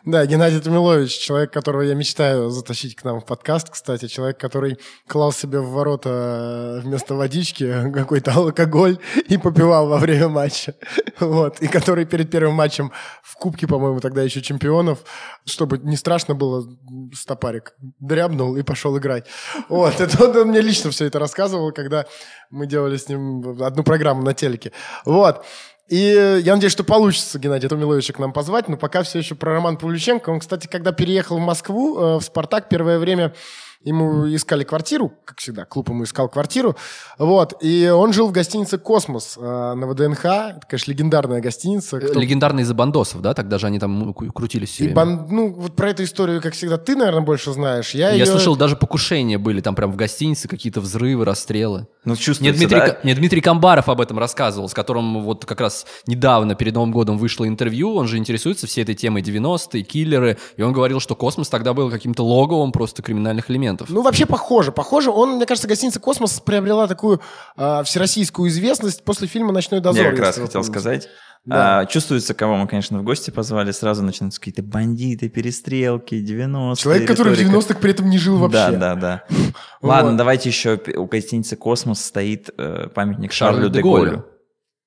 Да, 0.05 0.25
Геннадий 0.25 0.61
Тумилович, 0.61 1.17
человек, 1.19 1.51
которого 1.51 1.81
я 1.81 1.93
мечтаю 1.93 2.49
затащить 2.51 2.95
к 2.95 3.03
нам 3.03 3.19
в 3.19 3.25
подкаст, 3.25 3.69
кстати, 3.69 4.07
человек, 4.07 4.39
который 4.39 4.79
клал 5.07 5.33
себе 5.33 5.59
в 5.59 5.71
ворота 5.71 6.79
э, 6.79 6.79
вместо 6.81 7.15
водички 7.15 7.91
какой-то 7.93 8.31
алкоголь 8.31 8.97
и 9.27 9.37
попивал 9.37 9.87
во 9.87 9.97
время 9.97 10.29
матча. 10.29 10.75
Вот. 11.19 11.59
И 11.59 11.67
который 11.67 12.05
перед 12.05 12.31
первым 12.31 12.53
матчем 12.53 12.93
в 13.23 13.35
Кубке, 13.35 13.67
по-моему, 13.67 13.99
тогда 13.99 14.23
еще 14.23 14.41
чемпионов, 14.41 14.99
чтобы 15.45 15.77
не 15.79 15.97
страшно 15.97 16.33
было, 16.33 16.65
стопарик 17.13 17.73
дрябнул 17.99 18.55
и 18.55 18.61
пошел 18.61 18.97
играть. 18.97 19.27
Вот. 19.67 19.99
Это 19.99 20.23
он, 20.23 20.37
он 20.37 20.47
мне 20.47 20.61
лично 20.61 20.91
все 20.91 21.05
это 21.05 21.19
рассказывал, 21.19 21.73
когда 21.73 22.05
мы 22.49 22.67
делали 22.67 22.95
с 22.95 23.09
ним 23.09 23.61
одну 23.61 23.83
программу 23.83 24.23
на 24.23 24.33
телеке. 24.33 24.71
Вот. 25.03 25.43
И 25.89 26.41
я 26.43 26.53
надеюсь, 26.53 26.71
что 26.71 26.83
получится 26.83 27.39
Геннадия 27.39 27.67
Томиловича 27.67 28.13
к 28.13 28.19
нам 28.19 28.31
позвать, 28.31 28.67
но 28.67 28.77
пока 28.77 29.01
все 29.01 29.19
еще 29.19 29.33
про 29.33 29.53
Роман 29.53 29.77
Павлюченко. 29.77 30.29
Он, 30.29 30.39
кстати, 30.39 30.67
когда 30.67 30.91
переехал 30.91 31.37
в 31.37 31.41
Москву, 31.41 31.97
э, 31.97 32.15
в 32.17 32.21
«Спартак», 32.21 32.69
первое 32.69 32.99
время 32.99 33.33
ему 33.83 34.27
искали 34.35 34.63
квартиру, 34.63 35.13
как 35.25 35.39
всегда, 35.39 35.63
клуб 35.65 35.89
ему 35.89 36.03
искал 36.03 36.27
квартиру, 36.27 36.75
вот, 37.17 37.53
и 37.61 37.87
он 37.89 38.11
жил 38.11 38.27
в 38.27 38.31
гостинице 38.33 38.77
«Космос» 38.77 39.37
э, 39.37 39.41
на 39.41 39.87
ВДНХ, 39.87 40.25
это, 40.25 40.61
конечно, 40.67 40.91
легендарная 40.91 41.39
гостиница. 41.41 41.99
Кто- 41.99 42.19
Легендарный 42.19 42.63
из-за 42.63 42.73
бандосов, 42.73 43.21
да? 43.21 43.33
Тогда 43.33 43.57
же 43.57 43.67
они 43.67 43.79
там 43.79 44.13
ку- 44.13 44.31
крутились 44.33 44.69
все 44.69 44.83
И 44.83 44.87
время. 44.87 44.95
бан- 44.95 45.27
ну, 45.29 45.53
вот 45.53 45.75
про 45.77 45.91
эту 45.91 46.03
историю, 46.03 46.41
как 46.41 46.53
всегда, 46.53 46.77
ты, 46.77 46.95
наверное, 46.97 47.21
больше 47.21 47.53
знаешь. 47.53 47.91
Я, 47.91 48.09
Я 48.09 48.15
ее- 48.15 48.25
слышал, 48.25 48.55
даже 48.57 48.75
покушения 48.75 49.37
были 49.37 49.61
там 49.61 49.75
прям 49.75 49.91
в 49.93 49.95
гостинице, 49.95 50.47
какие-то 50.49 50.81
взрывы, 50.81 51.23
расстрелы. 51.23 51.87
Ну, 52.03 52.13
Мне 52.13 52.21
чувствуется, 52.21 52.59
Дмитрий, 52.59 52.79
да? 52.79 52.97
Мне 53.03 53.15
Дмитрий 53.15 53.41
Камбаров 53.41 53.87
об 53.87 54.01
этом 54.01 54.19
рассказывал, 54.19 54.67
с 54.67 54.73
которым 54.73 55.23
вот 55.23 55.45
как 55.45 55.61
раз 55.61 55.85
недавно, 56.05 56.55
перед 56.55 56.73
Новым 56.73 56.91
годом, 56.91 57.17
вышло 57.17 57.47
интервью. 57.47 57.95
Он 57.95 58.07
же 58.07 58.17
интересуется 58.17 58.67
всей 58.67 58.81
этой 58.83 58.95
темой 58.95 59.21
90-е, 59.21 59.83
киллеры. 59.83 60.37
И 60.57 60.61
он 60.61 60.73
говорил, 60.73 60.99
что 60.99 61.15
космос 61.15 61.47
тогда 61.49 61.73
был 61.73 61.89
каким-то 61.89 62.23
логовом 62.25 62.71
просто 62.73 63.01
криминальных 63.01 63.49
элементов. 63.49 63.68
Ну, 63.89 64.01
вообще 64.01 64.25
похоже, 64.25 64.71
похоже. 64.71 65.11
Он, 65.11 65.35
мне 65.35 65.45
кажется, 65.45 65.67
гостиница 65.67 65.99
«Космос» 65.99 66.39
приобрела 66.39 66.87
такую 66.87 67.21
э, 67.57 67.83
всероссийскую 67.83 68.49
известность 68.49 69.03
после 69.03 69.27
фильма 69.27 69.51
«Ночной 69.51 69.79
дозор». 69.79 70.05
Я 70.05 70.11
как 70.11 70.19
раз 70.19 70.35
хотел 70.35 70.61
помните. 70.61 70.71
сказать. 70.71 71.09
Да. 71.45 71.79
А, 71.79 71.85
чувствуется, 71.85 72.33
кого 72.33 72.57
мы, 72.57 72.67
конечно, 72.67 72.99
в 72.99 73.03
гости 73.03 73.31
позвали, 73.31 73.71
сразу 73.71 74.03
начинаются 74.03 74.39
какие-то 74.39 74.61
бандиты, 74.61 75.29
перестрелки, 75.29 76.15
90-е. 76.15 76.75
Человек, 76.75 77.07
который 77.07 77.33
в 77.33 77.39
риторика. 77.39 77.57
90-х 77.57 77.79
при 77.79 77.91
этом 77.91 78.09
не 78.09 78.17
жил 78.17 78.37
вообще. 78.37 78.71
Да, 78.71 78.71
да, 78.71 78.95
да. 78.95 79.23
Ладно, 79.81 80.17
давайте 80.17 80.49
еще 80.49 80.79
у 80.95 81.05
гостиницы 81.05 81.55
«Космос» 81.55 82.03
стоит 82.03 82.49
э, 82.57 82.87
памятник 82.93 83.31
Шарлю 83.31 83.57
Шарлю 83.57 83.69
де 83.69 83.81
Голлю. 83.81 84.25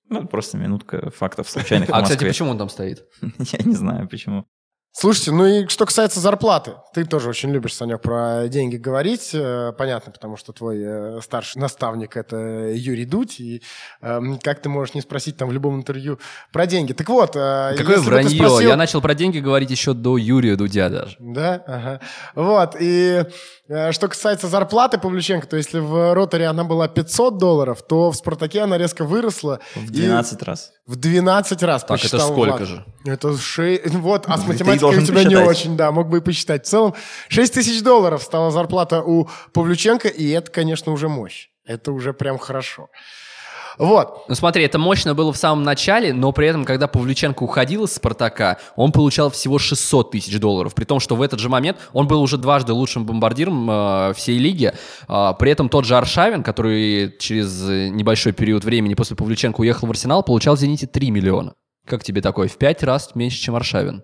Ну, 0.09 0.27
просто 0.27 0.59
минутка 0.59 1.11
фактов 1.11 1.49
случайных 1.49 1.88
А, 1.90 2.03
кстати, 2.03 2.25
почему 2.25 2.51
он 2.51 2.59
там 2.59 2.68
стоит? 2.68 3.07
Я 3.23 3.64
не 3.64 3.75
знаю, 3.75 4.07
почему. 4.09 4.45
Слушайте, 4.94 5.33
ну 5.33 5.46
и 5.46 5.66
что 5.68 5.87
касается 5.87 6.20
зарплаты, 6.20 6.72
ты 6.92 7.07
тоже 7.07 7.31
очень 7.31 7.50
любишь, 7.50 7.74
Санек, 7.74 8.02
про 8.02 8.46
деньги 8.48 8.76
говорить. 8.76 9.31
Э, 9.33 9.72
Понятно, 9.76 10.12
потому 10.12 10.37
что 10.37 10.52
твой 10.52 10.81
э, 10.83 11.20
старший 11.22 11.61
наставник– 11.62 12.14
это 12.18 12.37
Юрий 12.74 13.07
Дудь, 13.07 13.40
и 13.40 13.62
эм, 14.02 14.38
как 14.38 14.61
ты 14.61 14.68
можешь 14.68 14.94
не 14.94 15.00
спросить 15.00 15.38
там 15.38 15.48
в 15.48 15.52
любом 15.52 15.76
интервью 15.76 16.18
про 16.52 16.66
деньги. 16.66 16.92
Так 16.92 17.09
вот, 17.09 17.31
э, 17.37 17.74
Какое 17.78 17.96
если 17.96 18.11
бы 18.11 18.16
ты 18.16 18.22
вранье. 18.22 18.37
спросил- 18.37 18.68
Я 18.68 18.76
начал 18.76 19.00
про 19.00 19.14
деньги 19.14 19.38
говорить 19.38 19.70
еще 19.70 19.94
до 19.94 20.18
Юрия 20.18 20.57
Дудя 20.57 20.90
даже. 20.90 21.16
Да, 21.18 21.62
ага. 21.66 22.00
Вот, 22.35 22.76
и 22.78 23.24
что 23.92 24.09
касается 24.09 24.48
зарплаты 24.48 24.98
Павлюченко, 24.98 25.46
то 25.46 25.57
если 25.57 25.78
в 25.78 26.12
Роторе 26.12 26.46
она 26.46 26.64
была 26.64 26.87
500 26.88 27.38
долларов, 27.38 27.81
то 27.83 28.11
в 28.11 28.16
Спартаке 28.16 28.61
она 28.61 28.76
резко 28.76 29.05
выросла. 29.05 29.61
В 29.74 29.85
и 29.90 29.92
12 29.94 30.42
раз. 30.42 30.72
В 30.87 30.97
12 30.97 31.62
раз 31.62 31.83
Так, 31.83 31.90
это 31.90 32.03
посчитал 32.03 32.33
сколько 32.33 32.57
Влад. 32.57 32.68
же? 32.68 32.85
Это 33.05 33.37
шесть... 33.37 33.87
Вот, 33.87 34.25
а 34.27 34.37
с 34.37 34.47
математикой 34.47 34.99
у 34.99 35.03
тебя 35.03 35.21
не 35.23 35.37
посчитать. 35.37 35.47
очень, 35.49 35.77
да, 35.77 35.92
мог 35.92 36.09
бы 36.09 36.18
и 36.18 36.21
посчитать. 36.21 36.66
В 36.66 36.68
целом, 36.68 36.95
6 37.29 37.55
тысяч 37.55 37.83
долларов 37.83 38.23
стала 38.23 38.51
зарплата 38.51 39.01
у 39.01 39.29
Павлюченко, 39.53 40.09
и 40.09 40.29
это, 40.31 40.51
конечно, 40.51 40.92
уже 40.92 41.09
мощь. 41.09 41.51
Это 41.64 41.92
уже 41.92 42.12
прям 42.12 42.37
хорошо. 42.38 42.88
Вот. 43.78 44.24
Ну 44.28 44.35
смотри, 44.35 44.64
это 44.64 44.78
мощно 44.78 45.14
было 45.14 45.32
в 45.32 45.37
самом 45.37 45.64
начале, 45.64 46.12
но 46.12 46.32
при 46.32 46.48
этом, 46.48 46.64
когда 46.64 46.87
Павлюченко 46.87 47.42
уходил 47.42 47.85
из 47.85 47.94
«Спартака», 47.94 48.58
он 48.76 48.92
получал 48.92 49.30
всего 49.30 49.58
600 49.58 50.11
тысяч 50.11 50.38
долларов, 50.38 50.74
при 50.74 50.85
том, 50.85 51.00
что 51.00 51.16
в 51.16 51.22
этот 51.22 51.40
же 51.40 51.48
момент 51.48 51.78
он 51.92 52.06
был 52.06 52.22
уже 52.22 52.37
дважды 52.37 52.72
лучшим 52.72 53.06
бомбардиром 53.06 53.70
э, 53.70 54.12
всей 54.14 54.38
лиги. 54.38 54.72
А, 55.08 55.32
при 55.35 55.50
этом 55.50 55.68
тот 55.68 55.85
же 55.85 55.96
Аршавин, 55.96 56.42
который 56.42 57.14
через 57.18 57.68
э, 57.68 57.88
небольшой 57.88 58.32
период 58.32 58.64
времени 58.64 58.94
после 58.94 59.16
Павлюченко 59.16 59.61
уехал 59.61 59.87
в 59.87 59.90
«Арсенал», 59.90 60.22
получал 60.22 60.56
в 60.56 60.58
«Зените» 60.58 60.87
3 60.87 61.11
миллиона. 61.11 61.54
Как 61.87 62.04
тебе 62.04 62.20
такое? 62.20 62.48
В 62.48 62.56
пять 62.56 62.82
раз 62.82 63.14
меньше, 63.14 63.38
чем 63.38 63.56
Аршавин. 63.56 64.02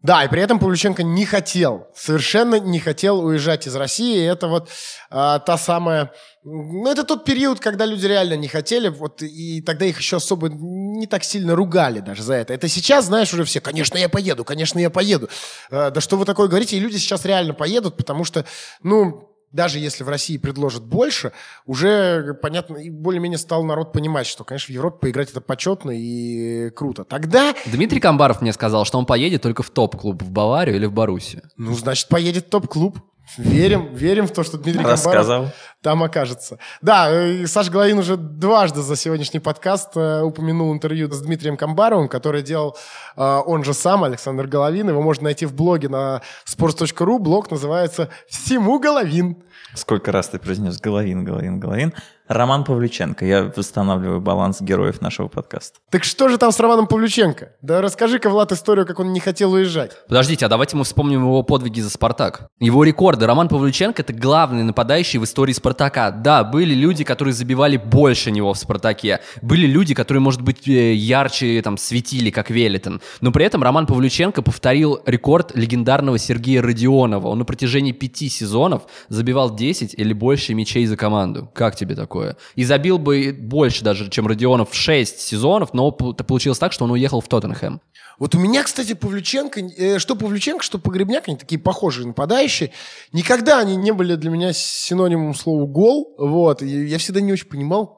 Да, 0.00 0.24
и 0.24 0.28
при 0.28 0.40
этом 0.40 0.60
Павлюченко 0.60 1.02
не 1.02 1.24
хотел, 1.24 1.88
совершенно 1.94 2.60
не 2.60 2.78
хотел 2.78 3.18
уезжать 3.18 3.66
из 3.66 3.74
России. 3.74 4.20
И 4.20 4.24
это 4.24 4.46
вот 4.46 4.68
а, 5.10 5.40
та 5.40 5.58
самая... 5.58 6.12
Ну, 6.44 6.88
это 6.88 7.02
тот 7.02 7.24
период, 7.24 7.58
когда 7.58 7.84
люди 7.84 8.06
реально 8.06 8.34
не 8.34 8.46
хотели, 8.46 8.88
вот, 8.88 9.22
и 9.22 9.60
тогда 9.60 9.86
их 9.86 9.98
еще 9.98 10.18
особо 10.18 10.48
не 10.48 11.08
так 11.08 11.24
сильно 11.24 11.56
ругали 11.56 11.98
даже 11.98 12.22
за 12.22 12.34
это. 12.34 12.54
Это 12.54 12.68
сейчас, 12.68 13.06
знаешь, 13.06 13.34
уже 13.34 13.42
все, 13.42 13.60
конечно, 13.60 13.98
я 13.98 14.08
поеду, 14.08 14.44
конечно, 14.44 14.78
я 14.78 14.88
поеду. 14.88 15.28
А, 15.70 15.90
да 15.90 16.00
что 16.00 16.16
вы 16.16 16.24
такое 16.24 16.46
говорите? 16.46 16.76
И 16.76 16.80
люди 16.80 16.96
сейчас 16.96 17.24
реально 17.24 17.54
поедут, 17.54 17.96
потому 17.96 18.24
что, 18.24 18.44
ну, 18.84 19.27
даже 19.52 19.78
если 19.78 20.04
в 20.04 20.08
России 20.08 20.36
предложат 20.36 20.84
больше, 20.84 21.32
уже, 21.66 22.34
понятно, 22.34 22.76
и 22.76 22.90
более-менее 22.90 23.38
стал 23.38 23.64
народ 23.64 23.92
понимать, 23.92 24.26
что, 24.26 24.44
конечно, 24.44 24.72
в 24.72 24.74
Европе 24.74 24.98
поиграть 25.00 25.30
это 25.30 25.40
почетно 25.40 25.90
и 25.90 26.70
круто. 26.70 27.04
Тогда 27.04 27.54
Дмитрий 27.66 28.00
Камбаров 28.00 28.40
мне 28.40 28.52
сказал, 28.52 28.84
что 28.84 28.98
он 28.98 29.06
поедет 29.06 29.42
только 29.42 29.62
в 29.62 29.70
топ-клуб 29.70 30.22
в 30.22 30.30
Баварию 30.30 30.76
или 30.76 30.86
в 30.86 30.92
Боруссию. 30.92 31.42
Ну, 31.56 31.74
значит, 31.74 32.08
поедет 32.08 32.50
топ-клуб. 32.50 32.98
Верим, 33.36 33.94
верим 33.94 34.26
в 34.26 34.32
то, 34.32 34.42
что 34.42 34.56
Дмитрий 34.56 34.82
Камбаров 34.82 35.04
Рассказал. 35.06 35.48
там 35.82 36.02
окажется. 36.02 36.58
Да, 36.80 37.10
э, 37.10 37.42
и 37.42 37.46
Саша 37.46 37.70
Головин 37.70 37.98
уже 37.98 38.16
дважды 38.16 38.80
за 38.82 38.96
сегодняшний 38.96 39.40
подкаст 39.40 39.96
э, 39.96 40.22
упомянул 40.22 40.72
интервью 40.72 41.10
с 41.10 41.20
Дмитрием 41.20 41.56
Камбаровым, 41.56 42.08
который 42.08 42.42
делал 42.42 42.76
э, 43.16 43.40
он 43.46 43.64
же 43.64 43.74
сам, 43.74 44.04
Александр 44.04 44.46
Головин. 44.46 44.88
Его 44.88 45.02
можно 45.02 45.24
найти 45.24 45.46
в 45.46 45.54
блоге 45.54 45.88
на 45.88 46.22
sports.ru. 46.46 47.18
Блог 47.18 47.50
называется 47.50 48.08
«Всему 48.28 48.78
Головин». 48.78 49.36
Сколько 49.74 50.12
раз 50.12 50.28
ты 50.28 50.38
произнес 50.38 50.80
Головин, 50.80 51.24
Головин, 51.24 51.60
Головин. 51.60 51.92
Роман 52.28 52.64
Павлюченко. 52.64 53.24
Я 53.24 53.50
восстанавливаю 53.56 54.20
баланс 54.20 54.60
героев 54.60 55.00
нашего 55.00 55.28
подкаста. 55.28 55.78
Так 55.90 56.04
что 56.04 56.28
же 56.28 56.36
там 56.36 56.52
с 56.52 56.60
Романом 56.60 56.86
Павлюченко? 56.86 57.52
Да 57.62 57.80
расскажи-ка, 57.80 58.28
Влад, 58.28 58.52
историю, 58.52 58.86
как 58.86 59.00
он 59.00 59.14
не 59.14 59.20
хотел 59.20 59.52
уезжать. 59.52 59.92
Подождите, 60.08 60.44
а 60.44 60.48
давайте 60.50 60.76
мы 60.76 60.84
вспомним 60.84 61.22
его 61.22 61.42
подвиги 61.42 61.80
за 61.80 61.88
«Спартак». 61.88 62.48
Его 62.60 62.84
рекорды. 62.84 63.26
Роман 63.26 63.48
Павлюченко– 63.48 64.02
это 64.08 64.12
главный 64.12 64.62
нападающий 64.62 65.18
в 65.18 65.24
истории 65.24 65.54
«Спартака». 65.54 66.10
Да, 66.10 66.44
были 66.44 66.74
люди, 66.74 67.02
которые 67.02 67.32
забивали 67.32 67.78
больше 67.78 68.30
него 68.30 68.52
в 68.52 68.58
«Спартаке». 68.58 69.20
Были 69.40 69.66
люди, 69.66 69.94
которые, 69.94 70.20
может 70.20 70.42
быть, 70.42 70.68
э, 70.68 70.92
ярче 70.92 71.62
там, 71.62 71.78
светили, 71.78 72.28
как 72.28 72.50
Велитон. 72.50 73.00
Но 73.22 73.32
при 73.32 73.46
этом 73.46 73.62
Роман 73.62 73.86
Павлюченко 73.86 74.42
повторил 74.42 75.00
рекорд 75.06 75.56
легендарного 75.56 76.18
Сергея 76.18 76.60
Родионова. 76.60 77.28
Он 77.28 77.38
на 77.38 77.44
протяжении 77.46 77.92
пяти 77.92 78.28
сезонов 78.28 78.82
забивал 79.08 79.54
10 79.54 79.94
или 79.94 80.12
больше 80.12 80.52
мячей 80.52 80.84
за 80.84 80.98
команду. 80.98 81.50
Как 81.54 81.74
тебе 81.74 81.94
такое? 81.94 82.17
И 82.54 82.64
забил 82.64 82.98
бы 82.98 83.36
больше 83.38 83.84
даже, 83.84 84.08
чем 84.10 84.26
Родионов 84.26 84.70
в 84.70 84.74
6 84.74 85.20
сезонов, 85.20 85.74
но 85.74 85.90
получилось 85.90 86.58
так, 86.58 86.72
что 86.72 86.84
он 86.84 86.90
уехал 86.92 87.20
в 87.20 87.28
Тоттенхэм. 87.28 87.80
Вот 88.18 88.34
у 88.34 88.38
меня, 88.38 88.64
кстати, 88.64 88.94
Павлюченко, 88.94 89.60
э, 89.60 89.98
что 89.98 90.16
Павлюченко, 90.16 90.64
что 90.64 90.78
Погребняк, 90.78 91.28
они 91.28 91.36
такие 91.36 91.60
похожие 91.60 92.06
нападающие. 92.06 92.72
Никогда 93.12 93.60
они 93.60 93.76
не 93.76 93.92
были 93.92 94.16
для 94.16 94.30
меня 94.30 94.52
синонимом 94.52 95.34
слова 95.34 95.66
«гол». 95.66 96.14
Вот. 96.18 96.62
Я 96.62 96.98
всегда 96.98 97.20
не 97.20 97.32
очень 97.32 97.46
понимал, 97.46 97.97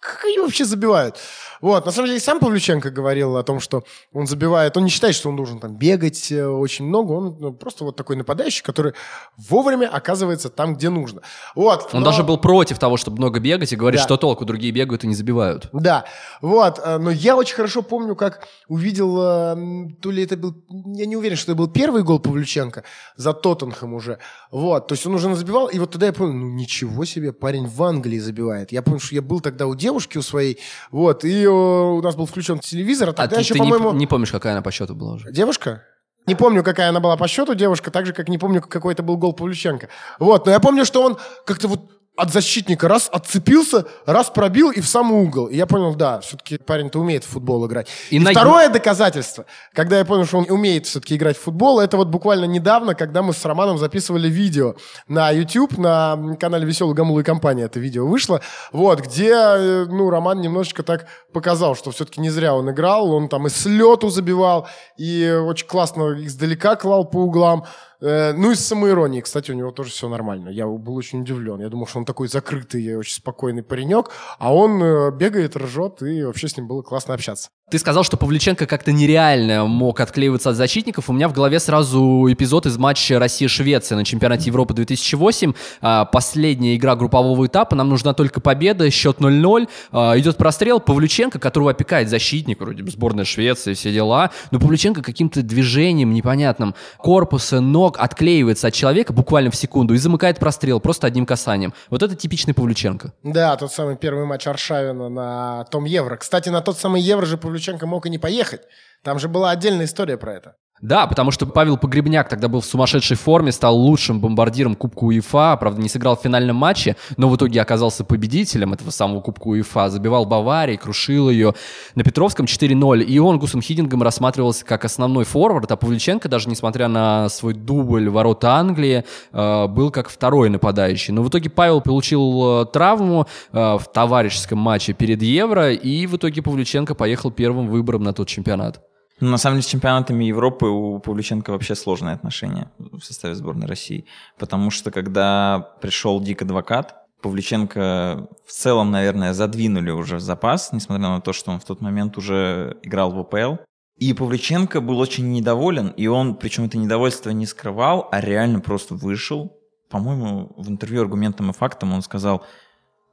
как, 0.00 0.24
они 0.24 0.38
вообще 0.38 0.64
забивают. 0.64 1.16
Вот. 1.60 1.86
На 1.86 1.92
самом 1.92 2.08
деле, 2.08 2.20
сам 2.20 2.38
Павлюченко 2.38 2.90
говорил 2.90 3.36
о 3.36 3.42
том, 3.42 3.60
что 3.60 3.84
он 4.12 4.26
забивает, 4.26 4.76
он 4.76 4.84
не 4.84 4.90
считает, 4.90 5.14
что 5.14 5.28
он 5.28 5.36
должен 5.36 5.58
там 5.58 5.76
бегать 5.76 6.30
э, 6.30 6.46
очень 6.46 6.84
много, 6.86 7.12
он 7.12 7.36
ну, 7.40 7.52
просто 7.52 7.84
вот 7.84 7.96
такой 7.96 8.16
нападающий, 8.16 8.62
который 8.62 8.92
вовремя 9.36 9.88
оказывается 9.88 10.48
там, 10.48 10.74
где 10.74 10.90
нужно. 10.90 11.22
Вот. 11.54 11.90
Он 11.92 12.00
Но- 12.00 12.06
даже 12.06 12.22
был 12.22 12.38
против 12.38 12.78
того, 12.78 12.96
чтобы 12.96 13.16
много 13.18 13.40
бегать, 13.40 13.72
и 13.72 13.76
говорит, 13.76 14.00
Да. 14.00 14.04
что 14.04 14.16
толку, 14.16 14.44
другие 14.44 14.72
бегают 14.72 15.04
и 15.04 15.06
не 15.06 15.14
забивают. 15.14 15.68
Да, 15.72 16.04
вот, 16.40 16.78
э, 16.84 16.98
но 16.98 17.10
я 17.10 17.36
очень 17.36 17.54
хорошо 17.56 17.82
помню, 17.82 18.14
как 18.16 18.46
увидел, 18.68 19.16
э, 19.18 19.88
то 20.00 20.10
ли 20.10 20.22
это 20.24 20.36
был, 20.36 20.54
я 20.94 21.06
не 21.06 21.16
уверен, 21.16 21.36
что 21.36 21.52
это 21.52 21.58
был 21.58 21.68
первый 21.68 22.02
гол 22.02 22.18
Павлюченко 22.20 22.84
за 23.16 23.32
Тоттенхэм 23.32 23.94
уже, 23.94 24.18
вот, 24.50 24.88
то 24.88 24.94
есть 24.94 25.06
он 25.06 25.14
уже 25.14 25.34
забивал, 25.34 25.68
и 25.68 25.78
вот 25.78 25.90
тогда 25.90 26.06
я 26.06 26.12
понял, 26.12 26.32
ну 26.32 26.48
ничего 26.50 27.04
себе, 27.04 27.32
парень 27.32 27.66
в 27.66 27.82
Англии 27.82 28.18
забивает. 28.18 28.72
Я 28.72 28.82
помню, 28.82 29.00
что 29.00 29.14
я 29.14 29.22
был 29.22 29.40
тогда 29.40 29.66
у 29.66 29.74
девушки 29.86 30.18
у 30.18 30.22
своей, 30.22 30.58
вот, 30.90 31.24
и 31.24 31.44
э, 31.44 31.48
у 31.48 32.02
нас 32.02 32.16
был 32.16 32.26
включен 32.26 32.58
телевизор, 32.58 33.08
а 33.08 33.12
А 33.12 33.14
тогда 33.14 33.36
ты, 33.36 33.42
еще, 33.42 33.54
ты 33.54 33.60
не, 33.60 33.70
по-моему... 33.70 33.92
не 33.98 34.06
помнишь, 34.06 34.32
какая 34.32 34.52
она 34.52 34.62
по 34.62 34.72
счету 34.72 34.94
была 34.94 35.14
уже? 35.14 35.32
Девушка? 35.32 35.82
Не 36.26 36.34
помню, 36.34 36.64
какая 36.64 36.88
она 36.88 36.98
была 36.98 37.16
по 37.16 37.28
счету 37.28 37.54
девушка, 37.54 37.90
так 37.90 38.04
же, 38.04 38.12
как 38.12 38.28
не 38.28 38.38
помню, 38.38 38.60
какой 38.60 38.94
это 38.94 39.02
был 39.04 39.16
гол 39.16 39.32
Павлюченко. 39.32 39.88
Вот, 40.18 40.46
но 40.46 40.52
я 40.52 40.58
помню, 40.58 40.84
что 40.84 41.02
он 41.02 41.18
как-то 41.44 41.68
вот 41.68 41.90
от 42.16 42.32
защитника 42.32 42.88
раз 42.88 43.08
отцепился, 43.12 43.86
раз 44.06 44.30
пробил 44.30 44.70
и 44.70 44.80
в 44.80 44.88
самый 44.88 45.20
угол. 45.22 45.46
И 45.46 45.56
я 45.56 45.66
понял, 45.66 45.94
да, 45.94 46.20
все-таки 46.20 46.56
парень-то 46.58 46.98
умеет 46.98 47.24
в 47.24 47.28
футбол 47.28 47.66
играть. 47.66 47.88
И 48.10 48.16
И, 48.16 48.18
на- 48.18 48.30
второе 48.30 48.68
доказательство, 48.68 49.44
когда 49.74 49.98
я 49.98 50.04
понял, 50.04 50.24
что 50.24 50.38
он 50.38 50.46
умеет 50.50 50.86
все-таки 50.86 51.16
играть 51.16 51.36
в 51.36 51.42
футбол, 51.42 51.80
это 51.80 51.96
вот 51.96 52.08
буквально 52.08 52.46
недавно, 52.46 52.94
когда 52.94 53.22
мы 53.22 53.32
с 53.32 53.44
Романом 53.44 53.78
записывали 53.78 54.28
видео 54.28 54.74
на 55.08 55.30
YouTube, 55.30 55.78
на 55.78 56.36
канале 56.40 56.66
«Веселый 56.66 56.94
Гамула 56.94 57.20
и 57.20 57.22
компания» 57.22 57.64
это 57.64 57.78
видео 57.80 58.06
вышло, 58.06 58.40
вот, 58.72 59.00
где, 59.00 59.32
э, 59.32 59.84
ну, 59.88 60.10
Роман 60.10 60.40
немножечко 60.40 60.82
так 60.82 61.06
показал, 61.32 61.76
что 61.76 61.90
все-таки 61.90 62.20
не 62.20 62.30
зря 62.30 62.54
он 62.54 62.70
играл, 62.70 63.10
он 63.12 63.28
там 63.28 63.46
и 63.46 63.50
с 63.50 63.66
лету 63.66 64.08
забивал, 64.08 64.66
и 64.96 65.30
очень 65.30 65.66
классно 65.66 66.16
издалека 66.24 66.76
клал 66.76 67.04
по 67.04 67.18
углам, 67.18 67.64
Ну 68.00 68.50
и 68.50 68.54
с 68.54 68.66
самоиронией, 68.66 69.22
кстати, 69.22 69.50
у 69.50 69.54
него 69.54 69.70
тоже 69.70 69.90
все 69.90 70.08
нормально. 70.08 70.50
Я 70.50 70.66
был 70.66 70.96
очень 70.96 71.22
удивлен. 71.22 71.60
Я 71.60 71.68
думал, 71.68 71.86
что 71.86 71.98
он 71.98 72.04
такой 72.04 72.28
закрытый, 72.28 72.96
очень 72.96 73.14
спокойный 73.14 73.62
паренек, 73.62 74.10
а 74.38 74.54
он 74.54 74.82
э, 74.82 75.10
бегает, 75.12 75.56
ржет, 75.56 76.02
и 76.02 76.24
вообще 76.24 76.48
с 76.48 76.56
ним 76.56 76.66
было 76.68 76.82
классно 76.82 77.14
общаться. 77.14 77.48
Ты 77.68 77.80
сказал, 77.80 78.04
что 78.04 78.16
Павлюченко 78.16 78.64
как-то 78.66 78.92
нереально 78.92 79.66
мог 79.66 79.98
отклеиваться 79.98 80.50
от 80.50 80.56
защитников. 80.56 81.10
У 81.10 81.12
меня 81.12 81.28
в 81.28 81.32
голове 81.32 81.58
сразу 81.58 82.24
эпизод 82.30 82.66
из 82.66 82.78
матча 82.78 83.18
Россия-Швеция 83.18 83.96
на 83.96 84.04
чемпионате 84.04 84.50
Европы 84.50 84.72
2008. 84.72 85.52
А, 85.80 86.04
Последняя 86.04 86.76
игра 86.76 86.94
группового 86.94 87.44
этапа. 87.44 87.74
Нам 87.74 87.88
нужна 87.88 88.14
только 88.14 88.40
победа. 88.40 88.88
Счет 88.88 89.18
0-0. 89.18 89.68
А, 89.90 90.16
Идет 90.16 90.36
прострел. 90.36 90.78
Павлюченко, 90.78 91.40
которого 91.40 91.72
опекает 91.72 92.08
защитник, 92.08 92.60
вроде 92.60 92.84
бы 92.84 92.90
сборная 92.92 93.24
Швеции, 93.24 93.74
все 93.74 93.92
дела. 93.92 94.30
Но 94.52 94.60
Павлюченко 94.60 95.02
каким-то 95.02 95.42
движением 95.42 96.14
непонятным 96.14 96.76
корпуса, 96.98 97.58
ног 97.86 97.96
отклеивается 98.00 98.66
от 98.66 98.74
человека 98.74 99.12
буквально 99.12 99.50
в 99.50 99.56
секунду 99.56 99.94
и 99.94 99.98
замыкает 99.98 100.38
прострел 100.40 100.80
просто 100.80 101.06
одним 101.06 101.24
касанием. 101.24 101.72
Вот 101.88 102.02
это 102.02 102.16
типичный 102.16 102.52
Павлюченко. 102.52 103.12
Да, 103.22 103.56
тот 103.56 103.72
самый 103.72 103.96
первый 103.96 104.24
матч 104.26 104.46
Аршавина 104.46 105.08
на 105.08 105.64
том 105.70 105.84
Евро. 105.84 106.16
Кстати, 106.16 106.48
на 106.48 106.60
тот 106.60 106.78
самый 106.78 107.00
Евро 107.00 107.26
же 107.26 107.36
Павлюченко 107.36 107.86
мог 107.86 108.06
и 108.06 108.10
не 108.10 108.18
поехать. 108.18 108.62
Там 109.04 109.20
же 109.20 109.28
была 109.28 109.52
отдельная 109.52 109.86
история 109.86 110.16
про 110.16 110.34
это. 110.34 110.56
Да, 110.82 111.06
потому 111.06 111.30
что 111.30 111.46
Павел 111.46 111.78
Погребняк 111.78 112.28
тогда 112.28 112.48
был 112.48 112.60
в 112.60 112.66
сумасшедшей 112.66 113.16
форме, 113.16 113.50
стал 113.50 113.76
лучшим 113.76 114.20
бомбардиром 114.20 114.74
Кубка 114.74 115.04
УЕФА, 115.04 115.56
правда, 115.58 115.80
не 115.80 115.88
сыграл 115.88 116.16
в 116.16 116.20
финальном 116.20 116.56
матче, 116.56 116.96
но 117.16 117.30
в 117.30 117.36
итоге 117.36 117.62
оказался 117.62 118.04
победителем 118.04 118.74
этого 118.74 118.90
самого 118.90 119.22
Кубка 119.22 119.48
УЕФА, 119.48 119.88
забивал 119.88 120.26
Баварии, 120.26 120.76
крушил 120.76 121.30
ее 121.30 121.54
на 121.94 122.04
Петровском 122.04 122.44
4-0, 122.44 123.02
и 123.02 123.18
он 123.18 123.38
Гусом 123.38 123.62
Хидингом 123.62 124.02
рассматривался 124.02 124.66
как 124.66 124.84
основной 124.84 125.24
форвард, 125.24 125.72
а 125.72 125.76
Павлюченко, 125.76 126.28
даже 126.28 126.50
несмотря 126.50 126.88
на 126.88 127.30
свой 127.30 127.54
дубль 127.54 128.10
ворота 128.10 128.56
Англии, 128.56 129.04
э, 129.32 129.66
был 129.68 129.90
как 129.90 130.10
второй 130.10 130.50
нападающий. 130.50 131.14
Но 131.14 131.22
в 131.22 131.30
итоге 131.30 131.48
Павел 131.48 131.80
получил 131.80 132.62
э, 132.62 132.66
травму 132.66 133.26
э, 133.52 133.78
в 133.78 133.84
товарищеском 133.94 134.58
матче 134.58 134.92
перед 134.92 135.22
Евро, 135.22 135.72
и 135.72 136.06
в 136.06 136.16
итоге 136.16 136.42
Павлюченко 136.42 136.94
поехал 136.94 137.30
первым 137.30 137.68
выбором 137.68 138.02
на 138.02 138.12
тот 138.12 138.28
чемпионат. 138.28 138.82
Ну, 139.20 139.30
на 139.30 139.38
самом 139.38 139.56
деле, 139.56 139.62
с 139.62 139.70
чемпионатами 139.70 140.24
Европы 140.24 140.66
у 140.66 140.98
Павлюченко 140.98 141.50
вообще 141.50 141.74
сложные 141.74 142.14
отношения 142.14 142.70
в 142.78 143.00
составе 143.00 143.34
сборной 143.34 143.66
России. 143.66 144.04
Потому 144.38 144.70
что, 144.70 144.90
когда 144.90 145.74
пришел 145.80 146.20
Дик 146.20 146.42
Адвокат, 146.42 146.96
Павлюченко 147.22 148.28
в 148.46 148.52
целом, 148.52 148.90
наверное, 148.90 149.32
задвинули 149.32 149.90
уже 149.90 150.16
в 150.16 150.20
запас, 150.20 150.70
несмотря 150.72 151.08
на 151.08 151.20
то, 151.22 151.32
что 151.32 151.50
он 151.50 151.60
в 151.60 151.64
тот 151.64 151.80
момент 151.80 152.18
уже 152.18 152.76
играл 152.82 153.10
в 153.10 153.18
АПЛ. 153.18 153.62
И 153.96 154.12
Павлюченко 154.12 154.82
был 154.82 154.98
очень 154.98 155.32
недоволен, 155.32 155.88
и 155.88 156.06
он, 156.06 156.34
причем 156.34 156.64
это 156.64 156.76
недовольство 156.76 157.30
не 157.30 157.46
скрывал, 157.46 158.08
а 158.12 158.20
реально 158.20 158.60
просто 158.60 158.94
вышел. 158.94 159.56
По-моему, 159.88 160.52
в 160.58 160.68
интервью 160.68 161.00
«Аргументом 161.00 161.50
и 161.50 161.54
фактом» 161.54 161.94
он 161.94 162.02
сказал, 162.02 162.44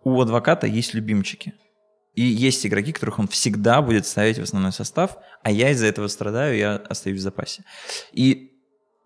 у 0.03 0.19
адвоката 0.19 0.67
есть 0.67 0.93
любимчики. 0.93 1.53
И 2.13 2.21
есть 2.21 2.65
игроки, 2.65 2.91
которых 2.91 3.19
он 3.19 3.28
всегда 3.28 3.82
будет 3.82 4.06
ставить 4.06 4.38
в 4.38 4.43
основной 4.43 4.71
состав, 4.71 5.17
а 5.41 5.52
я 5.52 5.71
из-за 5.71 5.88
этого 5.88 6.08
страдаю, 6.08 6.58
я 6.58 6.76
остаюсь 6.76 7.19
в 7.19 7.23
запасе. 7.23 7.63
И, 8.12 8.52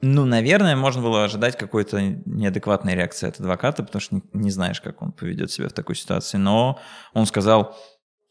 ну, 0.01 0.25
наверное, 0.25 0.75
можно 0.75 1.01
было 1.01 1.23
ожидать 1.23 1.57
какой-то 1.57 2.01
неадекватной 2.25 2.95
реакции 2.95 3.29
от 3.29 3.39
адвоката, 3.39 3.83
потому 3.83 4.01
что 4.01 4.15
не, 4.15 4.23
не 4.33 4.51
знаешь, 4.51 4.81
как 4.81 5.01
он 5.01 5.13
поведет 5.13 5.51
себя 5.51 5.69
в 5.69 5.73
такой 5.73 5.95
ситуации. 5.95 6.37
Но 6.37 6.79
он 7.13 7.25
сказал, 7.25 7.77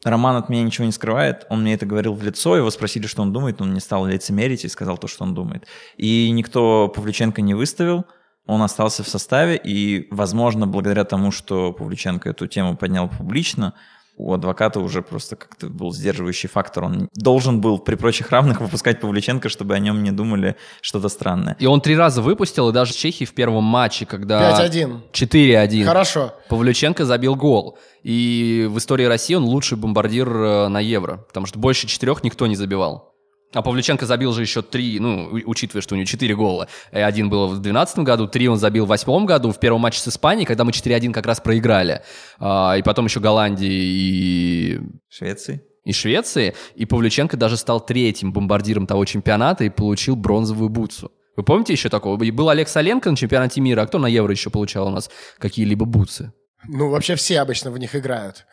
Роман 0.04 0.36
от 0.36 0.48
меня 0.50 0.62
ничего 0.62 0.84
не 0.84 0.92
скрывает, 0.92 1.46
он 1.48 1.62
мне 1.62 1.74
это 1.74 1.86
говорил 1.86 2.14
в 2.14 2.22
лицо, 2.22 2.56
его 2.56 2.70
спросили, 2.70 3.06
что 3.06 3.22
он 3.22 3.32
думает, 3.32 3.60
он 3.62 3.72
не 3.72 3.80
стал 3.80 4.06
лицемерить 4.06 4.64
и 4.64 4.68
сказал 4.68 4.98
то, 4.98 5.08
что 5.08 5.24
он 5.24 5.34
думает. 5.34 5.66
И 5.96 6.30
никто 6.30 6.88
Павлюченко 6.88 7.40
не 7.40 7.54
выставил, 7.54 8.04
он 8.46 8.62
остался 8.62 9.02
в 9.02 9.08
составе, 9.08 9.56
и, 9.56 10.06
возможно, 10.12 10.66
благодаря 10.66 11.04
тому, 11.04 11.32
что 11.32 11.72
Павлюченко 11.72 12.28
эту 12.28 12.46
тему 12.46 12.76
поднял 12.76 13.08
публично, 13.08 13.74
у 14.16 14.32
адвоката 14.32 14.80
уже 14.80 15.02
просто 15.02 15.36
как-то 15.36 15.68
был 15.68 15.92
сдерживающий 15.92 16.48
фактор. 16.48 16.84
Он 16.84 17.08
должен 17.14 17.60
был 17.60 17.78
при 17.78 17.96
прочих 17.96 18.30
равных 18.30 18.60
выпускать 18.60 19.00
Павлюченко, 19.00 19.48
чтобы 19.48 19.74
о 19.74 19.78
нем 19.78 20.02
не 20.02 20.10
думали 20.10 20.56
что-то 20.80 21.08
странное. 21.08 21.56
И 21.58 21.66
он 21.66 21.80
три 21.80 21.96
раза 21.96 22.22
выпустил, 22.22 22.70
и 22.70 22.72
даже 22.72 22.92
в 22.92 22.96
Чехии 22.96 23.24
в 23.24 23.34
первом 23.34 23.64
матче, 23.64 24.06
когда... 24.06 24.66
5-1. 24.66 25.00
4-1. 25.12 25.84
Хорошо. 25.84 26.34
Павлюченко 26.48 27.04
забил 27.04 27.36
гол. 27.36 27.78
И 28.02 28.66
в 28.70 28.78
истории 28.78 29.04
России 29.04 29.34
он 29.34 29.44
лучший 29.44 29.76
бомбардир 29.76 30.28
э, 30.28 30.68
на 30.68 30.80
Евро, 30.80 31.18
потому 31.28 31.46
что 31.46 31.58
больше 31.58 31.86
четырех 31.86 32.22
никто 32.24 32.46
не 32.46 32.56
забивал. 32.56 33.15
А 33.56 33.62
Павлюченко 33.62 34.04
забил 34.04 34.34
же 34.34 34.42
еще 34.42 34.60
три, 34.60 35.00
ну, 35.00 35.30
учитывая, 35.46 35.80
что 35.80 35.94
у 35.94 35.96
него 35.96 36.04
четыре 36.04 36.36
гола. 36.36 36.68
И 36.92 36.98
один 36.98 37.30
был 37.30 37.46
в 37.46 37.52
2012 37.52 38.00
году, 38.00 38.28
три 38.28 38.48
он 38.48 38.58
забил 38.58 38.84
в 38.84 38.88
восьмом 38.88 39.24
году, 39.24 39.50
в 39.50 39.58
первом 39.58 39.80
матче 39.80 39.98
с 39.98 40.08
Испанией, 40.08 40.44
когда 40.44 40.64
мы 40.64 40.72
4-1 40.72 41.10
как 41.12 41.24
раз 41.24 41.40
проиграли. 41.40 42.02
А, 42.38 42.74
и 42.76 42.82
потом 42.82 43.06
еще 43.06 43.18
Голландии 43.18 43.72
и... 43.72 44.80
Швеции. 45.08 45.62
И 45.84 45.94
Швеции. 45.94 46.54
И 46.74 46.84
Павлюченко 46.84 47.38
даже 47.38 47.56
стал 47.56 47.80
третьим 47.80 48.30
бомбардиром 48.30 48.86
того 48.86 49.06
чемпионата 49.06 49.64
и 49.64 49.70
получил 49.70 50.16
бронзовую 50.16 50.68
бутсу. 50.68 51.10
Вы 51.38 51.42
помните 51.42 51.72
еще 51.72 51.88
такого? 51.88 52.18
Был 52.18 52.50
Олег 52.50 52.68
Соленко 52.68 53.10
на 53.10 53.16
чемпионате 53.16 53.62
мира, 53.62 53.80
а 53.80 53.86
кто 53.86 53.98
на 53.98 54.06
Евро 54.06 54.32
еще 54.32 54.50
получал 54.50 54.88
у 54.88 54.90
нас 54.90 55.08
какие-либо 55.38 55.86
бутсы? 55.86 56.30
Ну, 56.68 56.90
вообще 56.90 57.14
все 57.14 57.40
обычно 57.40 57.70
в 57.70 57.78
них 57.78 57.94
играют. 57.96 58.44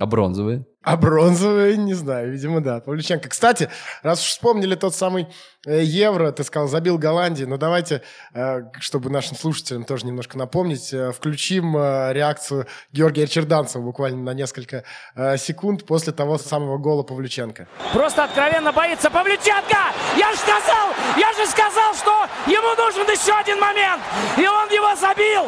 А 0.00 0.06
бронзовые? 0.06 0.64
А 0.82 0.96
бронзовые, 0.96 1.76
не 1.76 1.92
знаю, 1.92 2.32
видимо, 2.32 2.62
да. 2.62 2.80
Павлюченко. 2.80 3.28
Кстати, 3.28 3.68
раз 4.02 4.22
уж 4.22 4.28
вспомнили 4.28 4.74
тот 4.76 4.94
самый 4.94 5.26
э, 5.66 5.82
Евро, 5.82 6.32
ты 6.32 6.42
сказал, 6.42 6.68
забил 6.68 6.96
Голландии, 6.96 7.44
но 7.44 7.58
давайте, 7.58 8.00
э, 8.32 8.62
чтобы 8.78 9.10
нашим 9.10 9.36
слушателям 9.36 9.84
тоже 9.84 10.06
немножко 10.06 10.38
напомнить, 10.38 10.90
э, 10.94 11.12
включим 11.12 11.76
реакцию 11.76 12.66
Георгия 12.92 13.26
Черданцева 13.26 13.82
буквально 13.82 14.22
на 14.22 14.32
несколько 14.32 14.84
секунд 15.36 15.84
после 15.84 16.14
того 16.14 16.38
самого 16.38 16.78
гола 16.78 17.02
Павлюченко. 17.02 17.68
Просто 17.92 18.24
откровенно 18.24 18.72
боится 18.72 19.10
Павлюченко! 19.10 19.76
Я 20.16 20.32
же 20.32 20.38
сказал, 20.38 20.88
я 21.18 21.30
же 21.34 21.46
сказал, 21.50 21.94
что 21.94 22.26
ему 22.50 22.74
нужен 22.82 23.06
еще 23.06 23.34
один 23.34 23.60
момент! 23.60 24.00
И 24.38 24.46
он 24.46 24.66
его 24.70 24.96
забил! 24.96 25.44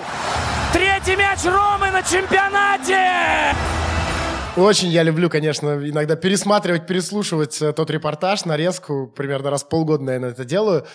Третий 0.75 1.17
мяч 1.17 1.43
Ромы 1.47 1.91
на 1.91 2.03
чемпионате! 2.03 3.82
Очень 4.57 4.89
я 4.89 5.03
люблю, 5.03 5.31
конечно, 5.31 5.81
иногда 5.83 6.15
пересматривать, 6.15 6.87
переслушивать 6.87 7.63
э, 7.63 7.73
тот 7.73 7.91
репортаж, 7.91 8.45
нарезку. 8.45 9.07
Примерно 9.07 9.49
раз 9.49 9.65
в 9.65 9.69
полгода, 9.71 10.05
наверное, 10.05 10.31
это 10.31 10.45
делаю. 10.45 10.87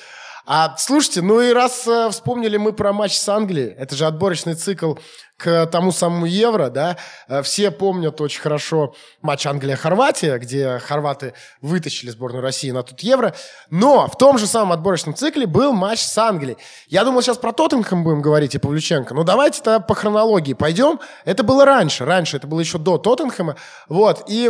А 0.50 0.74
слушайте, 0.78 1.22
ну 1.22 1.42
и 1.42 1.52
раз 1.52 1.86
э, 1.88 2.10
вспомнили 2.10 2.56
мы 2.56 2.72
про 2.72 2.94
матч 2.94 3.18
с 3.18 3.28
Англией, 3.28 3.68
это 3.68 3.98
же 3.98 4.06
отборочный 4.06 4.54
цикл 4.54 4.94
к 5.36 5.66
тому 5.66 5.92
самому 5.92 6.26
Евро, 6.26 6.70
да, 6.70 6.96
э, 7.28 7.42
все 7.42 7.70
помнят 7.70 8.22
очень 8.22 8.40
хорошо 8.40 8.96
матч 9.22 9.46
Англия-Хорватия, 9.46 10.38
где 10.38 10.80
хорваты 10.80 11.34
вытащили 11.62 12.12
сборную 12.12 12.42
России 12.42 12.72
на 12.72 12.84
тут 12.84 13.02
Евро, 13.02 13.36
но 13.70 14.08
в 14.08 14.18
том 14.18 14.38
же 14.38 14.48
самом 14.48 14.72
отборочном 14.72 15.16
цикле 15.16 15.48
был 15.48 15.74
матч 15.74 16.00
с 16.00 16.18
Англией. 16.18 16.58
Я 16.88 17.04
думал, 17.04 17.22
сейчас 17.22 17.38
про 17.38 17.52
Тоттенхэм 17.52 18.06
будем 18.06 18.22
говорить 18.22 18.56
и 18.56 18.58
Павлюченко, 18.58 19.14
но 19.14 19.24
давайте 19.24 19.62
тогда 19.62 19.82
по 19.82 19.96
хронологии 19.96 20.54
пойдем. 20.54 21.02
Это 21.26 21.44
было 21.44 21.66
раньше, 21.66 22.06
раньше, 22.06 22.38
это 22.38 22.48
было 22.48 22.62
еще 22.62 22.78
до 22.78 22.98
Тоттенхэма, 22.98 23.58
вот, 23.90 24.24
и 24.30 24.50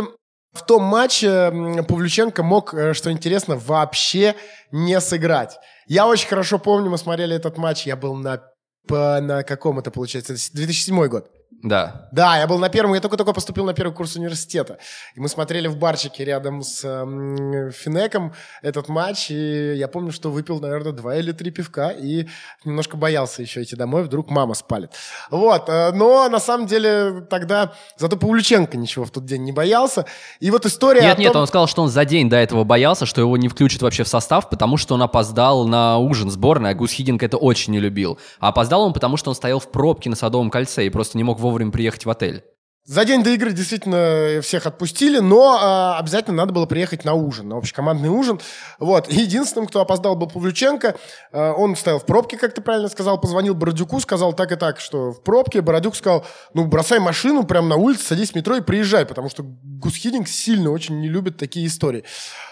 в 0.58 0.66
том 0.66 0.82
матче 0.82 1.50
Павлюченко 1.88 2.42
мог, 2.42 2.74
э, 2.74 2.94
что 2.94 3.10
интересно, 3.10 3.56
вообще 3.56 4.34
не 4.70 5.00
сыграть. 5.00 5.58
Я 5.86 6.06
очень 6.06 6.28
хорошо 6.28 6.58
помню, 6.58 6.90
мы 6.90 6.98
смотрели 6.98 7.34
этот 7.34 7.56
матч, 7.56 7.86
я 7.86 7.96
был 7.96 8.14
на, 8.14 8.42
на 8.88 9.42
каком 9.42 9.78
это 9.78 9.90
получается, 9.90 10.34
2007 10.34 11.06
год. 11.06 11.30
Да. 11.62 12.08
Да, 12.12 12.38
я 12.38 12.46
был 12.46 12.58
на 12.58 12.68
первом, 12.68 12.94
я 12.94 13.00
только-только 13.00 13.32
поступил 13.32 13.64
на 13.64 13.74
первый 13.74 13.92
курс 13.92 14.14
университета. 14.14 14.78
И 15.16 15.20
мы 15.20 15.28
смотрели 15.28 15.66
в 15.66 15.76
барчике 15.76 16.24
рядом 16.24 16.62
с 16.62 16.82
э, 16.84 17.70
Финеком 17.72 18.32
этот 18.62 18.88
матч, 18.88 19.30
и 19.30 19.74
я 19.74 19.88
помню, 19.88 20.12
что 20.12 20.30
выпил, 20.30 20.60
наверное, 20.60 20.92
два 20.92 21.16
или 21.16 21.32
три 21.32 21.50
пивка, 21.50 21.90
и 21.90 22.28
немножко 22.64 22.96
боялся 22.96 23.42
еще 23.42 23.62
идти 23.62 23.74
домой, 23.74 24.04
вдруг 24.04 24.30
мама 24.30 24.54
спалит. 24.54 24.92
Вот, 25.32 25.68
э, 25.68 25.90
но 25.92 26.28
на 26.28 26.38
самом 26.38 26.66
деле 26.68 27.22
тогда 27.28 27.72
зато 27.96 28.16
Павлюченко 28.16 28.76
ничего 28.76 29.04
в 29.04 29.10
тот 29.10 29.24
день 29.24 29.42
не 29.42 29.52
боялся. 29.52 30.06
И 30.38 30.52
вот 30.52 30.64
история 30.64 31.00
Нет, 31.00 31.16
том... 31.16 31.24
нет, 31.24 31.34
он 31.34 31.46
сказал, 31.48 31.66
что 31.66 31.82
он 31.82 31.88
за 31.88 32.04
день 32.04 32.30
до 32.30 32.36
этого 32.36 32.62
боялся, 32.62 33.04
что 33.04 33.20
его 33.20 33.36
не 33.36 33.48
включат 33.48 33.82
вообще 33.82 34.04
в 34.04 34.08
состав, 34.08 34.48
потому 34.48 34.76
что 34.76 34.94
он 34.94 35.02
опоздал 35.02 35.66
на 35.66 35.98
ужин 35.98 36.30
сборной, 36.30 36.70
а 36.70 36.74
Гус 36.74 36.92
Хидинг 36.92 37.24
это 37.24 37.36
очень 37.36 37.72
не 37.72 37.80
любил. 37.80 38.16
А 38.38 38.48
опоздал 38.48 38.82
он, 38.82 38.92
потому 38.92 39.16
что 39.16 39.30
он 39.30 39.34
стоял 39.34 39.58
в 39.58 39.72
пробке 39.72 40.08
на 40.08 40.14
Садовом 40.14 40.50
кольце 40.50 40.86
и 40.86 40.90
просто 40.90 41.18
не 41.18 41.24
мог 41.24 41.40
вовремя 41.40 41.47
приехать 41.72 42.04
в 42.04 42.10
отель. 42.10 42.44
За 42.88 43.04
день 43.04 43.22
до 43.22 43.28
игры 43.28 43.52
действительно 43.52 44.40
всех 44.40 44.64
отпустили, 44.64 45.18
но 45.18 45.58
э, 45.60 45.98
обязательно 46.00 46.38
надо 46.38 46.54
было 46.54 46.64
приехать 46.64 47.04
на 47.04 47.12
ужин, 47.12 47.50
на 47.50 47.58
общекомандный 47.58 48.08
ужин. 48.08 48.40
Вот. 48.78 49.12
Единственным, 49.12 49.66
кто 49.66 49.82
опоздал, 49.82 50.16
был 50.16 50.26
Павлюченко. 50.26 50.96
Э, 51.32 51.50
он 51.50 51.76
стоял 51.76 51.98
в 51.98 52.06
пробке, 52.06 52.38
как 52.38 52.54
ты 52.54 52.62
правильно 52.62 52.88
сказал, 52.88 53.20
позвонил 53.20 53.54
Бородюку, 53.54 54.00
сказал 54.00 54.32
так 54.32 54.52
и 54.52 54.56
так, 54.56 54.80
что 54.80 55.12
в 55.12 55.22
пробке. 55.22 55.60
Бородюк 55.60 55.96
сказал, 55.96 56.24
ну, 56.54 56.64
бросай 56.64 56.98
машину 56.98 57.44
прямо 57.44 57.68
на 57.68 57.76
улице, 57.76 58.04
садись 58.04 58.30
в 58.30 58.36
метро 58.36 58.56
и 58.56 58.62
приезжай, 58.62 59.04
потому 59.04 59.28
что 59.28 59.42
Гусхидинг 59.42 60.26
сильно 60.26 60.70
очень 60.70 60.98
не 60.98 61.08
любит 61.08 61.36
такие 61.36 61.66
истории. 61.66 62.04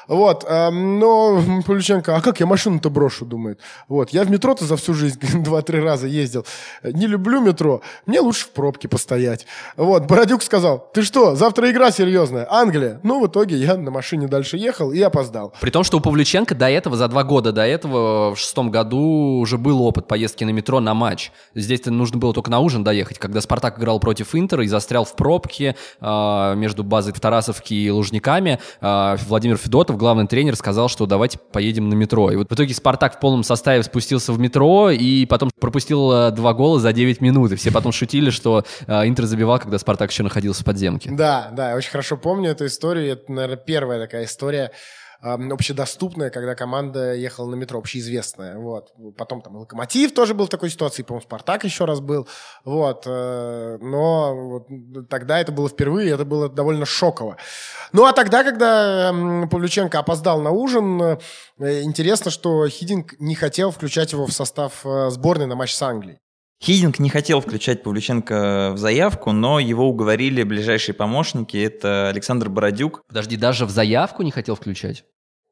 Вот, 0.08 0.44
но 0.48 1.42
Павлюченко, 1.66 2.16
а 2.16 2.20
как 2.20 2.40
я 2.40 2.46
машину-то 2.46 2.90
брошу, 2.90 3.24
думает. 3.24 3.60
Вот, 3.88 4.10
я 4.10 4.24
в 4.24 4.30
метро-то 4.30 4.64
за 4.64 4.76
всю 4.76 4.94
жизнь 4.94 5.20
два-три 5.42 5.80
раза 5.80 6.06
ездил. 6.06 6.46
Не 6.82 7.06
люблю 7.06 7.40
метро, 7.40 7.82
мне 8.06 8.20
лучше 8.20 8.46
в 8.46 8.50
пробке 8.50 8.88
постоять. 8.88 9.46
Вот, 9.76 10.04
Бородюк 10.06 10.42
сказал, 10.42 10.90
ты 10.92 11.02
что, 11.02 11.34
завтра 11.34 11.70
игра 11.70 11.90
серьезная, 11.90 12.46
Англия. 12.50 13.00
Ну, 13.02 13.20
в 13.20 13.26
итоге 13.28 13.56
я 13.56 13.76
на 13.76 13.90
машине 13.90 14.28
дальше 14.28 14.56
ехал 14.56 14.92
и 14.92 15.00
опоздал. 15.00 15.52
При 15.60 15.70
том, 15.70 15.84
что 15.84 15.98
у 15.98 16.00
Павлюченко 16.00 16.54
до 16.54 16.68
этого, 16.68 16.96
за 16.96 17.08
два 17.08 17.24
года 17.24 17.52
до 17.52 17.66
этого, 17.66 18.34
в 18.34 18.38
шестом 18.38 18.70
году 18.70 19.38
уже 19.40 19.58
был 19.58 19.82
опыт 19.82 20.06
поездки 20.06 20.44
на 20.44 20.50
метро 20.50 20.80
на 20.80 20.94
матч. 20.94 21.32
Здесь-то 21.54 21.90
нужно 21.90 22.18
было 22.18 22.32
только 22.32 22.50
на 22.50 22.60
ужин 22.60 22.84
доехать, 22.84 23.18
когда 23.18 23.40
Спартак 23.40 23.78
играл 23.78 24.00
против 24.00 24.34
Интера 24.34 24.64
и 24.64 24.68
застрял 24.68 25.04
в 25.04 25.14
пробке 25.16 25.76
э, 26.00 26.54
между 26.56 26.84
базой 26.84 27.12
в 27.12 27.20
Тарасовке 27.20 27.74
и 27.74 27.90
Лужниками. 27.90 28.58
Э, 28.80 29.16
Владимир 29.26 29.56
Федотов, 29.56 29.95
главный 29.96 30.26
тренер, 30.26 30.56
сказал, 30.56 30.88
что 30.88 31.06
давайте 31.06 31.38
поедем 31.38 31.88
на 31.88 31.94
метро. 31.94 32.30
И 32.30 32.36
вот 32.36 32.50
в 32.50 32.54
итоге 32.54 32.74
Спартак 32.74 33.16
в 33.16 33.20
полном 33.20 33.42
составе 33.42 33.82
спустился 33.82 34.32
в 34.32 34.38
метро 34.38 34.90
и 34.90 35.26
потом 35.26 35.50
пропустил 35.60 36.12
э, 36.12 36.30
два 36.30 36.54
гола 36.54 36.80
за 36.80 36.92
9 36.92 37.20
минут. 37.20 37.52
И 37.52 37.56
все 37.56 37.70
потом 37.70 37.92
шутили, 37.92 38.30
что 38.30 38.64
э, 38.86 39.08
Интер 39.08 39.26
забивал, 39.26 39.58
когда 39.58 39.78
Спартак 39.78 40.10
еще 40.10 40.22
находился 40.22 40.62
в 40.62 40.64
подземке. 40.64 41.10
Да, 41.12 41.50
да, 41.52 41.70
я 41.70 41.76
очень 41.76 41.90
хорошо 41.90 42.16
помню 42.16 42.50
эту 42.50 42.66
историю. 42.66 43.12
Это, 43.12 43.32
наверное, 43.32 43.56
первая 43.56 44.00
такая 44.00 44.24
история 44.24 44.72
общедоступное, 45.34 46.30
когда 46.30 46.54
команда 46.54 47.14
ехала 47.14 47.50
на 47.50 47.54
метро, 47.54 47.78
общеизвестная. 47.78 48.58
Вот. 48.58 48.92
Потом 49.16 49.42
там 49.42 49.56
Локомотив 49.56 50.14
тоже 50.14 50.34
был 50.34 50.46
в 50.46 50.48
такой 50.48 50.70
ситуации, 50.70 51.02
по-моему, 51.02 51.22
Спартак 51.22 51.64
еще 51.64 51.84
раз 51.84 52.00
был. 52.00 52.28
Вот. 52.64 53.04
Э, 53.06 53.78
но 53.80 54.34
вот, 54.34 55.08
тогда 55.08 55.40
это 55.40 55.52
было 55.52 55.68
впервые, 55.68 56.12
это 56.12 56.24
было 56.24 56.48
довольно 56.48 56.86
шоково. 56.86 57.36
Ну, 57.92 58.04
а 58.04 58.12
тогда, 58.12 58.44
когда 58.44 59.12
Павлюченко 59.50 59.98
опоздал 59.98 60.40
на 60.40 60.50
ужин, 60.50 61.00
э, 61.02 61.18
интересно, 61.82 62.30
что 62.30 62.68
Хидинг 62.68 63.18
не 63.18 63.34
хотел 63.34 63.70
включать 63.70 64.12
его 64.12 64.26
в 64.26 64.32
состав 64.32 64.84
э, 64.84 65.10
сборной 65.10 65.46
на 65.46 65.56
матч 65.56 65.74
с 65.74 65.82
Англией. 65.82 66.18
Хидинг 66.62 66.98
не 66.98 67.10
хотел 67.10 67.40
включать 67.40 67.82
Павлюченко 67.82 68.72
в 68.74 68.78
заявку, 68.78 69.32
но 69.32 69.60
его 69.60 69.88
уговорили 69.88 70.42
ближайшие 70.42 70.94
помощники. 70.94 71.56
Это 71.56 72.08
Александр 72.08 72.48
Бородюк. 72.48 73.02
Подожди, 73.06 73.36
даже 73.36 73.66
в 73.66 73.70
заявку 73.70 74.22
не 74.22 74.30
хотел 74.30 74.54
включать? 74.54 75.04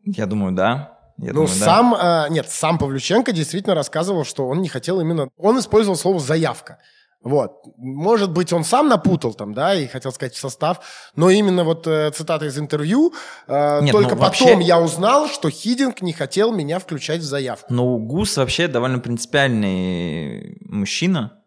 Я 0.05 0.27
думаю, 0.27 0.53
да. 0.53 0.99
Я 1.19 1.29
ну, 1.29 1.33
думаю, 1.33 1.49
сам, 1.49 1.95
э, 1.95 2.27
нет, 2.31 2.51
сам 2.51 2.77
Павлюченко 2.79 3.33
действительно 3.33 3.75
рассказывал, 3.75 4.25
что 4.25 4.49
он 4.49 4.63
не 4.63 4.69
хотел 4.69 5.01
именно... 5.01 5.29
Он 5.37 5.59
использовал 5.59 5.97
слово 5.97 6.19
«заявка». 6.19 6.79
Вот. 7.23 7.63
Может 7.79 8.33
быть, 8.33 8.53
он 8.53 8.65
сам 8.65 8.89
напутал 8.89 9.33
там, 9.33 9.55
да, 9.55 9.75
и 9.75 9.87
хотел 9.87 10.13
сказать 10.13 10.35
в 10.35 10.39
состав, 10.39 10.81
но 11.17 11.31
именно 11.31 11.65
вот 11.65 11.87
э, 11.87 12.11
цитата 12.11 12.45
из 12.45 12.59
интервью, 12.59 13.15
э, 13.49 13.81
Нет, 13.81 13.93
только 13.93 14.15
ну, 14.15 14.21
потом 14.21 14.49
вообще... 14.49 14.67
я 14.67 14.79
узнал, 14.79 15.29
что 15.29 15.49
Хидинг 15.49 16.03
не 16.03 16.13
хотел 16.13 16.53
меня 16.53 16.79
включать 16.79 17.21
в 17.21 17.25
заявку. 17.25 17.73
Ну, 17.73 17.97
Гус 17.97 18.37
вообще 18.37 18.69
довольно 18.69 18.99
принципиальный 18.99 20.59
мужчина, 20.69 21.39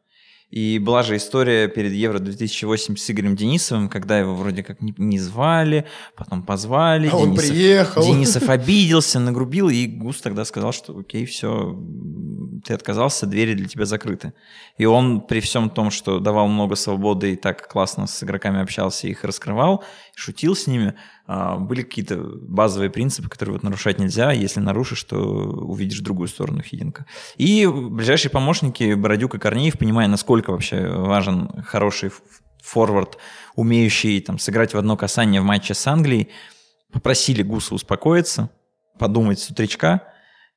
и 0.49 0.79
была 0.79 1.03
же 1.03 1.17
история 1.17 1.67
перед 1.67 1.91
Евро-2008 1.91 2.95
с 2.95 3.12
Игорем 3.12 3.36
Денисовым, 3.36 3.89
когда 3.89 4.17
его 4.17 4.33
вроде 4.33 4.63
как 4.63 4.81
не, 4.81 4.93
не 4.97 5.19
звали, 5.19 5.86
потом 6.15 6.41
позвали. 6.41 7.07
А 7.07 7.12
Денисов, 7.12 7.27
он 7.27 7.36
приехал. 7.36 8.03
Денисов 8.03 8.49
обиделся, 8.49 9.19
нагрубил, 9.19 9.67
и 9.67 9.88
Гус 9.88 10.21
тогда 10.21 10.45
сказал, 10.45 10.71
что 10.71 10.97
окей, 10.97 11.25
все, 11.25 11.77
ты 12.63 12.73
отказался, 12.73 13.25
двери 13.25 13.55
для 13.55 13.67
тебя 13.67 13.86
закрыты. 13.86 14.33
И 14.77 14.86
он 14.86 15.19
при 15.19 15.41
всем 15.41 15.69
том, 15.69 15.91
что 15.91 16.19
давал 16.19 16.47
много 16.47 16.75
свободы 16.75 17.33
и 17.33 17.36
так 17.36 17.67
классно 17.67 18.07
с 18.07 18.23
игроками 18.23 18.62
общался, 18.62 19.07
их 19.07 19.25
раскрывал, 19.25 19.83
шутил 20.17 20.56
с 20.56 20.65
ними, 20.65 20.95
а, 21.27 21.58
были 21.58 21.84
какие-то 21.84 22.17
базовые 22.17 22.89
принципы, 22.89 23.30
которые 23.30 23.53
вот 23.53 23.63
нарушать 23.63 23.99
нельзя. 23.99 24.32
Если 24.32 24.60
нарушишь, 24.60 25.03
то 25.03 25.15
увидишь 25.15 25.99
другую 25.99 26.27
сторону 26.27 26.63
Хиденко. 26.63 27.06
И 27.38 27.67
ближайшие 27.67 28.32
помощники 28.32 28.95
Бородюк 28.95 29.36
и 29.36 29.38
Корнеев, 29.38 29.77
понимая, 29.77 30.08
насколько 30.08 30.51
вообще 30.51 30.88
важен 30.88 31.62
хороший 31.62 32.10
форвард, 32.63 33.19
умеющий 33.56 34.19
там, 34.21 34.39
сыграть 34.39 34.73
в 34.73 34.77
одно 34.80 34.97
касание 34.97 35.39
в 35.39 35.43
матче 35.43 35.75
с 35.75 35.86
Англией, 35.86 36.30
попросили 36.91 37.43
Гуса 37.43 37.75
успокоиться, 37.75 38.49
подумать 38.97 39.38
с 39.38 39.51
утречка, 39.51 40.01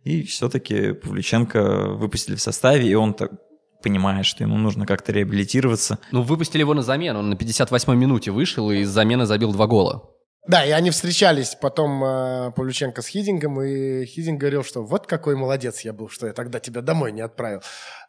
и 0.04 0.22
все-таки 0.22 0.94
Павлюченко 0.94 1.90
выпустили 1.90 2.34
в 2.34 2.40
составе, 2.40 2.88
и 2.88 2.94
он 2.94 3.12
так 3.12 3.32
понимает, 3.80 4.26
что 4.26 4.44
ему 4.44 4.56
нужно 4.56 4.86
как-то 4.86 5.12
реабилитироваться. 5.12 5.98
Ну, 6.12 6.22
выпустили 6.22 6.60
его 6.60 6.74
на 6.74 6.82
замену. 6.82 7.20
Он 7.20 7.30
на 7.30 7.34
58-й 7.34 7.96
минуте 7.96 8.30
вышел 8.30 8.70
и 8.70 8.78
из 8.78 8.88
замены 8.88 9.26
забил 9.26 9.52
два 9.52 9.66
гола. 9.66 10.10
Да, 10.46 10.64
и 10.64 10.70
они 10.70 10.90
встречались 10.90 11.56
потом 11.60 12.02
э, 12.02 12.50
Павлюченко 12.56 13.02
с 13.02 13.06
Хидингом, 13.08 13.60
и 13.60 14.06
Хидинг 14.06 14.40
говорил, 14.40 14.64
что 14.64 14.82
вот 14.82 15.06
какой 15.06 15.36
молодец 15.36 15.80
я 15.80 15.92
был, 15.92 16.08
что 16.08 16.26
я 16.26 16.32
тогда 16.32 16.60
тебя 16.60 16.80
домой 16.80 17.12
не 17.12 17.20
отправил. 17.20 17.60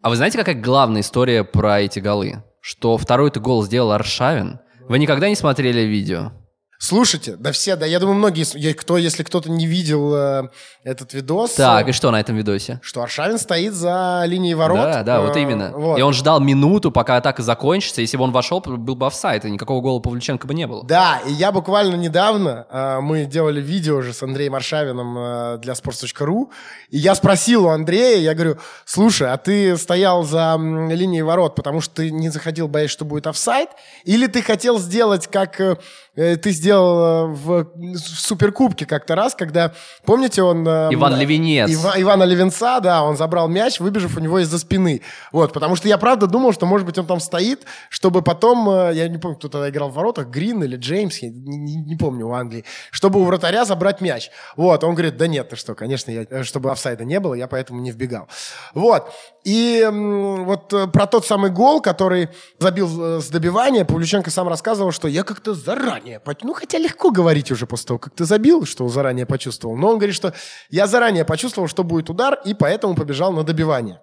А 0.02 0.10
вы 0.10 0.16
знаете, 0.16 0.38
какая 0.38 0.56
главная 0.56 1.02
история 1.02 1.44
про 1.44 1.82
эти 1.82 2.00
голы? 2.00 2.44
Что 2.62 2.98
второй-то 2.98 3.40
гол 3.42 3.64
сделал 3.64 3.92
Аршавин. 3.92 4.60
Вы 4.88 5.00
никогда 5.00 5.28
не 5.28 5.36
смотрели 5.36 5.82
видео? 5.82 6.32
Слушайте, 6.82 7.36
да 7.38 7.52
все, 7.52 7.76
да, 7.76 7.86
я 7.86 8.00
думаю, 8.00 8.18
многие, 8.18 8.74
кто, 8.74 8.98
если 8.98 9.22
кто-то 9.22 9.52
не 9.52 9.68
видел 9.68 10.16
э, 10.16 10.50
этот 10.84 11.14
видос... 11.14 11.52
Так, 11.52 11.86
э, 11.86 11.92
и 11.92 11.94
что 11.94 12.10
на 12.10 12.20
этом 12.20 12.36
видосе? 12.36 12.80
Что 12.82 13.04
Аршавин 13.04 13.38
стоит 13.38 13.76
за 13.76 14.24
линией 14.26 14.56
ворот. 14.56 14.80
Да, 14.80 15.04
да, 15.04 15.18
э, 15.18 15.22
вот 15.28 15.38
именно. 15.38 15.72
Вот. 15.76 16.00
И 16.00 16.02
он 16.02 16.12
ждал 16.14 16.40
минуту, 16.40 16.90
пока 16.90 17.18
атака 17.18 17.44
закончится. 17.44 18.02
Если 18.02 18.18
бы 18.18 18.24
он 18.24 18.32
вошел, 18.32 18.62
был 18.62 18.96
бы 18.96 19.06
офсайд, 19.06 19.46
и 19.46 19.52
никакого 19.52 19.80
гола 19.80 20.00
Павлюченко 20.00 20.48
бы 20.48 20.56
не 20.56 20.66
было. 20.66 20.84
Да, 20.84 21.22
и 21.28 21.32
я 21.32 21.52
буквально 21.52 21.94
недавно, 21.98 22.66
э, 22.72 23.00
мы 23.00 23.26
делали 23.26 23.62
видео 23.62 23.98
уже 23.98 24.12
с 24.12 24.24
Андреем 24.24 24.56
Аршавиным 24.56 25.18
э, 25.20 25.58
для 25.60 25.74
sports.ru, 25.74 26.50
и 26.90 26.98
я 26.98 27.14
спросил 27.14 27.68
у 27.68 27.70
Андрея, 27.70 28.18
я 28.18 28.34
говорю, 28.34 28.58
слушай, 28.86 29.32
а 29.32 29.38
ты 29.38 29.78
стоял 29.78 30.24
за 30.24 30.58
линией 30.58 31.22
ворот, 31.22 31.54
потому 31.54 31.80
что 31.80 31.98
ты 31.98 32.10
не 32.10 32.30
заходил, 32.30 32.68
боясь, 32.68 32.90
что 32.90 33.06
будет 33.06 33.28
офсайд, 33.28 33.70
или 34.04 34.26
ты 34.26 34.42
хотел 34.42 34.80
сделать, 34.80 35.28
как 35.28 35.62
э, 35.62 35.78
э 36.16 36.38
ты 36.38 36.50
сделал 36.50 36.71
э, 36.74 37.26
в, 37.28 37.66
в 37.76 37.98
Суперкубке 37.98 38.86
как-то 38.86 39.16
раз, 39.16 39.36
когда, 39.36 39.74
помните, 40.06 40.44
он... 40.44 40.68
Э, 40.68 40.90
Иван 40.92 41.18
Левинец. 41.18 41.70
Ива, 41.70 41.94
Ивана 41.98 42.24
Левинца, 42.24 42.80
да, 42.80 43.04
он 43.04 43.18
забрал 43.18 43.48
мяч, 43.48 43.80
выбежав 43.80 44.18
у 44.18 44.20
него 44.20 44.40
из-за 44.40 44.60
спины. 44.60 45.02
Вот, 45.32 45.54
потому 45.54 45.76
что 45.76 45.88
я 45.88 45.98
правда 45.98 46.28
думал, 46.28 46.54
что, 46.54 46.66
может 46.66 46.86
быть, 46.86 46.98
он 46.98 47.06
там 47.06 47.20
стоит, 47.20 47.66
чтобы 47.90 48.22
потом, 48.22 48.70
э, 48.70 48.92
я 48.94 49.08
не 49.08 49.18
помню, 49.18 49.38
кто 49.38 49.50
тогда 49.50 49.70
играл 49.70 49.90
в 49.90 49.94
воротах, 49.94 50.28
Грин 50.28 50.64
или 50.64 50.76
Джеймс, 50.76 51.20
я 51.20 51.30
не, 51.30 51.58
не, 51.58 51.76
не 51.76 51.96
помню, 51.96 52.28
у 52.28 52.34
Англии, 52.34 52.66
чтобы 52.92 53.20
у 53.20 53.24
вратаря 53.24 53.66
забрать 53.66 54.02
мяч. 54.02 54.30
Вот, 54.56 54.84
он 54.84 54.94
говорит, 54.94 55.18
да 55.18 55.28
нет, 55.28 55.50
ты 55.50 55.56
что, 55.56 55.76
конечно, 55.76 56.12
я, 56.12 56.44
чтобы 56.44 56.72
офсайда 56.72 57.06
не 57.06 57.20
было, 57.20 57.34
я 57.34 57.48
поэтому 57.48 57.82
не 57.82 57.92
вбегал. 57.92 58.28
Вот. 58.74 59.12
И 59.44 59.88
вот 59.92 60.72
э, 60.74 60.88
про 60.88 61.08
тот 61.08 61.26
самый 61.26 61.50
гол, 61.50 61.82
который 61.82 62.30
забил 62.60 63.18
э, 63.18 63.22
с 63.22 63.30
добивания, 63.30 63.86
Павлюченко 63.86 64.30
сам 64.30 64.48
рассказывал, 64.48 64.92
что 64.92 65.08
я 65.08 65.24
как-то 65.24 65.54
заранее, 65.54 66.22
ну 66.44 66.54
хотя 66.62 66.78
легко 66.78 67.10
говорить 67.10 67.52
уже 67.52 67.66
после 67.66 67.88
того, 67.88 67.98
как 68.00 68.14
ты 68.14 68.24
забил, 68.26 68.66
что 68.66 68.88
заранее 68.88 69.26
почувствовал, 69.26 69.76
но 69.76 69.90
он 69.90 69.98
говорит, 69.98 70.16
что 70.16 70.34
я 70.70 70.86
заранее 70.86 71.26
почувствовал, 71.26 71.68
что 71.68 71.84
будет 71.84 72.10
удар, 72.10 72.40
и 72.46 72.54
поэтому 72.54 72.94
побежал 72.94 73.34
на 73.34 73.44
добивание. 73.44 74.00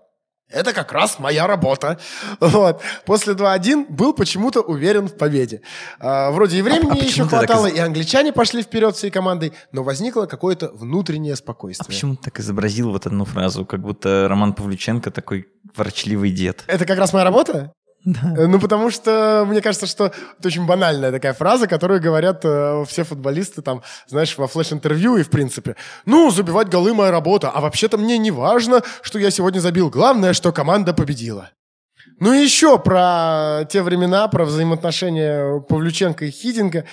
Это 0.51 0.73
как 0.73 0.93
раз 0.93 1.19
моя 1.19 1.47
работа. 1.47 1.99
Вот. 2.41 2.81
После 3.05 3.35
2-1 3.35 3.87
был 3.91 4.13
почему-то 4.15 4.61
уверен 4.61 5.09
в 5.09 5.17
победе. 5.17 5.61
А, 6.01 6.31
вроде 6.31 6.59
и 6.59 6.63
времени 6.63 6.99
а, 6.99 7.03
а 7.03 7.05
еще 7.05 7.25
хватало, 7.25 7.69
так... 7.69 7.77
и 7.77 7.81
англичане 7.81 8.33
пошли 8.33 8.63
вперед 8.63 8.97
всей 8.97 9.11
командой, 9.11 9.53
но 9.73 9.83
возникло 9.83 10.27
какое-то 10.27 10.71
внутреннее 10.73 11.37
спокойствие. 11.37 11.87
А 11.87 11.89
почему 11.89 12.17
ты 12.17 12.25
так 12.25 12.41
изобразил 12.41 12.91
вот 12.91 13.07
одну 13.07 13.25
фразу, 13.25 13.67
как 13.67 13.81
будто 13.81 14.27
Роман 14.29 14.55
Павлюченко 14.55 15.11
такой 15.11 15.47
ворчливый 15.77 16.31
дед? 16.31 16.65
Это 16.67 16.87
как 16.87 16.99
раз 16.99 17.13
моя 17.13 17.25
работа? 17.25 17.73
Э, 18.37 18.47
ну, 18.47 18.59
потому 18.59 18.91
что 18.91 19.45
мне 19.47 19.61
кажется, 19.61 19.87
что 19.87 20.07
это 20.39 20.49
очень 20.49 20.67
банальная 20.67 21.13
такая 21.13 21.35
фраза, 21.35 21.67
которую 21.67 22.01
говорят 22.01 22.41
э, 22.45 22.85
все 22.87 23.05
футболисты, 23.05 23.63
там, 23.63 23.83
знаешь, 24.07 24.37
во 24.39 24.47
флеш-интервью 24.47 25.17
и 25.17 25.23
в 25.23 25.31
принципе. 25.31 25.77
Ну, 26.07 26.31
забивать 26.31 26.69
голы 26.69 26.95
моя 26.95 27.11
работа, 27.11 27.51
а 27.51 27.61
вообще-то 27.61 27.99
мне 27.99 28.19
не 28.19 28.31
важно, 28.31 28.83
что 29.03 29.19
я 29.19 29.31
сегодня 29.31 29.61
забил. 29.61 29.91
Главное, 29.91 30.33
что 30.33 30.53
команда 30.53 30.95
победила. 30.95 31.51
Ну 32.21 32.33
и 32.33 32.43
еще 32.43 32.79
про 32.79 33.65
те 33.71 33.83
времена, 33.83 34.27
про 34.27 34.45
взаимоотношения 34.45 35.61
Павлюченко 35.61 36.25
и 36.25 36.31
Хидинга. 36.31 36.85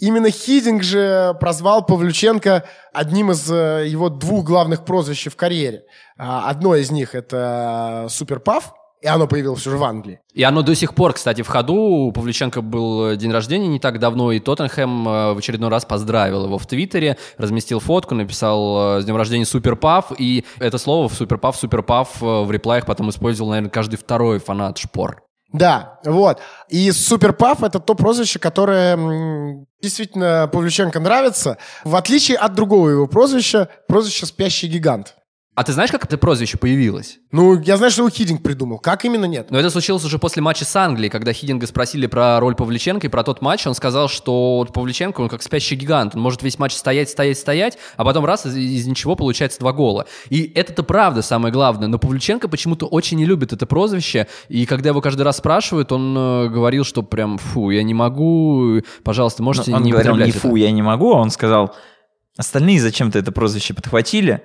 Именно 0.00 0.30
Хидинг 0.30 0.84
же 0.84 1.34
прозвал 1.40 1.84
Павлюченко 1.84 2.64
одним 2.92 3.32
из 3.32 3.50
э, 3.50 3.86
его 3.88 4.08
двух 4.08 4.44
главных 4.44 4.84
прозвищ 4.84 5.26
в 5.26 5.36
карьере. 5.36 5.84
А, 6.16 6.48
одно 6.48 6.76
из 6.76 6.92
них 6.92 7.14
это 7.16 8.06
Суперпав, 8.08 8.72
и 9.00 9.06
оно 9.06 9.26
появилось 9.26 9.66
уже 9.66 9.76
в 9.76 9.84
Англии. 9.84 10.20
И 10.32 10.42
оно 10.42 10.62
до 10.62 10.74
сих 10.74 10.94
пор, 10.94 11.12
кстати, 11.12 11.42
в 11.42 11.48
ходу. 11.48 11.74
У 11.74 12.12
Павлюченко 12.12 12.62
был 12.62 13.16
день 13.16 13.32
рождения 13.32 13.68
не 13.68 13.78
так 13.78 13.98
давно, 13.98 14.32
и 14.32 14.40
Тоттенхэм 14.40 15.08
э, 15.08 15.32
в 15.34 15.38
очередной 15.38 15.70
раз 15.70 15.84
поздравил 15.84 16.46
его 16.46 16.58
в 16.58 16.66
Твиттере, 16.66 17.16
разместил 17.36 17.80
фотку, 17.80 18.14
написал 18.14 18.98
э, 18.98 19.02
«С 19.02 19.04
днем 19.04 19.16
рождения 19.16 19.44
Суперпав», 19.44 20.12
и 20.18 20.44
это 20.58 20.78
слово 20.78 21.08
в 21.08 21.14
Суперпав, 21.14 21.56
Суперпав 21.56 22.22
э, 22.22 22.42
в 22.42 22.50
реплаях 22.50 22.86
потом 22.86 23.10
использовал, 23.10 23.50
наверное, 23.50 23.70
каждый 23.70 23.96
второй 23.96 24.38
фанат 24.38 24.78
Шпор. 24.78 25.22
Да, 25.52 25.98
вот. 26.04 26.40
И 26.68 26.92
Суперпав— 26.92 27.62
это 27.64 27.80
то 27.80 27.94
прозвище, 27.94 28.38
которое 28.38 29.66
действительно 29.80 30.48
Павлюченко 30.52 31.00
нравится, 31.00 31.56
в 31.84 31.96
отличие 31.96 32.36
от 32.36 32.54
другого 32.54 32.90
его 32.90 33.06
прозвища, 33.06 33.68
прозвища 33.86 34.26
«Спящий 34.26 34.66
гигант». 34.66 35.14
А 35.58 35.64
ты 35.64 35.72
знаешь, 35.72 35.90
как 35.90 36.04
это 36.04 36.16
прозвище 36.18 36.56
появилось? 36.56 37.18
Ну, 37.32 37.60
я 37.60 37.76
знаю, 37.78 37.90
что 37.90 38.02
его 38.02 38.10
Хидинг 38.10 38.44
придумал. 38.44 38.78
Как 38.78 39.04
именно 39.04 39.24
нет? 39.24 39.50
Но 39.50 39.58
это 39.58 39.70
случилось 39.70 40.04
уже 40.04 40.20
после 40.20 40.40
матча 40.40 40.64
с 40.64 40.76
Англией, 40.76 41.10
когда 41.10 41.32
Хидинга 41.32 41.66
спросили 41.66 42.06
про 42.06 42.38
роль 42.38 42.54
Павличенко 42.54 43.08
и 43.08 43.10
про 43.10 43.24
тот 43.24 43.42
матч. 43.42 43.66
Он 43.66 43.74
сказал, 43.74 44.08
что 44.08 44.64
Павличенко, 44.72 45.20
он 45.20 45.28
как 45.28 45.42
спящий 45.42 45.74
гигант. 45.74 46.14
Он 46.14 46.20
может 46.20 46.44
весь 46.44 46.60
матч 46.60 46.74
стоять, 46.74 47.10
стоять, 47.10 47.38
стоять, 47.38 47.76
а 47.96 48.04
потом 48.04 48.24
раз, 48.24 48.46
из, 48.46 48.54
из 48.54 48.86
ничего 48.86 49.16
получается 49.16 49.58
два 49.58 49.72
гола. 49.72 50.06
И 50.30 50.44
это-то 50.54 50.84
правда 50.84 51.22
самое 51.22 51.52
главное. 51.52 51.88
Но 51.88 51.98
Павличенко 51.98 52.46
почему-то 52.46 52.86
очень 52.86 53.16
не 53.16 53.24
любит 53.24 53.52
это 53.52 53.66
прозвище. 53.66 54.28
И 54.48 54.64
когда 54.64 54.90
его 54.90 55.00
каждый 55.00 55.22
раз 55.22 55.38
спрашивают, 55.38 55.90
он 55.90 56.16
э, 56.16 56.48
говорил, 56.50 56.84
что 56.84 57.02
прям, 57.02 57.36
фу, 57.36 57.70
я 57.70 57.82
не 57.82 57.94
могу, 57.94 58.80
пожалуйста, 59.02 59.42
можете 59.42 59.72
Но 59.72 59.78
он 59.78 59.82
не 59.82 59.90
говорил 59.90 60.14
не 60.14 60.30
это. 60.30 60.38
фу, 60.38 60.54
я 60.54 60.70
не 60.70 60.82
могу, 60.82 61.14
а 61.14 61.18
он 61.18 61.30
сказал, 61.30 61.74
остальные 62.36 62.80
зачем-то 62.80 63.18
это 63.18 63.32
прозвище 63.32 63.74
подхватили, 63.74 64.44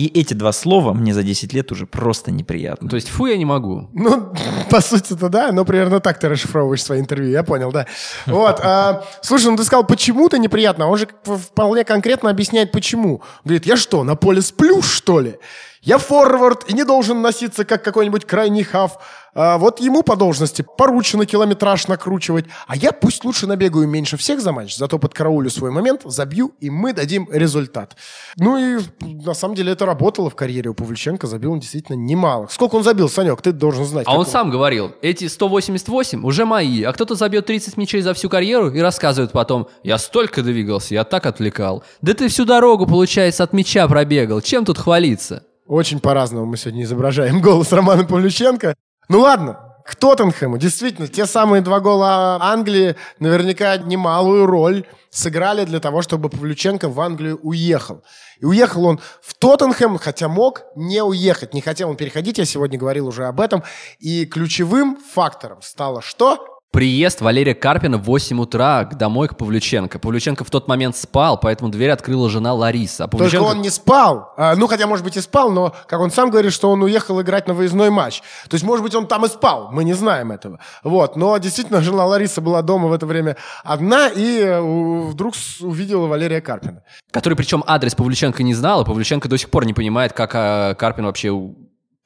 И 0.00 0.06
эти 0.18 0.32
два 0.32 0.52
слова 0.52 0.94
мне 0.94 1.12
за 1.12 1.22
10 1.22 1.52
лет 1.52 1.70
уже 1.72 1.86
просто 1.86 2.30
неприятно. 2.30 2.88
То 2.88 2.96
есть 2.96 3.10
фу 3.10 3.26
я 3.26 3.36
не 3.36 3.44
могу. 3.44 3.90
Ну, 3.92 4.32
по 4.70 4.80
сути-то 4.80 5.28
да, 5.28 5.52
но 5.52 5.66
примерно 5.66 6.00
так 6.00 6.18
ты 6.18 6.30
расшифровываешь 6.30 6.82
свои 6.82 7.00
интервью, 7.00 7.30
я 7.30 7.42
понял, 7.42 7.70
да. 7.70 7.86
Вот, 8.24 8.60
а, 8.62 9.04
слушай, 9.20 9.50
ну 9.50 9.58
ты 9.58 9.64
сказал, 9.64 9.84
почему-то 9.84 10.38
неприятно, 10.38 10.86
а 10.86 10.88
он 10.88 10.96
же 10.96 11.06
вполне 11.22 11.84
конкретно 11.84 12.30
объясняет, 12.30 12.72
почему. 12.72 13.20
Говорит, 13.44 13.66
я 13.66 13.76
что, 13.76 14.02
на 14.02 14.16
поле 14.16 14.40
сплю, 14.40 14.80
что 14.80 15.20
ли? 15.20 15.36
Я 15.82 15.96
форвард 15.96 16.68
и 16.68 16.74
не 16.74 16.84
должен 16.84 17.22
носиться, 17.22 17.64
как 17.64 17.82
какой-нибудь 17.82 18.26
крайний 18.26 18.64
хав. 18.64 18.98
А 19.32 19.58
вот 19.58 19.80
ему 19.80 20.02
по 20.02 20.16
должности 20.16 20.64
поручено 20.76 21.24
километраж 21.24 21.88
накручивать, 21.88 22.46
а 22.66 22.76
я 22.76 22.92
пусть 22.92 23.24
лучше 23.24 23.46
набегаю 23.46 23.88
меньше 23.88 24.16
всех 24.16 24.40
за 24.40 24.52
матч, 24.52 24.76
зато 24.76 24.98
под 24.98 25.14
караулю 25.14 25.48
свой 25.50 25.70
момент, 25.70 26.02
забью, 26.04 26.52
и 26.60 26.68
мы 26.68 26.92
дадим 26.92 27.28
результат. 27.30 27.96
Ну 28.36 28.58
и 28.58 28.82
на 29.00 29.34
самом 29.34 29.54
деле 29.54 29.72
это 29.72 29.86
работало 29.86 30.30
в 30.30 30.34
карьере 30.34 30.70
у 30.70 30.74
Павлюченко, 30.74 31.26
забил 31.26 31.52
он 31.52 31.60
действительно 31.60 31.96
немало. 31.96 32.48
Сколько 32.50 32.74
он 32.74 32.82
забил, 32.82 33.08
Санек, 33.08 33.40
ты 33.40 33.52
должен 33.52 33.84
знать. 33.84 34.04
А 34.06 34.18
он 34.18 34.26
сам 34.26 34.50
говорил, 34.50 34.92
эти 35.00 35.28
188 35.28 36.24
уже 36.24 36.44
мои, 36.44 36.82
а 36.82 36.92
кто-то 36.92 37.14
забьет 37.14 37.46
30 37.46 37.76
мячей 37.76 38.02
за 38.02 38.14
всю 38.14 38.28
карьеру 38.28 38.70
и 38.70 38.80
рассказывает 38.80 39.32
потом, 39.32 39.68
я 39.84 39.96
столько 39.98 40.42
двигался, 40.42 40.94
я 40.94 41.04
так 41.04 41.24
отвлекал. 41.26 41.84
Да 42.02 42.14
ты 42.14 42.28
всю 42.28 42.44
дорогу, 42.44 42.86
получается, 42.86 43.44
от 43.44 43.52
мяча 43.52 43.86
пробегал, 43.86 44.40
чем 44.40 44.64
тут 44.64 44.76
хвалиться? 44.76 45.44
Очень 45.70 46.00
по-разному 46.00 46.46
мы 46.46 46.56
сегодня 46.56 46.82
изображаем 46.82 47.40
голос 47.42 47.70
Романа 47.70 48.04
Павлюченко. 48.04 48.74
Ну 49.08 49.20
ладно, 49.20 49.76
к 49.86 49.94
Тоттенхэму. 49.94 50.58
Действительно, 50.58 51.06
те 51.06 51.26
самые 51.26 51.62
два 51.62 51.78
гола 51.78 52.38
Англии 52.40 52.96
наверняка 53.20 53.76
немалую 53.76 54.46
роль 54.46 54.84
сыграли 55.10 55.64
для 55.64 55.78
того, 55.78 56.02
чтобы 56.02 56.28
Павлюченко 56.28 56.88
в 56.88 57.00
Англию 57.00 57.38
уехал. 57.44 58.02
И 58.40 58.46
уехал 58.46 58.84
он 58.84 59.00
в 59.22 59.32
Тоттенхэм, 59.34 59.98
хотя 59.98 60.26
мог 60.26 60.64
не 60.74 61.04
уехать, 61.04 61.54
не 61.54 61.60
хотел 61.60 61.90
он 61.90 61.96
переходить, 61.96 62.38
я 62.38 62.44
сегодня 62.44 62.76
говорил 62.76 63.06
уже 63.06 63.26
об 63.26 63.40
этом. 63.40 63.62
И 64.00 64.26
ключевым 64.26 64.96
фактором 64.96 65.62
стало 65.62 66.02
что? 66.02 66.49
Приезд 66.72 67.20
Валерия 67.20 67.56
Карпина 67.56 67.98
в 67.98 68.04
8 68.04 68.40
утра 68.40 68.84
домой 68.84 69.26
к 69.26 69.36
Павлюченко. 69.36 69.98
Павлюченко 69.98 70.44
в 70.44 70.50
тот 70.50 70.68
момент 70.68 70.96
спал, 70.96 71.36
поэтому 71.36 71.68
дверь 71.68 71.90
открыла 71.90 72.30
жена 72.30 72.54
Лариса. 72.54 73.04
А 73.04 73.08
Павлюченко... 73.08 73.44
Только 73.44 73.56
он 73.56 73.62
не 73.62 73.70
спал. 73.70 74.32
А, 74.36 74.54
ну, 74.54 74.68
хотя, 74.68 74.86
может 74.86 75.04
быть, 75.04 75.16
и 75.16 75.20
спал, 75.20 75.50
но, 75.50 75.74
как 75.88 75.98
он 75.98 76.12
сам 76.12 76.30
говорит, 76.30 76.52
что 76.52 76.70
он 76.70 76.80
уехал 76.84 77.20
играть 77.20 77.48
на 77.48 77.54
выездной 77.54 77.90
матч. 77.90 78.22
То 78.48 78.54
есть, 78.54 78.64
может 78.64 78.84
быть, 78.84 78.94
он 78.94 79.08
там 79.08 79.24
и 79.24 79.28
спал. 79.28 79.70
Мы 79.72 79.82
не 79.82 79.94
знаем 79.94 80.30
этого. 80.30 80.60
Вот. 80.84 81.16
Но, 81.16 81.36
действительно, 81.38 81.80
жена 81.82 82.06
Лариса 82.06 82.40
была 82.40 82.62
дома 82.62 82.86
в 82.86 82.92
это 82.92 83.04
время 83.04 83.36
одна 83.64 84.06
и 84.06 84.38
э, 84.38 84.60
вдруг 84.60 85.34
увидела 85.60 86.06
Валерия 86.06 86.40
Карпина. 86.40 86.84
Который, 87.10 87.34
причем, 87.34 87.64
адрес 87.66 87.96
Павлюченко 87.96 88.44
не 88.44 88.54
знал, 88.54 88.82
и 88.82 88.84
Павлюченко 88.84 89.28
до 89.28 89.38
сих 89.38 89.50
пор 89.50 89.66
не 89.66 89.74
понимает, 89.74 90.12
как 90.12 90.30
а, 90.34 90.74
Карпин 90.74 91.04
вообще 91.06 91.30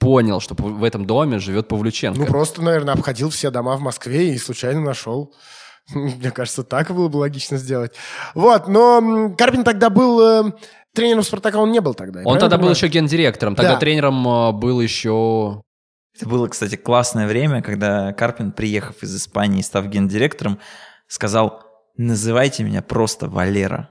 понял, 0.05 0.41
что 0.41 0.55
в 0.55 0.85
этом 0.85 1.07
доме 1.07 1.39
живет 1.39 1.69
Павлюченко. 1.69 2.21
Ну, 2.21 2.27
просто, 2.27 2.61
наверное, 2.61 2.93
обходил 2.93 3.31
все 3.31 3.51
дома 3.51 3.75
в 3.77 3.81
Москве 3.81 4.35
и 4.35 4.39
случайно 4.39 4.81
нашел. 4.81 5.35
Мне 5.95 6.31
кажется, 6.31 6.63
так 6.63 6.91
было 6.91 7.09
бы 7.09 7.17
логично 7.17 7.57
сделать. 7.57 7.95
Вот, 8.35 8.69
но 8.69 9.35
Карпин 9.37 9.65
тогда 9.65 9.89
был... 9.89 10.21
Э, 10.21 10.53
тренером 10.95 11.23
Спартака 11.23 11.57
он 11.57 11.73
не 11.73 11.81
был 11.81 11.95
тогда. 11.95 12.21
Он 12.25 12.39
тогда 12.39 12.57
понимаю? 12.57 12.63
был 12.63 12.75
еще 12.75 12.89
гендиректором. 12.89 13.57
Тогда 13.57 13.75
да. 13.75 13.79
тренером 13.81 14.29
э, 14.29 14.53
был 14.53 14.83
еще... 14.83 15.63
Это 16.15 16.29
было, 16.29 16.49
кстати, 16.49 16.77
классное 16.77 17.27
время, 17.27 17.63
когда 17.63 18.13
Карпин, 18.13 18.53
приехав 18.53 19.03
из 19.03 19.17
Испании, 19.17 19.63
став 19.63 19.87
гендиректором, 19.87 20.61
сказал, 21.09 21.63
называйте 21.97 22.63
меня 22.63 22.83
просто 22.83 23.29
Валера. 23.29 23.89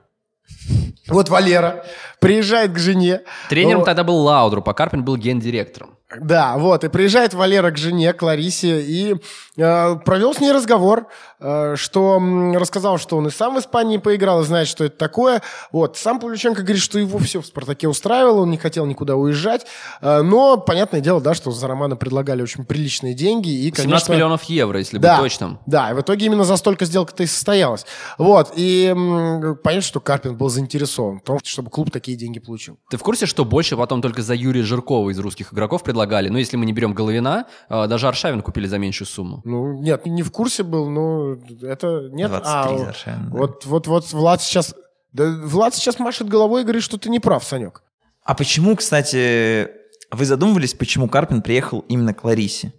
Вот 1.08 1.30
Валера 1.30 1.86
приезжает 2.20 2.72
к 2.72 2.78
жене. 2.78 3.22
Тренером 3.50 3.80
но... 3.80 3.86
тогда 3.86 4.04
был 4.04 4.18
Лаудруп, 4.18 4.70
а 4.70 4.74
Карпин 4.74 5.04
был 5.04 5.18
гендиректором. 5.18 5.98
Да, 6.20 6.58
вот, 6.58 6.84
и 6.84 6.90
приезжает 6.90 7.34
Валера 7.34 7.72
к 7.72 7.78
жене, 7.78 8.14
к 8.14 8.22
Ларисе, 8.22 8.82
и 8.82 9.16
э, 9.58 9.96
провел 10.06 10.34
с 10.34 10.40
ней 10.40 10.52
разговор, 10.52 11.08
э, 11.40 11.76
что 11.76 12.20
э, 12.20 12.58
рассказал, 12.58 12.98
что 12.98 13.18
он 13.18 13.28
и 13.28 13.32
сам 13.32 13.56
в 13.56 13.60
Испании 13.60 13.98
поиграл, 13.98 14.42
и 14.42 14.46
знает, 14.46 14.68
что 14.68 14.84
это 14.84 14.98
такое. 14.98 15.42
Вот, 15.72 15.98
сам 15.98 16.20
Павлюченко 16.20 16.62
говорит, 16.62 16.82
что 16.82 17.00
его 17.00 17.18
все 17.20 17.42
в 17.42 17.46
«Спартаке» 17.46 17.88
устраивало, 17.88 18.42
он 18.42 18.52
не 18.52 18.58
хотел 18.58 18.86
никуда 18.86 19.16
уезжать, 19.16 19.66
э, 20.02 20.22
но, 20.22 20.58
понятное 20.58 21.02
дело, 21.02 21.22
да, 21.22 21.34
что 21.34 21.52
за 21.52 21.68
Романа 21.68 21.96
предлагали 21.96 22.42
очень 22.42 22.66
приличные 22.66 23.14
деньги, 23.14 23.50
и, 23.50 23.72
конечно... 23.72 23.84
17 23.84 24.10
миллионов 24.10 24.44
евро, 24.44 24.80
если 24.80 24.98
да, 24.98 25.16
быть 25.16 25.26
точным. 25.32 25.60
Да, 25.66 25.92
и 25.92 25.94
в 25.94 26.02
итоге 26.02 26.26
именно 26.28 26.44
за 26.44 26.58
столько 26.58 26.86
сделка-то 26.86 27.24
и 27.24 27.28
состоялась. 27.28 27.86
Вот, 28.18 28.54
и 28.56 28.94
э, 28.96 29.56
понятно, 29.64 29.82
что 29.82 30.00
Карпин 30.00 30.36
был 30.36 30.50
заинтересован 30.50 31.20
в 31.20 31.24
том, 31.24 31.40
чтобы 31.44 31.70
клуб 31.70 31.92
такие 31.92 32.18
деньги 32.18 32.40
получил. 32.40 32.78
Ты 32.90 32.98
в 32.98 33.04
курсе, 33.04 33.26
что 33.26 33.46
больше 33.46 33.76
потом 33.78 34.02
только 34.02 34.22
за 34.22 34.36
Юрия 34.36 34.64
Жиркова 34.64 35.10
из 35.10 35.20
русских 35.20 35.54
игроков 35.54 35.84
предлагали? 35.84 36.03
Ну, 36.06 36.38
если 36.38 36.58
мы 36.58 36.66
не 36.66 36.74
берем 36.74 36.94
Головина, 36.94 37.46
э, 37.70 37.88
даже 37.88 38.08
Аршавин 38.08 38.42
купили 38.42 38.68
за 38.68 38.78
меньшую 38.78 39.08
сумму. 39.08 39.42
Ну, 39.46 39.74
нет, 39.82 40.06
не 40.06 40.24
в 40.24 40.32
курсе 40.32 40.64
был, 40.64 40.90
но 40.90 41.36
это... 41.62 42.10
Нет, 42.12 42.30
23 42.30 42.42
а, 42.46 42.90
Аршавин. 42.90 43.30
Да. 43.30 43.38
Вот, 43.38 43.66
вот, 43.66 43.88
вот 43.88 44.12
Влад 44.14 44.42
сейчас... 44.42 44.76
Да, 45.12 45.26
Влад 45.44 45.76
сейчас 45.76 46.00
машет 46.00 46.28
головой 46.28 46.62
и 46.62 46.64
говорит, 46.64 46.84
что 46.84 46.98
ты 46.98 47.10
не 47.10 47.20
прав, 47.20 47.44
Санек. 47.44 47.84
А 48.24 48.36
почему, 48.36 48.76
кстати, 48.76 49.70
вы 50.12 50.26
задумывались, 50.26 50.74
почему 50.74 51.10
Карпин 51.10 51.42
приехал 51.42 51.80
именно 51.90 52.14
к 52.14 52.24
Ларисе? 52.24 52.74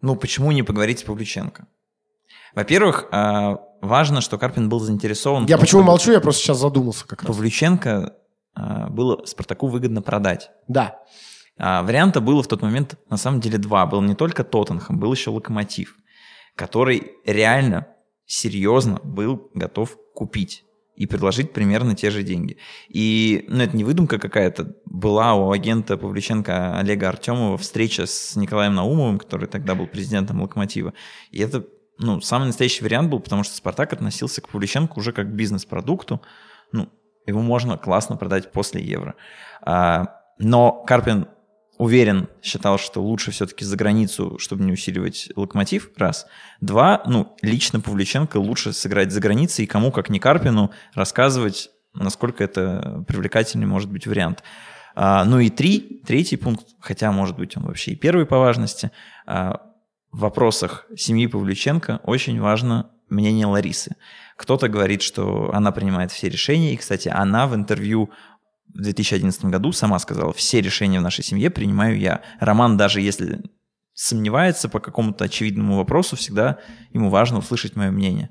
Ну, 0.00 0.16
почему 0.16 0.52
не 0.52 0.62
поговорить 0.62 1.00
с 1.00 1.02
Павлюченко? 1.02 1.66
Во-первых, 2.54 3.08
э, 3.12 3.56
важно, 3.82 4.20
что 4.20 4.38
Карпин 4.38 4.68
был 4.68 4.80
заинтересован... 4.80 5.46
Я 5.46 5.58
почему 5.58 5.82
молчу, 5.82 6.12
я 6.12 6.20
просто 6.20 6.42
сейчас 6.42 6.58
задумался 6.58 7.06
как 7.06 7.22
раз. 7.22 7.28
Павлюченко 7.28 8.14
э, 8.56 8.86
было 8.88 9.24
Спартаку 9.26 9.66
выгодно 9.68 10.02
продать. 10.02 10.50
Да. 10.68 10.98
А, 11.58 11.82
варианта 11.82 12.20
было 12.20 12.42
в 12.42 12.48
тот 12.48 12.62
момент 12.62 12.98
на 13.08 13.16
самом 13.16 13.40
деле 13.40 13.58
два. 13.58 13.86
Был 13.86 14.02
не 14.02 14.14
только 14.14 14.44
Тоттенхэм, 14.44 14.98
был 14.98 15.12
еще 15.12 15.30
Локомотив, 15.30 15.96
который 16.54 17.12
реально 17.24 17.86
серьезно 18.26 19.00
был 19.02 19.50
готов 19.54 19.96
купить 20.14 20.64
и 20.96 21.06
предложить 21.06 21.52
примерно 21.52 21.94
те 21.94 22.10
же 22.10 22.22
деньги. 22.22 22.56
И, 22.88 23.44
ну, 23.48 23.62
это 23.62 23.76
не 23.76 23.84
выдумка 23.84 24.18
какая-то. 24.18 24.74
Была 24.86 25.34
у 25.34 25.50
агента 25.50 25.96
Павлюченко 25.96 26.78
Олега 26.78 27.10
Артемова 27.10 27.58
встреча 27.58 28.06
с 28.06 28.34
Николаем 28.34 28.74
Наумовым, 28.74 29.18
который 29.18 29.46
тогда 29.46 29.74
был 29.74 29.86
президентом 29.86 30.40
Локомотива. 30.40 30.94
И 31.30 31.40
это, 31.40 31.66
ну, 31.98 32.20
самый 32.22 32.46
настоящий 32.46 32.82
вариант 32.82 33.10
был, 33.10 33.20
потому 33.20 33.44
что 33.44 33.54
Спартак 33.54 33.92
относился 33.92 34.40
к 34.40 34.48
Павлюченко 34.48 34.98
уже 34.98 35.12
как 35.12 35.26
к 35.26 35.34
бизнес-продукту. 35.34 36.22
Ну, 36.72 36.88
его 37.26 37.40
можно 37.42 37.76
классно 37.76 38.16
продать 38.16 38.50
после 38.52 38.82
евро. 38.82 39.16
А, 39.60 40.16
но 40.38 40.72
Карпин 40.86 41.28
уверен, 41.78 42.28
считал, 42.42 42.78
что 42.78 43.02
лучше 43.02 43.30
все-таки 43.30 43.64
за 43.64 43.76
границу, 43.76 44.38
чтобы 44.38 44.64
не 44.64 44.72
усиливать 44.72 45.28
локомотив, 45.36 45.90
раз. 45.96 46.26
Два, 46.60 47.02
ну, 47.06 47.36
лично 47.42 47.80
Павлюченко 47.80 48.38
лучше 48.38 48.72
сыграть 48.72 49.12
за 49.12 49.20
границей, 49.20 49.64
и 49.64 49.68
кому, 49.68 49.92
как 49.92 50.08
не 50.08 50.18
Карпину, 50.18 50.70
рассказывать, 50.94 51.70
насколько 51.94 52.44
это 52.44 53.04
привлекательный 53.06 53.66
может 53.66 53.90
быть 53.90 54.06
вариант. 54.06 54.42
А, 54.94 55.24
ну 55.24 55.38
и 55.38 55.50
три, 55.50 56.02
третий 56.06 56.36
пункт, 56.36 56.66
хотя, 56.80 57.12
может 57.12 57.36
быть, 57.36 57.56
он 57.56 57.64
вообще 57.64 57.92
и 57.92 57.96
первый 57.96 58.26
по 58.26 58.38
важности, 58.38 58.90
а, 59.26 59.60
в 60.10 60.20
вопросах 60.20 60.86
семьи 60.96 61.26
Павлюченко 61.26 62.00
очень 62.04 62.40
важно 62.40 62.90
мнение 63.08 63.46
Ларисы. 63.46 63.96
Кто-то 64.36 64.68
говорит, 64.68 65.02
что 65.02 65.50
она 65.52 65.72
принимает 65.72 66.12
все 66.12 66.28
решения, 66.28 66.72
и, 66.72 66.76
кстати, 66.76 67.08
она 67.08 67.46
в 67.46 67.54
интервью 67.54 68.10
в 68.76 68.82
2011 68.82 69.46
году 69.46 69.72
сама 69.72 69.98
сказала, 69.98 70.32
все 70.32 70.60
решения 70.60 71.00
в 71.00 71.02
нашей 71.02 71.24
семье 71.24 71.50
принимаю 71.50 71.98
я. 71.98 72.22
Роман, 72.40 72.76
даже 72.76 73.00
если 73.00 73.42
сомневается 73.94 74.68
по 74.68 74.80
какому-то 74.80 75.24
очевидному 75.24 75.76
вопросу, 75.76 76.16
всегда 76.16 76.58
ему 76.90 77.08
важно 77.08 77.38
услышать 77.38 77.76
мое 77.76 77.90
мнение. 77.90 78.30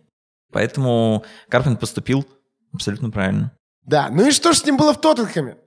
Поэтому 0.51 1.25
Карпин 1.49 1.77
поступил 1.77 2.25
абсолютно 2.71 3.09
правильно. 3.09 3.51
Да, 3.81 4.09
ну 4.09 4.27
и 4.27 4.31
что 4.31 4.53
ж 4.53 4.57
с 4.57 4.65
ним 4.65 4.77
было 4.77 4.93
в 4.93 5.01
Тоттенхэме? 5.01 5.57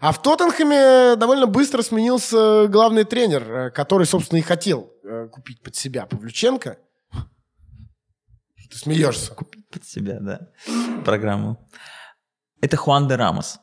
А 0.00 0.12
в 0.12 0.22
Тоттенхэме 0.22 1.16
довольно 1.16 1.46
быстро 1.46 1.82
сменился 1.82 2.68
главный 2.68 3.04
тренер, 3.04 3.52
э, 3.52 3.70
который, 3.70 4.06
собственно, 4.06 4.38
и 4.38 4.42
хотел 4.42 4.90
э, 5.04 5.28
купить 5.28 5.62
под 5.62 5.76
себя 5.76 6.06
Павлюченко. 6.06 6.78
Ты 8.70 8.78
смеешься. 8.78 9.34
Купить 9.34 9.68
под 9.68 9.84
себя, 9.84 10.18
да, 10.20 10.48
программу. 11.04 11.68
Это 12.60 12.76
Хуан 12.76 13.08
де 13.08 13.16
Рамос. 13.16 13.58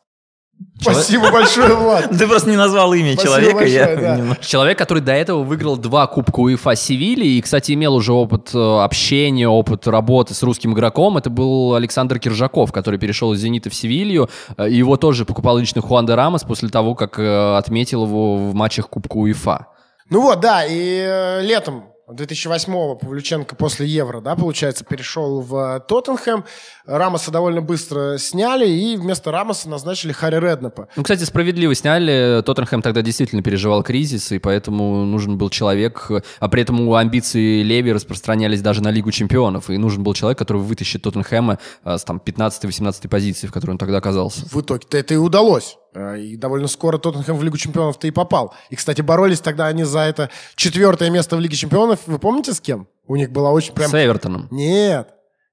Спасибо 0.79 1.31
большое, 1.31 1.73
Влад. 1.75 2.09
Ты 2.17 2.27
просто 2.27 2.49
не 2.49 2.55
назвал 2.55 2.93
имя 2.93 3.13
Спасибо 3.13 3.35
человека. 3.35 3.57
Большое, 3.57 3.79
я 3.79 3.95
да. 3.95 4.35
Человек, 4.41 4.77
который 4.77 5.01
до 5.01 5.11
этого 5.11 5.43
выиграл 5.43 5.77
два 5.77 6.07
Кубка 6.07 6.39
УЕФА 6.39 6.75
Севильи 6.75 7.37
и, 7.37 7.41
кстати, 7.41 7.73
имел 7.73 7.95
уже 7.95 8.13
опыт 8.13 8.51
э, 8.53 8.57
общения, 8.57 9.47
опыт 9.47 9.87
работы 9.87 10.33
с 10.33 10.43
русским 10.43 10.73
игроком. 10.73 11.17
Это 11.17 11.29
был 11.29 11.73
Александр 11.75 12.19
Киржаков, 12.19 12.71
который 12.71 12.99
перешел 12.99 13.33
из 13.33 13.39
«Зенита» 13.39 13.69
в 13.69 13.75
Севилью. 13.75 14.29
Э, 14.57 14.69
его 14.69 14.97
тоже 14.97 15.25
покупал 15.25 15.57
лично 15.57 15.81
Хуан 15.81 16.05
де 16.05 16.13
Рамос 16.13 16.43
после 16.43 16.69
того, 16.69 16.95
как 16.95 17.19
э, 17.19 17.57
отметил 17.57 18.05
его 18.05 18.37
в 18.37 18.53
матчах 18.53 18.89
Кубка 18.89 19.17
УЕФА. 19.17 19.67
Ну 20.09 20.21
вот, 20.21 20.39
да, 20.39 20.63
и 20.65 21.41
летом 21.43 21.85
2008-го 22.13 22.95
Павлюченко 22.95 23.55
после 23.55 23.85
Евро, 23.85 24.21
да, 24.21 24.35
получается, 24.35 24.85
перешел 24.85 25.41
в 25.41 25.83
Тоттенхэм. 25.87 26.45
Рамоса 26.85 27.31
довольно 27.31 27.61
быстро 27.61 28.17
сняли, 28.17 28.67
и 28.69 28.95
вместо 28.95 29.31
Рамоса 29.31 29.67
назначили 29.69 30.13
Харри 30.13 30.39
Реднапа. 30.39 30.87
Ну, 30.95 31.03
кстати, 31.03 31.23
справедливо 31.23 31.75
сняли. 31.75 32.41
Тоттенхэм 32.45 32.81
тогда 32.81 33.01
действительно 33.01 33.41
переживал 33.41 33.83
кризис, 33.83 34.31
и 34.31 34.39
поэтому 34.39 35.03
нужен 35.03 35.37
был 35.37 35.49
человек, 35.49 36.09
а 36.39 36.47
при 36.47 36.61
этом 36.61 36.93
амбиции 36.93 37.61
Леви 37.61 37.91
распространялись 37.91 38.61
даже 38.61 38.81
на 38.81 38.89
Лигу 38.89 39.11
чемпионов, 39.11 39.69
и 39.69 39.77
нужен 39.77 40.03
был 40.03 40.13
человек, 40.13 40.37
который 40.37 40.61
вытащит 40.61 41.01
Тоттенхэма 41.01 41.59
а, 41.83 41.97
с 41.97 42.05
там 42.05 42.21
15-18 42.23 43.09
позиции, 43.09 43.47
в 43.47 43.51
которой 43.51 43.71
он 43.71 43.77
тогда 43.77 43.97
оказался. 43.97 44.45
В 44.49 44.61
итоге-то 44.61 44.97
это 44.97 45.13
и 45.13 45.17
удалось. 45.17 45.77
Э, 45.97 46.19
и 46.19 46.37
довольно 46.37 46.67
скоро 46.67 46.99
Тоттенхэм 46.99 47.35
в 47.37 47.43
Лигу 47.43 47.57
чемпионов-то 47.57 48.05
и 48.05 48.11
попал. 48.11 48.53
И, 48.69 48.75
кстати, 48.75 49.01
боролись 49.01 49.39
тогда 49.39 49.65
они 49.65 49.83
за 49.83 50.01
это 50.01 50.29
четвертое 50.55 51.09
место 51.09 51.35
в 51.35 51.39
Лиге 51.39 51.55
чемпионов. 51.55 52.01
Вы 52.05 52.19
помните 52.19 52.53
с 52.53 52.61
кем? 52.61 52.87
У 53.07 53.15
них 53.15 53.31
была 53.31 53.51
очень 53.51 53.73
прям... 53.73 53.89
С 53.89 53.93
Эвертоном. 53.93 54.47
Нет. 54.51 55.09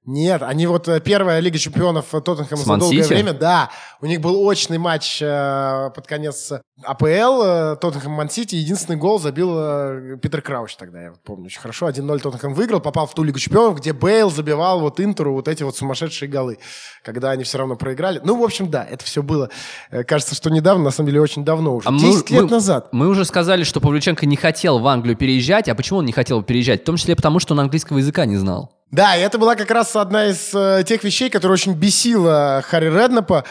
Нет, 0.07 0.43
они 0.43 0.67
вот 0.67 0.87
э, 0.89 1.01
первая 1.01 1.41
Лига 1.41 1.57
чемпионов 1.59 2.07
Тоттенхэма 2.11 2.63
за 2.63 2.77
долгое 2.77 3.05
время, 3.05 3.33
да, 3.33 3.71
у 4.03 4.07
них 4.07 4.21
был 4.21 4.39
очный 4.45 4.77
матч 4.77 5.23
э, 5.23 5.91
под 5.95 6.07
конец 6.07 6.53
АПЛ, 6.83 7.07
э, 7.07 7.77
Тоттенхэм 7.81 8.13
Мансити, 8.13 8.55
единственный 8.57 8.97
гол 8.97 9.19
забил 9.19 9.55
э, 9.57 10.19
Питер 10.21 10.43
Крауч 10.43 10.77
тогда, 10.77 11.05
я 11.05 11.13
помню 11.25 11.47
очень 11.47 11.61
хорошо, 11.61 11.89
1-0 11.89 12.19
Тоттенхэм 12.19 12.53
выиграл, 12.53 12.81
попал 12.81 13.07
в 13.07 13.15
ту 13.15 13.23
Лигу 13.23 13.39
чемпионов, 13.39 13.79
где 13.79 13.95
Бейл 13.95 14.31
забивал 14.31 14.81
вот 14.81 15.01
Интеру 15.01 15.33
вот 15.33 15.49
эти 15.49 15.63
вот 15.63 15.75
сумасшедшие 15.75 16.29
голы, 16.29 16.59
когда 17.03 17.31
они 17.31 17.45
все 17.45 17.57
равно 17.57 17.77
проиграли. 17.77 18.21
Ну, 18.23 18.39
в 18.39 18.45
общем, 18.45 18.69
да, 18.69 18.85
это 18.85 19.07
все 19.07 19.23
было, 19.23 19.49
э, 19.91 20.05
кажется, 20.05 20.35
что 20.35 20.51
недавно, 20.51 20.85
на 20.85 20.91
самом 20.91 21.09
деле 21.09 21.23
очень 21.23 21.47
давно 21.47 21.77
уже, 21.77 21.89
а 21.89 21.93
10 21.93 22.31
мы, 22.31 22.37
лет 22.37 22.45
мы, 22.45 22.51
назад. 22.51 22.89
Мы 22.93 23.09
уже 23.09 23.25
сказали, 23.25 23.65
что 23.65 23.81
Павлюченко 23.81 24.27
не 24.27 24.37
хотел 24.37 24.81
в 24.81 24.87
Англию 24.87 25.17
переезжать, 25.17 25.71
а 25.71 25.75
почему 25.75 26.01
он 26.01 26.05
не 26.05 26.13
хотел 26.13 26.43
переезжать? 26.43 26.83
В 26.83 26.85
том 26.85 26.97
числе 26.97 27.17
потому, 27.17 27.39
что 27.39 27.55
он 27.55 27.61
английского 27.61 27.97
языка 27.97 28.27
не 28.27 28.37
знал. 28.37 28.71
Да, 28.95 29.17
и 29.17 29.21
это 29.23 29.39
была 29.39 29.57
как 29.57 29.73
раз 29.73 29.97
одна 29.97 30.27
из 30.27 30.55
э, 30.55 30.85
тех 30.87 31.03
вещей, 31.03 31.29
которая 31.29 31.55
очень 31.55 31.75
бесила 31.75 32.63
Харри 32.65 32.87
Реднапа. 32.87 33.45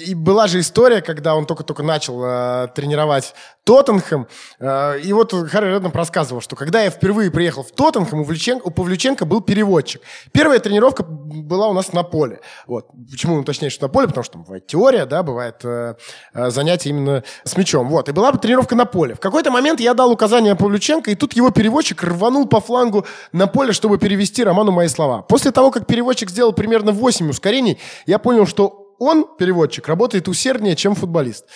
И 0.00 0.14
была 0.14 0.48
же 0.48 0.60
история, 0.60 1.00
когда 1.00 1.34
он 1.34 1.46
только-только 1.46 1.82
начал 1.82 2.22
э, 2.22 2.68
тренировать 2.74 3.34
Тоттенхэм. 3.64 4.26
Э, 4.58 4.98
и 4.98 5.12
вот 5.12 5.32
Харри 5.32 5.74
Реднап 5.74 5.94
рассказывал, 5.94 6.40
что 6.40 6.56
когда 6.56 6.82
я 6.82 6.90
впервые 6.90 7.30
приехал 7.30 7.62
в 7.62 7.70
Тоттенхэм, 7.70 8.20
у, 8.20 8.24
Влеченко, 8.24 8.66
у 8.66 8.70
Павлюченко 8.70 9.24
был 9.24 9.40
переводчик. 9.40 10.02
Первая 10.32 10.58
тренировка 10.58 11.04
была 11.04 11.68
у 11.68 11.72
нас 11.72 11.92
на 11.92 12.02
поле. 12.02 12.40
Вот. 12.66 12.86
Почему 13.10 13.36
он 13.36 13.44
точнее, 13.44 13.70
что 13.70 13.86
на 13.86 13.88
поле? 13.88 14.08
Потому 14.08 14.24
что 14.24 14.32
там 14.34 14.42
бывает 14.42 14.66
теория, 14.66 15.06
да, 15.06 15.22
бывает 15.22 15.60
э, 15.64 15.94
э, 16.34 16.50
занятие 16.50 16.90
именно 16.90 17.22
с 17.44 17.56
мячом. 17.56 17.88
Вот. 17.88 18.08
И 18.08 18.12
была 18.12 18.32
тренировка 18.32 18.74
на 18.74 18.84
поле. 18.84 19.14
В 19.14 19.20
какой-то 19.20 19.50
момент 19.50 19.80
я 19.80 19.94
дал 19.94 20.10
указание 20.10 20.56
Павлюченко, 20.56 21.10
и 21.10 21.14
тут 21.14 21.34
его 21.34 21.50
переводчик 21.50 22.02
рванул 22.02 22.48
по 22.48 22.60
флангу 22.60 23.06
на 23.30 23.46
поле, 23.46 23.72
чтобы 23.72 23.98
перевести 23.98 24.42
Роману 24.42 24.72
мои 24.72 24.88
слова. 24.88 25.22
После 25.22 25.52
того, 25.52 25.70
как 25.70 25.86
переводчик 25.86 26.30
сделал 26.30 26.52
примерно 26.52 26.90
8 26.90 27.30
ускорений, 27.30 27.78
я 28.06 28.18
понял, 28.18 28.46
что 28.46 28.94
он, 28.98 29.26
переводчик, 29.36 29.88
работает 29.88 30.28
усерднее, 30.28 30.76
чем 30.76 30.94
футболист. 30.94 31.46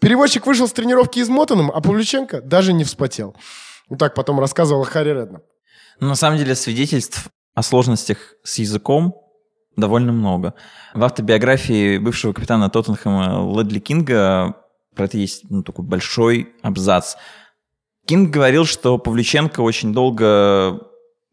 Переводчик 0.00 0.46
вышел 0.46 0.68
с 0.68 0.72
тренировки 0.72 1.20
измотанным, 1.20 1.70
а 1.70 1.80
Павлюченко 1.80 2.42
даже 2.42 2.72
не 2.72 2.84
вспотел. 2.84 3.34
Вот 3.88 3.98
так 3.98 4.14
потом 4.14 4.40
рассказывал 4.40 4.84
Харри 4.84 5.10
Редна. 5.10 5.40
Ну, 6.00 6.08
на 6.08 6.14
самом 6.14 6.38
деле 6.38 6.54
свидетельств 6.54 7.28
о 7.54 7.62
сложностях 7.62 8.34
с 8.42 8.58
языком 8.58 9.20
довольно 9.76 10.12
много. 10.12 10.54
В 10.94 11.04
автобиографии 11.04 11.98
бывшего 11.98 12.32
капитана 12.32 12.70
Тоттенхэма 12.70 13.56
Ледли 13.56 13.78
Кинга 13.78 14.56
про 14.94 15.06
это 15.06 15.18
есть 15.18 15.50
ну, 15.50 15.62
такой 15.62 15.84
большой 15.84 16.54
абзац. 16.62 17.16
Кинг 18.06 18.30
говорил, 18.30 18.64
что 18.64 18.98
Павлюченко 18.98 19.60
очень 19.60 19.92
долго 19.92 20.80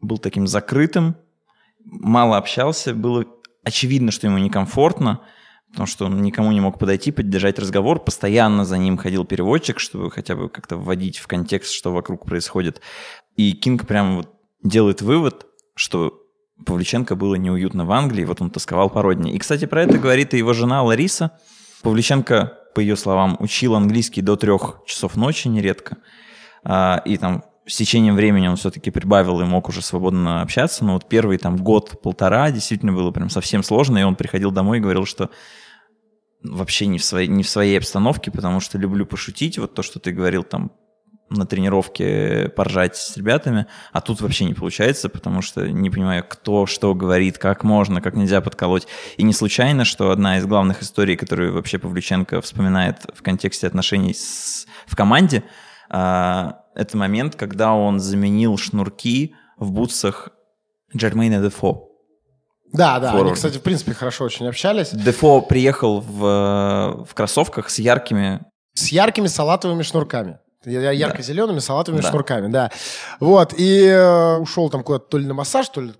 был 0.00 0.18
таким 0.18 0.46
закрытым, 0.46 1.16
мало 1.84 2.36
общался, 2.36 2.94
было 2.94 3.24
очевидно, 3.62 4.10
что 4.10 4.26
ему 4.26 4.38
некомфортно, 4.38 5.20
потому 5.72 5.86
что 5.86 6.04
он 6.06 6.22
никому 6.22 6.52
не 6.52 6.60
мог 6.60 6.78
подойти, 6.78 7.10
поддержать 7.10 7.58
разговор, 7.58 7.98
постоянно 7.98 8.64
за 8.64 8.78
ним 8.78 8.96
ходил 8.96 9.24
переводчик, 9.24 9.80
чтобы 9.80 10.10
хотя 10.10 10.36
бы 10.36 10.48
как-то 10.48 10.76
вводить 10.76 11.18
в 11.18 11.26
контекст, 11.26 11.72
что 11.72 11.92
вокруг 11.92 12.26
происходит. 12.26 12.80
И 13.36 13.52
Кинг 13.52 13.86
прямо 13.86 14.16
вот 14.16 14.30
делает 14.62 15.02
вывод, 15.02 15.46
что 15.74 16.20
Павлюченко 16.64 17.16
было 17.16 17.34
неуютно 17.36 17.84
в 17.84 17.92
Англии, 17.92 18.24
вот 18.24 18.40
он 18.40 18.50
тосковал 18.50 18.90
по 18.90 19.02
родине. 19.02 19.32
И, 19.32 19.38
кстати, 19.38 19.64
про 19.64 19.82
это 19.82 19.98
говорит 19.98 20.34
и 20.34 20.38
его 20.38 20.52
жена 20.52 20.82
Лариса. 20.82 21.32
Павлюченко, 21.82 22.52
по 22.74 22.80
ее 22.80 22.96
словам, 22.96 23.36
учил 23.40 23.74
английский 23.74 24.20
до 24.20 24.36
трех 24.36 24.82
часов 24.86 25.16
ночи 25.16 25.48
нередко. 25.48 25.96
А, 26.64 27.02
и 27.04 27.16
там 27.16 27.44
с 27.66 27.76
течением 27.76 28.16
времени 28.16 28.48
он 28.48 28.56
все-таки 28.56 28.90
прибавил 28.90 29.40
и 29.40 29.44
мог 29.44 29.68
уже 29.68 29.82
свободно 29.82 30.42
общаться, 30.42 30.84
но 30.84 30.94
вот 30.94 31.08
первый 31.08 31.38
там 31.38 31.56
год-полтора 31.56 32.50
действительно 32.50 32.92
было 32.92 33.10
прям 33.10 33.30
совсем 33.30 33.62
сложно, 33.62 33.98
и 33.98 34.02
он 34.02 34.16
приходил 34.16 34.50
домой 34.50 34.78
и 34.78 34.80
говорил, 34.80 35.06
что 35.06 35.30
вообще 36.42 36.86
не 36.86 36.98
в, 36.98 37.04
своей, 37.04 37.28
не 37.28 37.42
в 37.42 37.48
своей 37.48 37.78
обстановке, 37.78 38.30
потому 38.30 38.60
что 38.60 38.78
люблю 38.78 39.06
пошутить, 39.06 39.58
вот 39.58 39.74
то, 39.74 39.82
что 39.82 39.98
ты 39.98 40.12
говорил 40.12 40.42
там 40.44 40.72
на 41.30 41.46
тренировке 41.46 42.50
поржать 42.50 42.96
с 42.96 43.16
ребятами, 43.16 43.66
а 43.92 44.00
тут 44.00 44.20
вообще 44.20 44.44
не 44.44 44.54
получается, 44.54 45.08
потому 45.08 45.42
что 45.42 45.68
не 45.68 45.90
понимаю, 45.90 46.24
кто 46.28 46.66
что 46.66 46.94
говорит, 46.94 47.38
как 47.38 47.64
можно, 47.64 48.00
как 48.00 48.14
нельзя 48.14 48.40
подколоть. 48.40 48.86
И 49.16 49.22
не 49.22 49.32
случайно, 49.32 49.84
что 49.84 50.10
одна 50.10 50.38
из 50.38 50.46
главных 50.46 50.82
историй, 50.82 51.16
которую 51.16 51.54
вообще 51.54 51.78
Павлюченко 51.78 52.40
вспоминает 52.40 53.06
в 53.14 53.22
контексте 53.22 53.66
отношений 53.66 54.14
с, 54.14 54.66
в 54.86 54.96
команде, 54.96 55.44
а, 55.88 56.62
это 56.74 56.96
момент, 56.96 57.36
когда 57.36 57.72
он 57.72 57.98
заменил 58.00 58.56
шнурки 58.56 59.34
в 59.58 59.72
бутсах 59.72 60.30
Джермейна 60.94 61.40
Дефо. 61.40 61.91
Да, 62.72 62.98
да, 62.98 63.08
Форвард. 63.08 63.26
они, 63.26 63.34
кстати, 63.34 63.58
в 63.58 63.62
принципе, 63.62 63.94
хорошо 63.94 64.24
очень 64.24 64.48
общались. 64.48 64.90
Дефо 64.90 65.42
приехал 65.42 66.00
в, 66.00 67.04
в 67.08 67.14
кроссовках 67.14 67.70
с 67.70 67.78
яркими... 67.78 68.40
С 68.74 68.88
яркими 68.88 69.26
салатовыми 69.26 69.82
шнурками. 69.82 70.38
Ярко-зелеными 70.64 71.58
салатовыми 71.58 72.02
да. 72.02 72.08
шнурками, 72.08 72.48
да. 72.48 72.70
Вот, 73.20 73.52
и 73.56 73.84
э, 73.84 74.36
ушел 74.38 74.70
там 74.70 74.82
куда-то 74.82 75.06
то 75.06 75.18
ли 75.18 75.26
на 75.26 75.34
массаж, 75.34 75.68
то 75.68 75.80
ли 75.80 75.92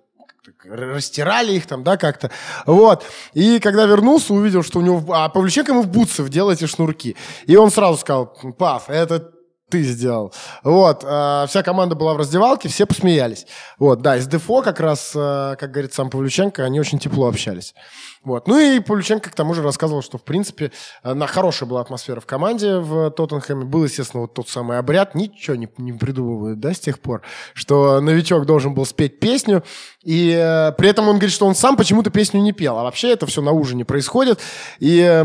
растирали 0.65 1.53
их 1.53 1.67
там, 1.67 1.83
да, 1.83 1.97
как-то. 1.97 2.31
Вот. 2.67 3.05
И 3.33 3.59
когда 3.59 3.85
вернулся, 3.85 4.33
увидел, 4.33 4.63
что 4.63 4.79
у 4.79 4.83
него... 4.83 5.13
А 5.13 5.29
Павлюченко 5.29 5.73
ему 5.73 5.83
в 5.83 5.89
бутсы 5.89 6.23
вдел 6.23 6.51
эти 6.51 6.67
шнурки. 6.67 7.17
И 7.47 7.57
он 7.57 7.71
сразу 7.71 7.99
сказал, 7.99 8.27
Пав, 8.59 8.89
это 8.89 9.33
ты 9.73 9.83
сделал. 9.85 10.35
Вот, 10.63 11.03
э, 11.03 11.47
вся 11.49 11.63
команда 11.63 11.95
была 11.95 12.13
в 12.13 12.19
раздевалке, 12.19 12.69
все 12.69 12.85
посмеялись. 12.85 13.47
Вот, 13.79 14.03
да, 14.03 14.19
из 14.19 14.27
Дефо 14.27 14.61
как 14.61 14.81
раз, 14.81 15.13
э, 15.15 15.57
как 15.59 15.71
говорит 15.71 15.95
сам 15.95 16.11
Павлюченко, 16.11 16.63
они 16.63 16.79
очень 16.79 16.99
тепло 16.99 17.27
общались. 17.27 17.75
Вот. 18.23 18.47
Ну 18.47 18.59
и 18.59 18.81
Павлюченко 18.81 19.31
к 19.31 19.35
тому 19.35 19.55
же 19.55 19.63
рассказывал, 19.63 20.03
что, 20.03 20.19
в 20.19 20.23
принципе, 20.25 20.73
э, 21.03 21.15
на 21.15 21.27
хорошая 21.27 21.67
была 21.69 21.81
атмосфера 21.81 22.21
в 22.21 22.27
команде 22.27 22.77
в 22.77 23.11
Тоттенхэме. 23.11 23.65
Был, 23.65 23.85
естественно, 23.85 24.21
вот 24.23 24.35
тот 24.35 24.49
самый 24.49 24.79
обряд. 24.79 25.15
Ничего 25.15 25.57
не, 25.57 25.69
не 25.79 25.93
придумывают, 25.95 26.61
да, 26.61 26.75
с 26.75 26.79
тех 26.79 27.01
пор, 27.01 27.23
что 27.55 28.01
новичок 28.01 28.45
должен 28.45 28.75
был 28.75 28.85
спеть 28.85 29.21
песню. 29.21 29.65
И 30.05 30.31
э, 30.39 30.73
при 30.73 30.91
этом 30.91 31.09
он 31.09 31.15
говорит, 31.15 31.33
что 31.33 31.47
он 31.47 31.55
сам 31.55 31.77
почему-то 31.77 32.11
песню 32.11 32.41
не 32.41 32.53
пел. 32.53 32.79
А 32.79 32.83
вообще 32.83 33.11
это 33.11 33.27
все 33.27 33.41
на 33.41 33.53
ужине 33.53 33.87
происходит. 33.87 34.39
И 34.79 35.01
э, 35.01 35.25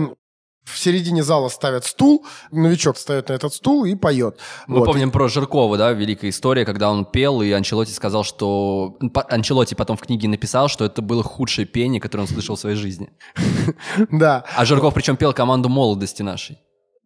в 0.67 0.77
середине 0.77 1.23
зала 1.23 1.49
ставят 1.49 1.85
стул, 1.85 2.25
новичок 2.51 2.97
ставит 2.97 3.29
на 3.29 3.33
этот 3.33 3.53
стул 3.53 3.85
и 3.85 3.95
поет. 3.95 4.37
Мы 4.67 4.79
вот. 4.79 4.85
помним 4.85 5.11
про 5.11 5.27
Жиркова, 5.29 5.77
да, 5.77 5.91
великая 5.93 6.29
история, 6.29 6.65
когда 6.65 6.91
он 6.91 7.05
пел, 7.05 7.41
и 7.41 7.51
Анчелоти 7.51 7.91
сказал, 7.91 8.23
что... 8.23 8.97
Анчелоти 9.29 9.75
потом 9.75 9.95
в 9.95 10.01
книге 10.01 10.27
написал, 10.27 10.67
что 10.67 10.85
это 10.85 11.01
было 11.01 11.23
худшее 11.23 11.65
пение, 11.65 12.01
которое 12.01 12.23
он 12.23 12.27
слышал 12.27 12.55
в 12.55 12.59
своей 12.59 12.75
жизни. 12.75 13.09
Да. 14.11 14.43
А 14.55 14.65
Жирков 14.65 14.93
причем 14.93 15.17
пел 15.17 15.33
команду 15.33 15.69
молодости 15.69 16.21
нашей. 16.21 16.57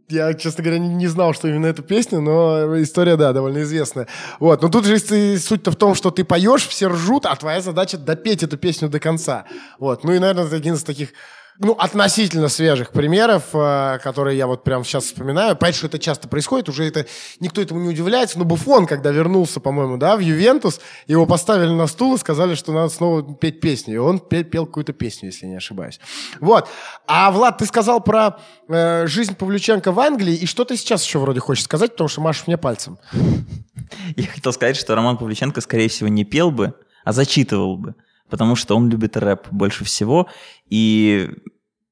Я, 0.09 0.34
честно 0.34 0.64
говоря, 0.64 0.80
не 0.80 1.07
знал, 1.07 1.34
что 1.34 1.47
именно 1.47 1.68
эту 1.68 1.84
песню, 1.84 2.22
но 2.22 2.82
история, 2.82 3.16
да, 3.16 3.32
довольно 3.34 3.62
известная. 3.64 4.07
Вот, 4.39 4.62
но 4.62 4.70
тут 4.70 4.86
же 4.86 4.97
суть-то 4.99 5.72
в 5.72 5.76
том, 5.76 5.95
что 5.95 6.12
ты 6.12 6.24
поешь, 6.24 6.68
все 6.68 6.88
ржут, 6.88 7.26
а 7.26 7.36
твоя 7.36 7.62
задача 7.62 7.97
допеть 7.97 8.43
эту 8.43 8.57
песню 8.57 8.89
до 8.89 8.99
конца. 8.99 9.45
Вот, 9.80 10.03
ну 10.03 10.14
и, 10.14 10.20
наверное, 10.20 10.45
это 10.45 10.55
один 10.55 10.76
из 10.76 10.84
таких 10.84 11.14
ну, 11.62 11.74
относительно 11.74 12.49
свежих 12.49 12.91
примеров, 12.91 13.43
э, 13.53 13.99
которые 14.03 14.36
я 14.36 14.47
вот 14.47 14.64
прямо 14.64 14.84
сейчас 14.84 15.05
вспоминаю. 15.05 15.55
Понятно, 15.55 15.78
что 15.78 15.88
это 15.88 15.99
часто 15.99 16.28
происходит, 16.28 16.70
уже 16.70 16.86
это 16.86 17.05
никто 17.39 17.62
этому 17.62 17.80
не 17.82 17.89
удивляется, 17.89 18.39
но 18.39 18.45
Буфон, 18.45 18.88
когда 18.88 19.12
вернулся, 19.12 19.59
по-моему, 19.59 19.97
да, 19.97 20.18
в 20.18 20.22
Ювентус, 20.22 20.82
его 21.05 21.28
поставили 21.28 21.70
на 21.72 21.86
стул 21.86 22.16
и 22.16 22.18
сказали, 22.18 22.55
что 22.55 22.72
надо 22.74 22.89
снова 22.89 23.36
петь 23.36 23.62
песню. 23.62 23.93
И 23.93 23.97
он 23.97 24.20
пел, 24.20 24.43
пел 24.43 24.66
какую-то 24.66 24.93
песню, 24.93 25.30
если 25.30 25.45
не 25.45 25.55
ошибаюсь. 25.55 25.99
Вот. 26.39 26.68
А, 27.05 27.30
Влад, 27.32 27.59
ты 27.59 27.68
сказал 27.68 28.01
про 28.01 28.39
э, 28.68 29.05
жизнь 29.05 29.36
Павлюченко 29.36 29.91
в 29.91 29.99
Англии, 29.99 30.34
и 30.34 30.47
что 30.47 30.66
ты 30.66 30.76
сейчас 30.76 31.05
еще 31.05 31.20
вроде 31.20 31.41
хочешь 31.41 31.64
сказать, 31.64 31.91
потому 31.91 32.07
что 32.07 32.22
машешь 32.22 32.47
мне 32.47 32.57
пальцем. 32.57 32.97
Я 34.16 34.28
хотел 34.28 34.51
сказать, 34.51 34.78
что 34.78 34.95
Роман 34.95 35.18
Павлюченко, 35.18 35.62
скорее 35.62 35.89
всего, 35.89 36.09
не 36.09 36.26
пел 36.26 36.49
бы, 36.49 36.74
а 37.03 37.14
зачитывал 37.14 37.78
бы 37.78 37.93
потому 38.32 38.56
что 38.56 38.76
он 38.76 38.90
любит 38.90 39.18
рэп 39.18 39.48
больше 39.52 39.84
всего 39.86 40.28
и 40.66 41.30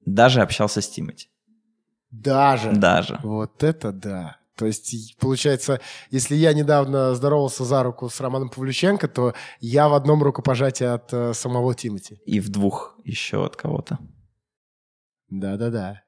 даже 0.06 0.42
общался 0.42 0.82
с 0.82 0.90
Тимати. 0.90 1.30
Даже? 2.10 2.72
Даже. 2.72 3.20
Вот 3.22 3.62
это 3.64 3.92
да. 3.92 4.38
То 4.56 4.66
есть, 4.66 5.18
получается, 5.20 5.80
если 6.12 6.36
я 6.36 6.54
недавно 6.54 7.14
здоровался 7.14 7.64
за 7.64 7.84
руку 7.84 8.10
с 8.10 8.20
Романом 8.20 8.50
Павлюченко, 8.50 9.08
то 9.08 9.34
я 9.62 9.88
в 9.88 9.94
одном 9.94 10.24
рукопожатии 10.24 10.86
от 10.86 11.14
э, 11.14 11.34
самого 11.34 11.76
Тимати. 11.76 12.20
И 12.26 12.40
в 12.40 12.50
двух 12.50 12.98
еще 13.06 13.46
от 13.46 13.56
кого-то. 13.56 14.00
Да-да-да. 15.30 16.02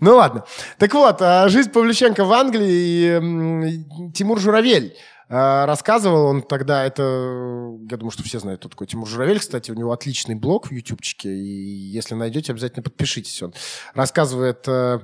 Ну 0.00 0.16
ладно. 0.16 0.44
Так 0.78 0.94
вот, 0.94 1.20
а, 1.20 1.48
жизнь 1.48 1.70
Павлюченко 1.70 2.24
в 2.24 2.32
Англии 2.32 2.70
и 2.70 4.12
Тимур 4.12 4.40
Журавель 4.40 4.96
рассказывал 5.28 6.26
он 6.26 6.42
тогда, 6.42 6.84
это, 6.84 7.02
я 7.02 7.96
думаю, 7.96 8.10
что 8.10 8.22
все 8.22 8.38
знают, 8.38 8.60
кто 8.60 8.68
такой 8.70 8.86
Тимур 8.86 9.06
Журавель, 9.06 9.40
кстати, 9.40 9.70
у 9.70 9.74
него 9.74 9.92
отличный 9.92 10.34
блог 10.34 10.68
в 10.68 10.72
ютубчике, 10.72 11.28
и 11.28 11.48
если 11.90 12.14
найдете, 12.14 12.52
обязательно 12.52 12.82
подпишитесь. 12.82 13.42
Он 13.42 13.52
рассказывает 13.94 14.66
э, 14.66 15.00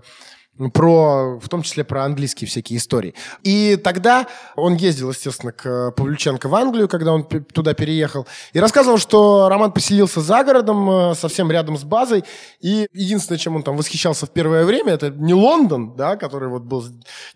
про, 0.73 1.39
в 1.39 1.49
том 1.49 1.63
числе 1.63 1.85
про 1.85 2.05
английские 2.05 2.49
всякие 2.49 2.79
истории. 2.79 3.15
И 3.43 3.77
тогда 3.77 4.27
он 4.57 4.75
ездил, 4.75 5.11
естественно, 5.11 5.53
к 5.53 5.93
Павлюченко 5.93 6.49
в 6.49 6.55
Англию, 6.55 6.89
когда 6.89 7.13
он 7.13 7.25
туда 7.25 7.75
переехал, 7.75 8.27
и 8.53 8.61
рассказывал, 8.61 8.99
что 8.99 9.49
Роман 9.49 9.73
поселился 9.73 10.21
за 10.21 10.45
городом, 10.45 10.91
э, 10.91 11.15
совсем 11.15 11.51
рядом 11.51 11.77
с 11.77 11.85
базой, 11.85 12.25
и 12.61 12.87
единственное, 12.93 13.39
чем 13.39 13.57
он 13.57 13.63
там 13.63 13.77
восхищался 13.77 14.27
в 14.27 14.31
первое 14.31 14.65
время, 14.65 14.93
это 14.93 15.11
не 15.11 15.35
Лондон, 15.35 15.97
да, 15.97 16.17
который 16.17 16.49
вот 16.49 16.63
был 16.63 16.85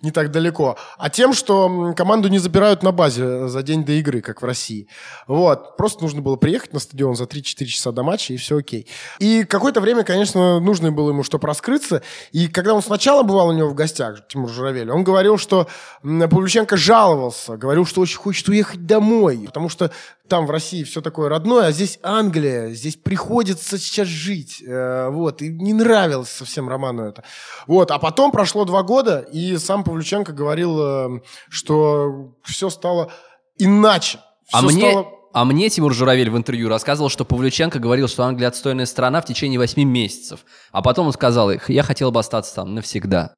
не 0.03 0.11
так 0.11 0.31
далеко, 0.31 0.77
а 0.97 1.11
тем, 1.11 1.33
что 1.33 1.93
команду 1.97 2.29
не 2.29 2.39
забирают 2.39 2.83
на 2.83 2.93
базе 2.93 3.49
за 3.49 3.63
день 3.63 3.85
до 3.85 3.93
игры, 3.93 4.21
как 4.21 4.43
в 4.43 4.45
России. 4.45 4.89
Вот. 5.27 5.77
Просто 5.77 6.03
нужно 6.03 6.23
было 6.23 6.37
приехать 6.37 6.73
на 6.73 6.79
стадион 6.79 7.17
за 7.17 7.25
3-4 7.25 7.65
часа 7.67 7.93
до 7.93 8.03
матча, 8.03 8.33
и 8.33 8.37
все 8.37 8.59
окей. 8.59 8.87
И 9.19 9.45
какое-то 9.45 9.81
время, 9.81 10.05
конечно, 10.05 10.61
нужно 10.61 10.93
было 10.93 11.11
ему, 11.11 11.23
чтобы 11.23 11.47
раскрыться. 11.47 12.03
И 12.33 12.49
когда 12.49 12.75
он 12.75 12.83
сначала 12.83 13.08
бывал 13.23 13.49
у 13.49 13.53
него 13.53 13.69
в 13.69 13.75
гостях, 13.75 14.27
Тимур 14.29 14.51
Журавель, 14.51 14.91
он 14.91 15.05
говорил, 15.05 15.39
что 15.39 15.67
Павлюченко 16.03 16.77
жаловался, 16.77 17.57
говорил, 17.57 17.87
что 17.87 18.01
очень 18.01 18.19
хочет 18.19 18.49
уехать 18.49 18.87
домой, 18.87 19.43
потому 19.47 19.69
что 19.69 19.91
там 20.29 20.47
в 20.47 20.51
России 20.51 20.85
все 20.85 21.01
такое 21.01 21.29
родное, 21.29 21.67
а 21.69 21.73
здесь 21.73 21.99
Англия, 22.03 22.69
здесь 22.71 22.97
приходится 22.97 23.79
сейчас 23.79 24.09
жить. 24.09 24.63
Э, 24.67 25.09
вот, 25.11 25.41
и 25.43 25.49
не 25.49 25.73
нравилось 25.73 26.29
совсем 26.29 26.69
Роману 26.69 27.05
это. 27.05 27.25
Вот, 27.67 27.91
а 27.91 27.99
потом 27.99 28.31
прошло 28.31 28.65
два 28.65 28.83
года, 28.83 29.21
и 29.21 29.57
сам 29.57 29.85
Павлюченко 29.85 30.33
говорил, 30.33 30.79
э, 30.81 31.21
что 31.49 32.35
все 32.45 32.69
стало 32.69 33.11
иначе. 33.57 34.19
А 34.53 34.59
Всё 34.59 34.67
мне, 34.69 34.91
стало- 34.91 35.07
а 35.33 35.45
мне 35.45 35.69
Тимур 35.69 35.95
Журавель 35.95 36.31
в 36.31 36.37
интервью 36.37 36.69
рассказывал, 36.69 37.11
что 37.11 37.25
Павлюченко 37.25 37.79
говорил, 37.79 38.09
что 38.09 38.25
Англия 38.25 38.49
отстойная 38.49 38.87
страна 38.87 39.21
в 39.21 39.27
течение 39.27 39.59
8 39.59 39.83
месяцев. 39.83 40.41
А 40.73 40.83
потом 40.83 41.07
он 41.07 41.13
сказал, 41.13 41.51
«Эх, 41.51 41.71
я 41.71 41.83
хотел 41.83 42.11
бы 42.11 42.21
остаться 42.21 42.55
там 42.55 42.75
навсегда. 42.75 43.35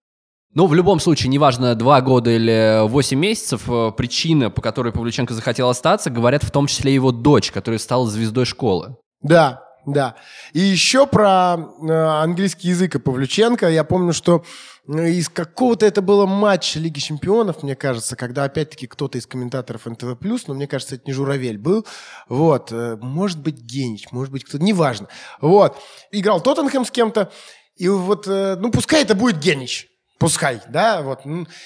Ну, 0.52 0.66
в 0.66 0.74
любом 0.74 0.98
случае, 0.98 1.28
неважно, 1.28 1.76
два 1.76 2.00
года 2.00 2.30
или 2.30 2.86
8 2.86 3.18
месяцев, 3.18 3.62
э, 3.68 3.92
причина, 3.96 4.50
по 4.50 4.60
которой 4.60 4.92
Павлюченко 4.92 5.32
захотел 5.32 5.68
остаться, 5.68 6.10
говорят 6.10 6.42
в 6.42 6.50
том 6.50 6.66
числе 6.66 6.92
его 6.92 7.12
дочь, 7.12 7.52
которая 7.52 7.78
стала 7.78 8.08
звездой 8.08 8.46
школы. 8.46 8.96
Да, 9.22 9.62
да. 9.86 10.16
И 10.52 10.60
еще 10.60 11.06
про 11.06 11.56
э, 11.56 11.92
английский 11.92 12.68
язык 12.68 12.94
и 12.94 12.98
Павлюченко. 12.98 13.68
Я 13.68 13.84
помню, 13.84 14.12
что 14.12 14.44
из 14.88 15.28
какого-то 15.28 15.86
это 15.86 16.02
было 16.02 16.26
матча 16.26 16.78
Лиги 16.78 16.98
Чемпионов, 16.98 17.62
мне 17.62 17.76
кажется, 17.76 18.16
когда 18.16 18.44
опять-таки 18.44 18.86
кто-то 18.86 19.18
из 19.18 19.26
комментаторов 19.26 19.86
НТВ+, 19.86 20.16
но 20.48 20.54
мне 20.54 20.66
кажется, 20.66 20.96
это 20.96 21.04
не 21.06 21.12
Журавель 21.12 21.58
был. 21.58 21.86
Вот. 22.28 22.72
э, 22.72 22.96
Может 23.00 23.40
быть, 23.40 23.58
Генич, 23.60 24.10
может 24.10 24.32
быть, 24.32 24.44
кто-то, 24.44 24.64
неважно. 24.64 25.08
Вот. 25.40 25.76
Играл 26.10 26.40
Тоттенхэм 26.40 26.84
с 26.84 26.90
кем-то, 26.90 27.30
и 27.76 27.88
вот, 27.88 28.26
э, 28.26 28.56
ну, 28.56 28.70
пускай 28.70 29.02
это 29.02 29.14
будет 29.14 29.38
Генич. 29.38 29.89
Пускай, 30.20 30.60
да, 30.68 31.00
вот. 31.00 31.20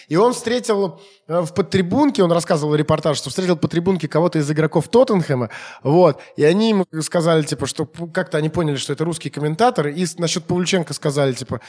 И 0.07 0.15
он 0.15 0.33
встретил 0.33 1.01
э, 1.27 1.41
в 1.41 1.53
подтрибунке, 1.55 2.23
он 2.23 2.31
рассказывал 2.31 2.77
репортаж, 2.77 3.19
что 3.19 3.29
встретил 3.29 3.57
по 3.57 3.67
трибунке 3.67 4.07
кого-то 4.07 4.39
из 4.39 4.49
игроков 4.49 4.87
Тоттенхэма, 4.87 5.51
вот, 5.83 6.21
и 6.37 6.45
они 6.45 6.69
ему 6.69 6.87
сказали, 7.01 7.43
типа, 7.43 7.67
что 7.67 7.85
как-то 7.85 8.39
они 8.39 8.51
поняли, 8.51 8.77
что 8.77 8.93
это 8.93 9.05
русский 9.05 9.29
комментатор, 9.29 9.89
и 9.89 10.07
насчет 10.19 10.45
Павлюченко 10.45 10.95
сказали, 10.95 11.33
типа, 11.33 11.61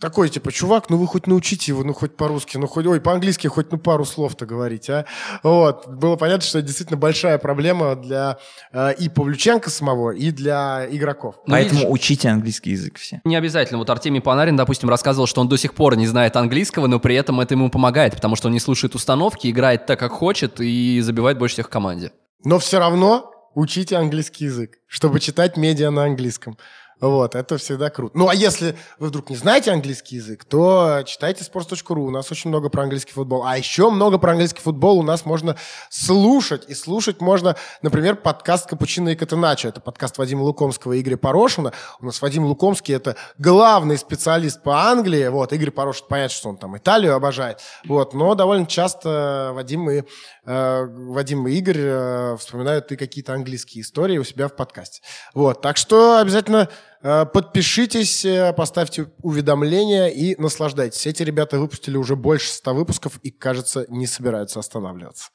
такой, 0.00 0.28
типа, 0.28 0.52
чувак, 0.52 0.90
ну 0.90 0.98
вы 0.98 1.06
хоть 1.06 1.26
научите 1.26 1.72
его, 1.72 1.82
ну 1.82 1.94
хоть 1.94 2.16
по-русски, 2.16 2.58
ну 2.58 2.66
хоть, 2.66 2.86
ой, 2.86 3.00
по-английски 3.00 3.46
хоть 3.46 3.72
ну 3.72 3.78
пару 3.78 4.04
слов-то 4.04 4.44
говорить, 4.46 4.90
а? 4.90 5.06
Вот. 5.42 5.86
Было 5.88 6.16
понятно, 6.16 6.42
что 6.46 6.58
это 6.58 6.66
действительно 6.66 6.98
большая 6.98 7.38
проблема 7.38 7.96
для 7.96 8.38
э, 8.72 8.94
и 8.98 9.08
Павлюченко 9.08 9.70
самого, 9.70 10.10
и 10.10 10.30
для 10.30 10.86
игроков. 10.90 11.36
Ну, 11.46 11.52
Поэтому 11.52 11.80
видишь- 11.80 11.92
учите 11.94 12.28
английский 12.28 12.70
язык 12.72 12.98
все. 12.98 13.20
Не 13.24 13.36
обязательно. 13.36 13.78
Вот 13.78 13.88
Артемий 13.88 14.20
Панарин, 14.20 14.56
допустим, 14.56 14.88
рассказывал, 14.88 15.26
что 15.26 15.40
он 15.40 15.48
до 15.48 15.56
сих 15.56 15.74
пор 15.74 15.96
не 15.96 16.06
знает 16.06 16.36
английского, 16.36 16.86
но 16.86 17.00
при 17.00 17.14
этом 17.16 17.40
это 17.40 17.54
ему 17.54 17.70
помогает, 17.70 18.14
потому 18.14 18.36
что 18.36 18.48
он 18.48 18.52
не 18.52 18.60
слушает 18.60 18.94
установки, 18.94 19.48
играет 19.50 19.86
так, 19.86 19.98
как 19.98 20.12
хочет 20.12 20.60
и 20.60 21.00
забивает 21.00 21.38
больше 21.38 21.54
всех 21.54 21.66
в 21.66 21.70
команде. 21.70 22.12
Но 22.44 22.58
все 22.58 22.78
равно 22.78 23.30
учите 23.54 23.96
английский 23.96 24.44
язык, 24.44 24.76
чтобы 24.86 25.18
читать 25.20 25.56
медиа 25.56 25.90
на 25.90 26.04
английском. 26.04 26.58
Вот, 26.98 27.34
это 27.34 27.58
всегда 27.58 27.90
круто. 27.90 28.16
Ну, 28.16 28.28
а 28.28 28.34
если 28.34 28.74
вы 28.98 29.08
вдруг 29.08 29.28
не 29.28 29.36
знаете 29.36 29.70
английский 29.70 30.16
язык, 30.16 30.46
то 30.46 31.02
читайте 31.04 31.44
sports.ru. 31.44 32.00
У 32.00 32.10
нас 32.10 32.32
очень 32.32 32.48
много 32.48 32.70
про 32.70 32.84
английский 32.84 33.12
футбол. 33.12 33.44
А 33.44 33.58
еще 33.58 33.90
много 33.90 34.16
про 34.16 34.30
английский 34.30 34.62
футбол 34.62 35.00
у 35.00 35.02
нас 35.02 35.26
можно 35.26 35.56
слушать. 35.90 36.64
И 36.68 36.74
слушать 36.74 37.20
можно, 37.20 37.54
например, 37.82 38.16
подкаст 38.16 38.66
«Капучино 38.66 39.10
и 39.10 39.14
Катеначо». 39.14 39.68
Это 39.68 39.82
подкаст 39.82 40.16
Вадима 40.16 40.40
Лукомского 40.40 40.94
и 40.94 41.02
Игоря 41.02 41.18
Порошина. 41.18 41.74
У 42.00 42.06
нас 42.06 42.22
Вадим 42.22 42.46
Лукомский– 42.46 42.94
это 42.96 43.16
главный 43.36 43.98
специалист 43.98 44.62
по 44.62 44.88
Англии. 44.88 45.28
Вот, 45.28 45.52
Игорь 45.52 45.72
Порошин, 45.72 46.06
понятно, 46.08 46.34
что 46.34 46.48
он 46.48 46.56
там 46.56 46.78
Италию 46.78 47.14
обожает. 47.14 47.60
Вот, 47.84 48.14
но 48.14 48.34
довольно 48.34 48.64
часто 48.64 49.50
Вадим 49.52 49.90
и, 49.90 50.02
э, 50.46 50.86
Вадим 50.86 51.46
и 51.46 51.52
Игорь 51.52 51.78
э, 51.78 52.36
вспоминают 52.38 52.90
и 52.90 52.96
какие-то 52.96 53.34
английские 53.34 53.82
истории 53.82 54.16
у 54.16 54.24
себя 54.24 54.48
в 54.48 54.56
подкасте. 54.56 55.02
Вот, 55.34 55.60
так 55.60 55.76
что 55.76 56.20
обязательно 56.20 56.70
подпишитесь, 57.02 58.24
э, 58.24 58.52
поставьте 58.52 59.08
уведомления 59.22 60.08
и 60.08 60.40
наслаждайтесь. 60.40 61.06
Эти 61.06 61.22
ребята 61.22 61.58
выпустили 61.58 61.96
уже 61.96 62.16
больше 62.16 62.48
100 62.48 62.74
выпусков 62.74 63.18
и, 63.22 63.30
кажется, 63.30 63.86
не 63.88 64.06
собираются 64.06 64.60
останавливаться. 64.60 65.30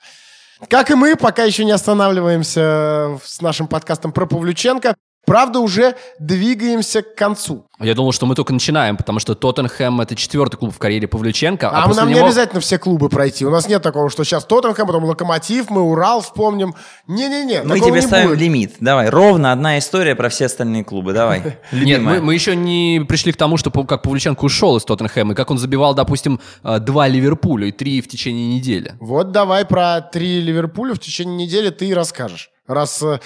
Как 0.70 0.92
и 0.92 0.96
мы, 0.96 1.16
пока 1.16 1.44
еще 1.44 1.66
не 1.66 1.72
останавливаемся 1.72 2.62
э, 2.62 3.18
с 3.24 3.42
нашим 3.42 3.68
подкастом 3.68 4.12
про 4.12 4.26
Павлюченко. 4.26 4.96
Правда, 5.26 5.60
уже 5.60 5.96
двигаемся 6.20 7.02
к 7.04 7.16
концу. 7.16 7.66
Я 7.80 7.94
думал, 7.96 8.12
что 8.12 8.26
мы 8.26 8.36
только 8.36 8.54
начинаем, 8.54 8.98
потому 8.98 9.20
что 9.20 9.34
Тоттенхэм— 9.36 10.02
это 10.02 10.16
четвертый 10.16 10.58
клуб 10.58 10.74
в 10.74 10.78
карьере 10.80 11.08
Павлюченко. 11.08 11.70
А, 11.70 11.86
после 11.88 12.02
нам 12.02 12.10
не 12.10 12.16
него- 12.16 12.26
обязательно 12.28 12.60
все 12.62 12.78
клубы 12.78 13.10
пройти. 13.10 13.46
У 13.46 13.50
нас 13.50 13.68
нет 13.68 13.82
такого, 13.82 14.10
что 14.10 14.24
сейчас 14.24 14.46
Тоттенхэм, 14.46 14.86
потом 14.88 15.04
Локомотив, 15.06 15.70
мы 15.70 15.82
Урал 15.82 16.22
вспомним. 16.22 16.76
Не-не-не, 17.08 17.64
Мы 17.64 17.80
тебе 17.80 17.92
не 17.94 18.02
ставим 18.02 18.30
будет. 18.30 18.40
лимит. 18.40 18.76
Давай, 18.80 19.10
ровно 19.10 19.52
одна 19.52 19.78
история 19.80 20.16
про 20.16 20.30
все 20.30 20.46
остальные 20.46 20.84
клубы. 20.84 21.14
Давай. 21.14 21.58
Нет, 21.72 22.02
мы, 22.02 22.22
мы 22.22 22.34
еще 22.34 22.56
не 22.56 23.04
пришли 23.08 23.32
к 23.32 23.38
тому, 23.38 23.58
что 23.58 23.72
как 23.72 24.02
Павлюченко 24.04 24.44
ушел 24.44 24.78
из 24.78 24.84
Тоттенхэма, 24.86 25.34
и 25.34 25.36
как 25.36 25.50
он 25.52 25.58
забивал, 25.58 25.94
допустим, 25.96 26.40
э, 26.64 26.80
два 26.80 27.08
Ливерпуля 27.08 27.68
и 27.68 27.72
три 27.72 28.02
в 28.02 28.08
течение 28.08 28.56
недели. 28.56 28.94
Вот 29.00 29.32
давай 29.32 29.66
про 29.66 30.02
три 30.02 30.42
Ливерпуля 30.42 30.94
в 30.94 31.00
течение 31.00 31.46
недели 31.46 31.70
ты 31.70 31.88
и 31.88 31.94
расскажешь, 31.94 32.52
раз 32.74 33.04
э, 33.04 33.20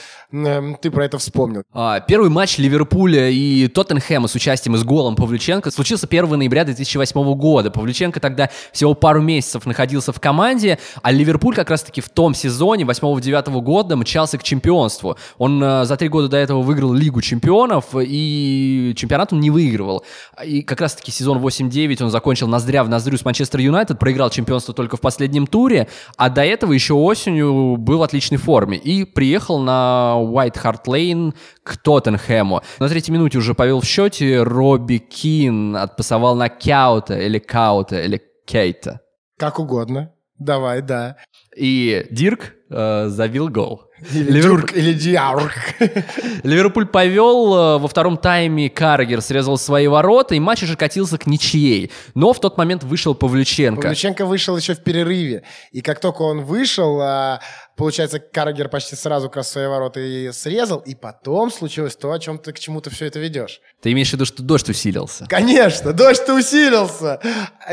ты 0.82 0.91
про 0.91 1.06
это 1.06 1.18
вспомнил. 1.18 1.64
А, 1.74 2.00
Первый 2.00 2.30
матч 2.30 2.58
Ливерпуля 2.58 3.30
и 3.30 3.68
Тоттенхэма 3.68 4.28
с 4.28 4.36
участием 4.36 4.76
и 4.76 4.78
с 4.78 4.84
голом 4.84 5.16
Павлюченко 5.16 5.72
случился 5.72 6.08
1 6.08 6.30
ноября 6.30 6.66
2008 6.66 7.34
года. 7.36 7.72
Павлюченко 7.72 8.20
тогда 8.20 8.50
всего 8.72 8.93
пару 8.93 9.22
месяцев 9.22 9.66
находился 9.66 10.12
в 10.12 10.20
команде, 10.20 10.80
а 11.02 11.12
Ливерпуль 11.12 11.56
как 11.56 11.70
раз-таки 11.70 12.02
в 12.02 12.10
том 12.10 12.34
сезоне 12.34 12.84
8-9 12.84 13.62
года 13.62 13.96
мчался 13.96 14.38
к 14.38 14.43
чемпионству. 14.43 15.18
Он 15.38 15.64
э, 15.64 15.86
за 15.86 15.98
три 15.98 16.08
года 16.10 16.28
до 16.28 16.38
этого 16.38 16.62
выиграл 16.62 16.93
Лигу 16.93 17.22
чемпионов, 17.22 17.86
и 17.96 18.93
чемпионат 18.96 19.34
он 19.34 19.39
не 19.39 19.50
выигрывал. 19.50 20.04
И 20.43 20.62
как 20.62 20.82
раз-таки 20.82 21.12
сезон 21.12 21.38
8-9 21.39 22.04
он 22.04 22.10
закончил 22.10 22.48
ноздря 22.48 22.84
в 22.84 22.89
ноздрю 22.89 23.18
с 23.18 23.26
Манчестер 23.26 23.60
Юнайтед, 23.60 24.00
проиграл 24.00 24.30
чемпионство 24.30 24.74
только 24.74 24.98
в 24.98 25.02
последнем 25.02 25.48
туре, 25.48 25.88
а 26.18 26.30
до 26.30 26.43
этого 26.43 26.74
еще 26.74 26.93
осенью 26.93 27.78
был 27.78 28.00
в 28.00 28.04
отличной 28.04 28.38
форме. 28.38 28.78
И 28.78 29.04
приехал 29.04 29.35
на 29.60 30.16
White 30.18 30.62
Hart 30.64 30.86
Lane 30.88 31.34
к 31.64 31.78
Тоттенхэму. 31.78 32.62
На 32.80 32.90
третьей 32.90 33.14
минуте 33.14 33.38
уже 33.38 33.54
повел 33.54 33.82
в 33.82 33.86
счете, 33.86 34.44
Робби 34.44 34.98
Кин 34.98 35.76
отпасовал 35.76 36.36
на 36.36 36.50
Кяута 36.50 37.20
или 37.20 37.40
Каута 37.40 38.02
или 38.02 38.22
Кейта. 38.46 39.02
Как 39.38 39.60
угодно. 39.60 40.12
Давай, 40.38 40.82
да. 40.82 41.18
И 41.56 42.08
Дирк 42.12 42.54
э, 42.70 43.08
забил 43.08 43.50
гол. 43.50 43.86
Или 44.12 44.42
Дюрк, 44.42 44.74
или 44.76 44.92
Диарк. 44.92 45.54
Ливерпуль 46.44 46.86
повел, 46.86 47.56
э, 47.56 47.78
во 47.78 47.88
втором 47.88 48.18
тайме 48.18 48.70
Каргер 48.70 49.22
срезал 49.22 49.58
свои 49.58 49.88
ворота, 49.88 50.36
и 50.36 50.40
матч 50.40 50.64
уже 50.64 50.76
катился 50.76 51.18
к 51.18 51.28
ничьей. 51.28 51.92
Но 52.14 52.34
в 52.34 52.42
тот 52.42 52.58
момент 52.58 52.84
вышел 52.84 53.16
Павлюченко. 53.16 53.84
Павлюченко 53.84 54.26
вышел 54.26 54.58
еще 54.58 54.74
в 54.76 54.84
перерыве. 54.84 55.44
И 55.72 55.82
как 55.82 56.02
только 56.02 56.24
он 56.24 56.42
вышел, 56.42 57.00
а, 57.02 57.40
получается, 57.76 58.19
Каргер 58.19 58.69
почти 58.69 58.95
сразу 58.95 59.28
как 59.28 59.38
раз 59.38 59.51
свои 59.51 59.67
ворота 59.67 59.99
и 59.99 60.32
срезал. 60.32 60.80
И 60.80 60.95
потом 60.95 61.51
случилось 61.51 61.95
то, 61.95 62.11
о 62.11 62.19
чем 62.19 62.38
ты 62.38 62.53
к 62.53 62.59
чему 62.59 62.82
ты 62.82 62.89
все 62.89 63.05
это 63.05 63.19
ведешь. 63.19 63.61
Ты 63.82 63.91
имеешь 63.91 64.09
в 64.09 64.13
виду, 64.13 64.26
что 64.26 64.43
дождь 64.43 64.69
усилился? 64.69 65.26
Конечно, 65.30 65.93
дождь-то 65.93 66.36
усилился. 66.36 67.19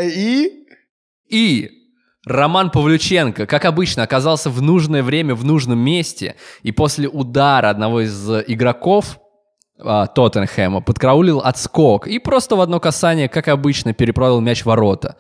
И... 0.01 0.67
И 1.29 1.71
Роман 2.25 2.71
Павлюченко, 2.71 3.47
как 3.47 3.65
обычно, 3.65 4.03
оказался 4.03 4.51
в 4.51 4.63
нужное 4.63 5.03
время 5.03 5.35
в 5.35 5.45
нужном 5.45 5.79
месте, 5.79 6.37
и 6.63 6.71
после 6.71 7.09
удара 7.09 7.71
одного 7.71 8.03
из 8.03 8.31
игроков 8.47 9.19
а, 9.79 10.07
Тоттенхэма 10.07 10.81
подкраулил 10.81 11.41
отскок 11.41 12.07
и 12.07 12.19
просто 12.19 12.55
в 12.55 12.61
одно 12.61 12.79
касание, 12.79 13.29
как 13.29 13.49
обычно, 13.49 13.93
переправил 13.93 14.41
мяч 14.41 14.63
в 14.63 14.67
ворота. 14.67 15.17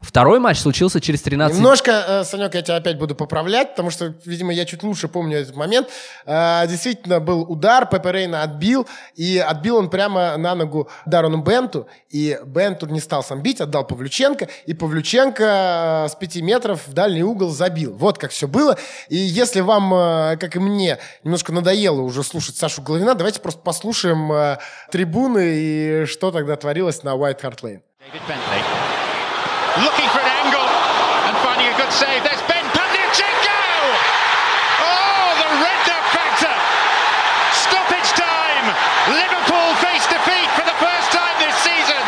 Второй 0.00 0.38
матч 0.38 0.58
случился 0.58 0.98
через 0.98 1.20
13... 1.20 1.58
Немножко, 1.58 1.90
э, 1.90 2.24
Санек, 2.24 2.54
я 2.54 2.62
тебя 2.62 2.76
опять 2.76 2.96
буду 2.96 3.14
поправлять, 3.14 3.70
потому 3.70 3.90
что, 3.90 4.14
видимо, 4.24 4.50
я 4.50 4.64
чуть 4.64 4.82
лучше 4.82 5.08
помню 5.08 5.38
этот 5.38 5.56
момент. 5.56 5.88
Э, 6.24 6.66
действительно, 6.66 7.20
был 7.20 7.42
удар, 7.42 7.86
Пепе 7.86 8.10
Рейна 8.10 8.42
отбил, 8.42 8.88
и 9.14 9.36
отбил 9.36 9.76
он 9.76 9.90
прямо 9.90 10.38
на 10.38 10.54
ногу 10.54 10.88
Дарону 11.04 11.42
Бенту, 11.42 11.86
и 12.08 12.38
Бенту 12.46 12.86
не 12.86 12.98
стал 12.98 13.22
сам 13.22 13.42
бить, 13.42 13.60
отдал 13.60 13.86
Павлюченко, 13.86 14.48
и 14.64 14.72
Павлюченко 14.72 16.06
э, 16.06 16.08
с 16.08 16.14
пяти 16.14 16.40
метров 16.40 16.88
в 16.88 16.94
дальний 16.94 17.22
угол 17.22 17.50
забил. 17.50 17.94
Вот 17.94 18.16
как 18.16 18.30
все 18.30 18.48
было. 18.48 18.78
И 19.10 19.16
если 19.16 19.60
вам, 19.60 19.90
как 20.38 20.56
и 20.56 20.58
мне, 20.58 20.98
немножко 21.24 21.52
надоело 21.52 22.00
уже 22.00 22.24
слушать 22.24 22.56
Сашу 22.56 22.80
Головина, 22.80 23.14
давайте 23.14 23.40
просто 23.40 23.60
послушаем 23.60 24.56
трибуны 24.90 25.52
и 25.52 26.04
что 26.06 26.30
тогда 26.30 26.56
творилось 26.56 27.02
на 27.02 27.10
White 27.10 27.42
Hart 27.42 27.60
Lane. 27.60 27.80
David 28.00 28.22
Bentley 28.26 28.79
looking 29.86 30.08
for 30.12 30.20
an 30.20 30.30
angle 30.44 30.68
and 31.26 31.34
finding 31.44 31.68
a 31.72 31.76
good 31.80 31.92
save. 31.92 32.20
There's 32.26 32.42
Ben 32.50 32.64
Pavlyuchenko! 32.76 33.60
Oh, 34.84 35.28
the 35.40 35.48
Redknapp 35.64 36.06
factor! 36.16 36.54
Stoppage 37.64 38.10
time! 38.28 38.66
Liverpool 39.20 39.68
face 39.84 40.06
defeat 40.14 40.48
for 40.56 40.64
the 40.70 40.76
first 40.84 41.08
time 41.12 41.36
this 41.40 41.56
season! 41.64 42.04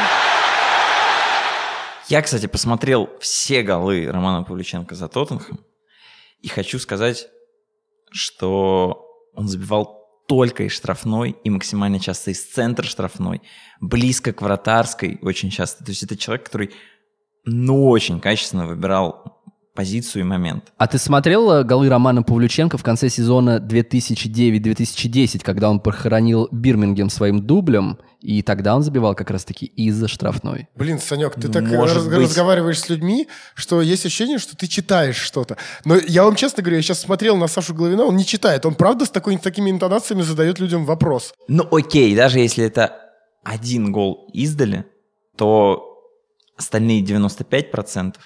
Я, 2.08 2.20
кстати, 2.22 2.46
посмотрел 2.46 3.08
все 3.20 3.62
голы 3.62 4.06
Романа 4.06 4.44
Павлюченко 4.44 4.94
за 4.94 5.08
Тоттенхэм. 5.08 5.58
И 6.40 6.48
хочу 6.48 6.78
сказать, 6.78 7.28
что 8.10 9.06
он 9.34 9.48
забивал 9.48 10.02
только 10.28 10.64
из 10.64 10.72
штрафной 10.72 11.36
и 11.44 11.50
максимально 11.50 12.00
часто 12.00 12.30
из 12.30 12.44
центра 12.44 12.84
штрафной, 12.84 13.42
близко 13.80 14.32
к 14.32 14.42
вратарской 14.42 15.18
очень 15.22 15.50
часто. 15.50 15.84
То 15.84 15.90
есть 15.90 16.02
это 16.02 16.16
человек, 16.16 16.44
который 16.46 16.72
ну 17.44 17.88
очень 17.88 18.20
качественно 18.20 18.66
выбирал 18.66 19.42
позицию 19.74 20.20
и 20.20 20.24
момент. 20.24 20.70
А 20.76 20.86
ты 20.86 20.98
смотрел 20.98 21.50
э, 21.50 21.64
голы 21.64 21.88
Романа 21.88 22.22
Павлюченко 22.22 22.76
в 22.76 22.82
конце 22.82 23.08
сезона 23.08 23.58
2009-2010, 23.58 25.40
когда 25.42 25.70
он 25.70 25.80
похоронил 25.80 26.46
Бирмингем 26.52 27.08
своим 27.08 27.40
дублем, 27.46 27.98
и 28.20 28.42
тогда 28.42 28.76
он 28.76 28.82
забивал 28.82 29.14
как 29.14 29.30
раз-таки 29.30 29.64
из-за 29.66 30.08
штрафной? 30.08 30.68
Блин, 30.76 30.98
Санек, 30.98 31.34
ты 31.34 31.48
так 31.48 31.64
Может 31.64 31.96
раз- 31.96 32.06
быть. 32.06 32.18
разговариваешь 32.18 32.80
с 32.80 32.88
людьми, 32.90 33.28
что 33.54 33.80
есть 33.80 34.04
ощущение, 34.06 34.38
что 34.38 34.56
ты 34.56 34.66
читаешь 34.66 35.16
что-то. 35.16 35.56
Но 35.84 35.96
я 35.96 36.24
вам 36.24 36.36
честно 36.36 36.62
говорю, 36.62 36.76
я 36.76 36.82
сейчас 36.82 37.00
смотрел 37.00 37.36
на 37.36 37.48
Сашу 37.48 37.74
Головина, 37.74 38.04
он 38.04 38.16
не 38.16 38.26
читает. 38.26 38.66
Он 38.66 38.74
правда 38.74 39.06
с 39.06 39.10
такой, 39.10 39.36
такими 39.38 39.70
интонациями 39.70 40.20
задает 40.22 40.58
людям 40.60 40.84
вопрос. 40.84 41.32
Ну 41.48 41.66
окей, 41.72 42.14
даже 42.14 42.38
если 42.40 42.64
это 42.64 42.94
один 43.42 43.90
гол 43.90 44.28
издали, 44.34 44.84
то 45.36 45.91
остальные 46.56 47.02
95%, 47.02 48.16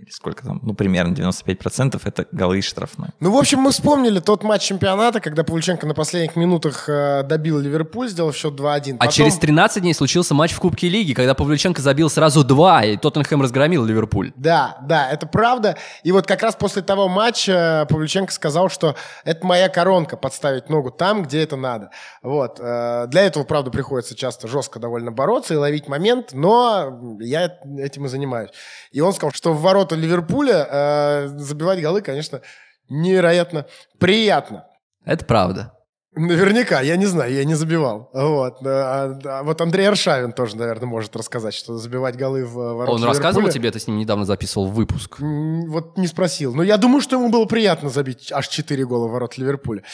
или 0.00 0.10
сколько 0.10 0.44
там, 0.44 0.60
ну 0.62 0.74
примерно 0.74 1.12
95% 1.14 2.00
это 2.04 2.26
голы 2.32 2.58
из 2.58 2.64
штрафной. 2.64 3.08
Ну, 3.20 3.32
в 3.32 3.36
общем, 3.36 3.58
мы 3.60 3.70
вспомнили 3.72 4.20
тот 4.20 4.44
матч 4.44 4.62
чемпионата, 4.62 5.20
когда 5.20 5.42
Павлюченко 5.44 5.86
на 5.86 5.94
последних 5.94 6.36
минутах 6.36 6.88
э, 6.88 7.22
добил 7.24 7.58
Ливерпуль, 7.58 8.08
сделав 8.08 8.36
счет 8.36 8.54
2-1. 8.54 8.94
А 8.94 8.98
Потом- 8.98 9.12
через 9.12 9.36
13 9.38 9.82
дней 9.82 9.94
случился 9.94 10.34
матч 10.34 10.52
в 10.52 10.60
Кубке 10.60 10.88
Лиги, 10.88 11.14
когда 11.14 11.34
Павлюченко 11.34 11.82
забил 11.82 12.08
сразу 12.10 12.44
два, 12.44 12.84
и 12.84 12.96
Тоттенхэм 12.96 13.42
разгромил 13.42 13.84
Ливерпуль. 13.84 14.32
Да, 14.36 14.78
да, 14.82 15.10
это 15.10 15.26
правда. 15.26 15.76
И 16.04 16.12
вот 16.12 16.26
как 16.26 16.42
раз 16.42 16.54
после 16.54 16.82
того 16.82 17.08
матча 17.08 17.86
Павлюченко 17.90 18.32
сказал, 18.32 18.68
что 18.68 18.94
это 19.24 19.44
моя 19.46 19.68
коронка 19.68 20.16
подставить 20.16 20.68
ногу 20.68 20.90
там, 20.90 21.22
где 21.24 21.42
это 21.42 21.56
надо. 21.56 21.90
Вот. 22.22 22.58
э, 22.60 23.06
Для 23.08 23.22
этого, 23.22 23.44
правда, 23.44 23.70
приходится 23.70 24.14
часто 24.14 24.46
жестко 24.48 24.78
довольно 24.78 25.10
бороться 25.10 25.54
и 25.54 25.56
ловить 25.56 25.88
момент, 25.88 26.30
но 26.32 27.00
я 27.20 27.52
этим 27.78 28.06
и 28.06 28.08
занимаюсь. 28.08 28.50
И 28.92 29.00
он 29.00 29.12
сказал, 29.12 29.32
что 29.32 29.52
в 29.52 29.60
ворота 29.88 29.94
Ливерпуля 29.96 30.68
э, 30.70 31.28
забивать 31.28 31.80
голы, 31.80 32.02
конечно, 32.02 32.40
невероятно 32.88 33.66
приятно. 33.98 34.66
Это 35.04 35.24
правда. 35.24 35.72
Наверняка, 36.14 36.80
я 36.80 36.96
не 36.96 37.06
знаю, 37.06 37.32
я 37.32 37.44
не 37.44 37.54
забивал. 37.54 38.10
Вот. 38.12 38.66
А, 38.66 39.18
а 39.24 39.42
вот 39.44 39.60
Андрей 39.60 39.88
Аршавин 39.88 40.32
тоже, 40.32 40.56
наверное, 40.56 40.88
может 40.88 41.14
рассказать, 41.14 41.54
что 41.54 41.76
забивать 41.76 42.16
голы 42.16 42.44
в 42.44 42.54
ворота 42.54 42.90
Он 42.90 43.04
рассказывал 43.04 43.50
тебе, 43.50 43.70
ты 43.70 43.78
с 43.78 43.86
ним 43.86 43.98
недавно 43.98 44.24
записывал 44.24 44.66
выпуск. 44.66 45.20
Вот 45.20 45.96
не 45.96 46.08
спросил. 46.08 46.54
Но 46.54 46.64
я 46.64 46.76
думаю, 46.76 47.02
что 47.02 47.16
ему 47.16 47.28
было 47.28 47.44
приятно 47.44 47.88
забить 47.88 48.32
аж 48.32 48.48
4 48.48 48.84
гола 48.86 49.06
в 49.06 49.12
ворот 49.12 49.38
Ливерпуля. 49.38 49.84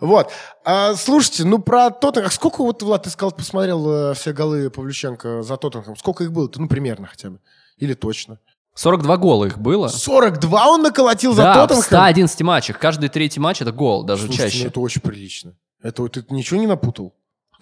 Вот. 0.00 0.30
А, 0.64 0.94
слушайте, 0.94 1.44
ну 1.44 1.58
про 1.58 1.90
Тоттенхэм. 1.90 2.30
Сколько 2.30 2.62
вот, 2.62 2.82
Влад, 2.82 3.04
ты 3.04 3.10
сказал, 3.10 3.32
посмотрел 3.32 4.10
э, 4.10 4.14
все 4.14 4.32
голы 4.32 4.70
Павлюченко 4.70 5.42
за 5.42 5.56
Тоттенхэм? 5.56 5.96
Сколько 5.96 6.22
их 6.22 6.32
было-то? 6.32 6.60
Ну, 6.60 6.68
примерно 6.68 7.08
хотя 7.08 7.30
бы. 7.30 7.40
Или 7.78 7.94
точно. 7.94 8.38
42 8.74 9.16
гола 9.18 9.44
их 9.46 9.58
было. 9.58 9.88
42 9.88 10.66
он 10.68 10.82
наколотил 10.82 11.34
за 11.34 11.42
Да, 11.42 11.52
в 11.52 11.56
Тоттенхэм? 11.68 11.82
111 11.82 12.40
матчах. 12.42 12.78
Каждый 12.78 13.08
третий 13.08 13.40
матч 13.40 13.60
это 13.60 13.72
гол, 13.72 14.04
даже 14.04 14.26
Слушайте, 14.26 14.44
ну 14.44 14.50
чаще. 14.50 14.66
это 14.68 14.80
очень 14.80 15.00
прилично. 15.02 15.54
Это 15.82 16.02
вот 16.02 16.12
ты 16.12 16.24
ничего 16.30 16.58
не 16.60 16.66
напутал? 16.66 17.14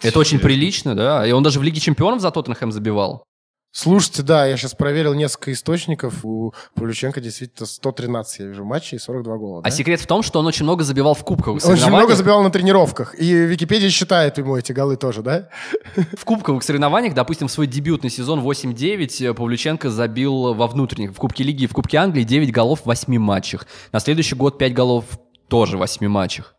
Это 0.02 0.18
очень 0.18 0.38
прилично, 0.38 0.94
да. 0.94 1.26
И 1.26 1.32
он 1.32 1.42
даже 1.42 1.58
в 1.58 1.62
Лиге 1.62 1.80
Чемпионов 1.80 2.20
за 2.20 2.30
Тоттенхэм 2.30 2.72
забивал. 2.72 3.24
Слушайте, 3.72 4.22
да, 4.22 4.46
я 4.46 4.56
сейчас 4.56 4.74
проверил 4.74 5.14
несколько 5.14 5.52
источников. 5.52 6.24
У 6.24 6.52
Павлюченко 6.74 7.20
действительно 7.20 7.66
113, 7.66 8.40
я 8.40 8.46
вижу, 8.46 8.64
матчей 8.64 8.96
и 8.96 8.98
42 8.98 9.36
гола. 9.36 9.60
А 9.60 9.62
да? 9.62 9.70
секрет 9.70 10.00
в 10.00 10.06
том, 10.08 10.22
что 10.22 10.40
он 10.40 10.46
очень 10.46 10.64
много 10.64 10.82
забивал 10.82 11.14
в 11.14 11.24
кубковых 11.24 11.64
Он 11.64 11.72
очень 11.72 11.86
много 11.86 12.16
забивал 12.16 12.42
на 12.42 12.50
тренировках. 12.50 13.14
И 13.16 13.32
Википедия 13.32 13.88
считает 13.90 14.38
ему 14.38 14.56
эти 14.56 14.72
голы 14.72 14.96
тоже, 14.96 15.22
да? 15.22 15.48
В 16.16 16.24
кубковых 16.24 16.64
соревнованиях, 16.64 17.14
допустим, 17.14 17.46
в 17.46 17.52
свой 17.52 17.68
дебютный 17.68 18.10
сезон 18.10 18.40
8-9 18.40 19.34
Павлюченко 19.34 19.88
забил 19.88 20.54
во 20.54 20.66
внутренних, 20.66 21.12
в 21.12 21.16
Кубке 21.16 21.44
Лиги 21.44 21.64
и 21.64 21.66
в 21.68 21.72
Кубке 21.72 21.98
Англии 21.98 22.24
9 22.24 22.50
голов 22.50 22.80
в 22.80 22.86
8 22.86 23.18
матчах. 23.18 23.66
На 23.92 24.00
следующий 24.00 24.34
год 24.34 24.58
5 24.58 24.74
голов 24.74 25.04
тоже 25.48 25.76
в 25.76 25.80
8 25.80 26.08
матчах. 26.08 26.56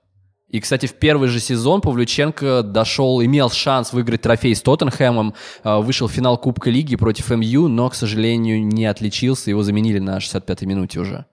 И, 0.52 0.60
кстати, 0.60 0.86
в 0.86 0.94
первый 0.96 1.30
же 1.30 1.40
сезон 1.40 1.80
Павлюченко 1.80 2.62
дошел, 2.62 3.24
имел 3.24 3.50
шанс 3.50 3.94
выиграть 3.94 4.22
трофей 4.22 4.54
с 4.54 4.62
Тоттенхэмом, 4.62 5.34
э, 5.64 5.78
вышел 5.80 6.08
в 6.08 6.12
финал 6.12 6.38
Кубка 6.38 6.70
Лиги 6.70 6.98
против 6.98 7.30
МЮ, 7.30 7.70
но, 7.70 7.90
к 7.90 7.96
сожалению, 7.96 8.66
не 8.68 8.86
отличился, 8.86 9.50
его 9.50 9.64
заменили 9.64 10.00
на 10.00 10.18
65-й 10.18 10.66
минуте 10.66 11.00
уже. 11.00 11.26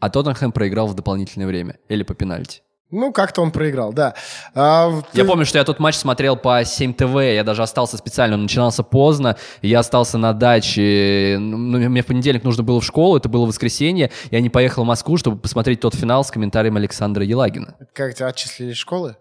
А 0.00 0.10
Тоттенхэм 0.10 0.50
проиграл 0.50 0.88
в 0.88 0.94
дополнительное 0.94 1.46
время, 1.46 1.78
или 1.88 2.02
по 2.02 2.14
пенальти. 2.14 2.62
Ну, 2.92 3.12
как-то 3.12 3.42
он 3.42 3.50
проиграл, 3.50 3.92
да. 3.92 4.14
А, 4.54 4.90
Я 5.12 5.22
ты- 5.22 5.28
помню, 5.28 5.44
что 5.44 5.58
я 5.58 5.64
тот 5.64 5.80
матч 5.80 5.96
смотрел 5.96 6.36
по 6.36 6.64
7 6.64 6.94
ТВ, 6.94 7.16
я 7.20 7.42
даже 7.42 7.62
остался 7.62 7.96
специально, 7.96 8.36
он 8.36 8.42
начинался 8.42 8.84
поздно, 8.84 9.36
я 9.60 9.80
остался 9.80 10.18
на 10.18 10.32
даче, 10.32 11.36
ну, 11.40 11.78
мне 11.78 12.02
в 12.02 12.06
понедельник 12.06 12.44
нужно 12.44 12.62
было 12.62 12.80
в 12.80 12.84
школу, 12.84 13.16
это 13.16 13.28
было 13.28 13.44
воскресенье, 13.44 14.12
я 14.30 14.40
не 14.40 14.50
поехал 14.50 14.84
в 14.84 14.86
Москву, 14.86 15.16
чтобы 15.16 15.36
посмотреть 15.36 15.80
тот 15.80 15.94
финал 15.96 16.24
с 16.24 16.30
комментарием 16.30 16.76
Александра 16.76 17.24
Елагина. 17.24 17.74
Как 17.92 18.14
тебя 18.14 18.28
отчислили 18.28 18.70
из 18.70 18.76
школы? 18.76 19.16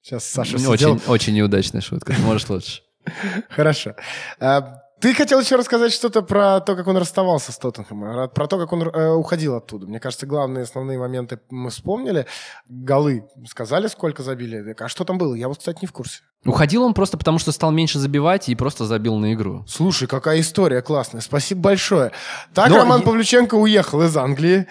Сейчас 0.00 0.24
Саша 0.24 0.58
сидел. 0.58 0.70
Очень, 0.72 1.00
очень 1.06 1.34
неудачная 1.34 1.82
шутка, 1.82 2.14
можешь 2.20 2.48
лучше. 2.48 2.80
Хорошо. 3.50 3.94
А, 4.40 4.78
ты 5.04 5.12
хотел 5.12 5.38
еще 5.38 5.56
рассказать 5.56 5.92
что-то 5.92 6.22
про 6.22 6.60
то, 6.60 6.74
как 6.74 6.86
он 6.86 6.96
расставался 6.96 7.52
с 7.52 7.58
Тоттенхэмом, 7.58 8.30
про 8.30 8.46
то, 8.46 8.56
как 8.56 8.72
он 8.72 8.84
э, 8.84 9.10
уходил 9.10 9.54
оттуда. 9.54 9.86
Мне 9.86 10.00
кажется, 10.00 10.24
главные 10.24 10.62
основные 10.62 10.98
моменты 10.98 11.40
мы 11.50 11.68
вспомнили. 11.68 12.24
Голы 12.70 13.28
сказали, 13.46 13.88
сколько 13.88 14.22
забили. 14.22 14.74
А 14.80 14.88
что 14.88 15.04
там 15.04 15.18
было? 15.18 15.34
Я 15.34 15.48
вот, 15.48 15.58
кстати, 15.58 15.80
не 15.82 15.88
в 15.88 15.92
курсе. 15.92 16.22
Уходил 16.46 16.82
он 16.84 16.94
просто 16.94 17.18
потому, 17.18 17.38
что 17.38 17.52
стал 17.52 17.70
меньше 17.70 17.98
забивать 17.98 18.48
и 18.48 18.54
просто 18.54 18.86
забил 18.86 19.16
на 19.16 19.34
игру. 19.34 19.62
Слушай, 19.68 20.08
какая 20.08 20.40
история 20.40 20.80
классная. 20.80 21.20
Спасибо 21.20 21.60
большое. 21.60 22.12
Так 22.54 22.70
Но 22.70 22.78
Роман 22.78 23.00
я- 23.00 23.04
Павлюченко 23.04 23.56
уехал 23.56 24.00
из 24.00 24.16
Англии 24.16 24.68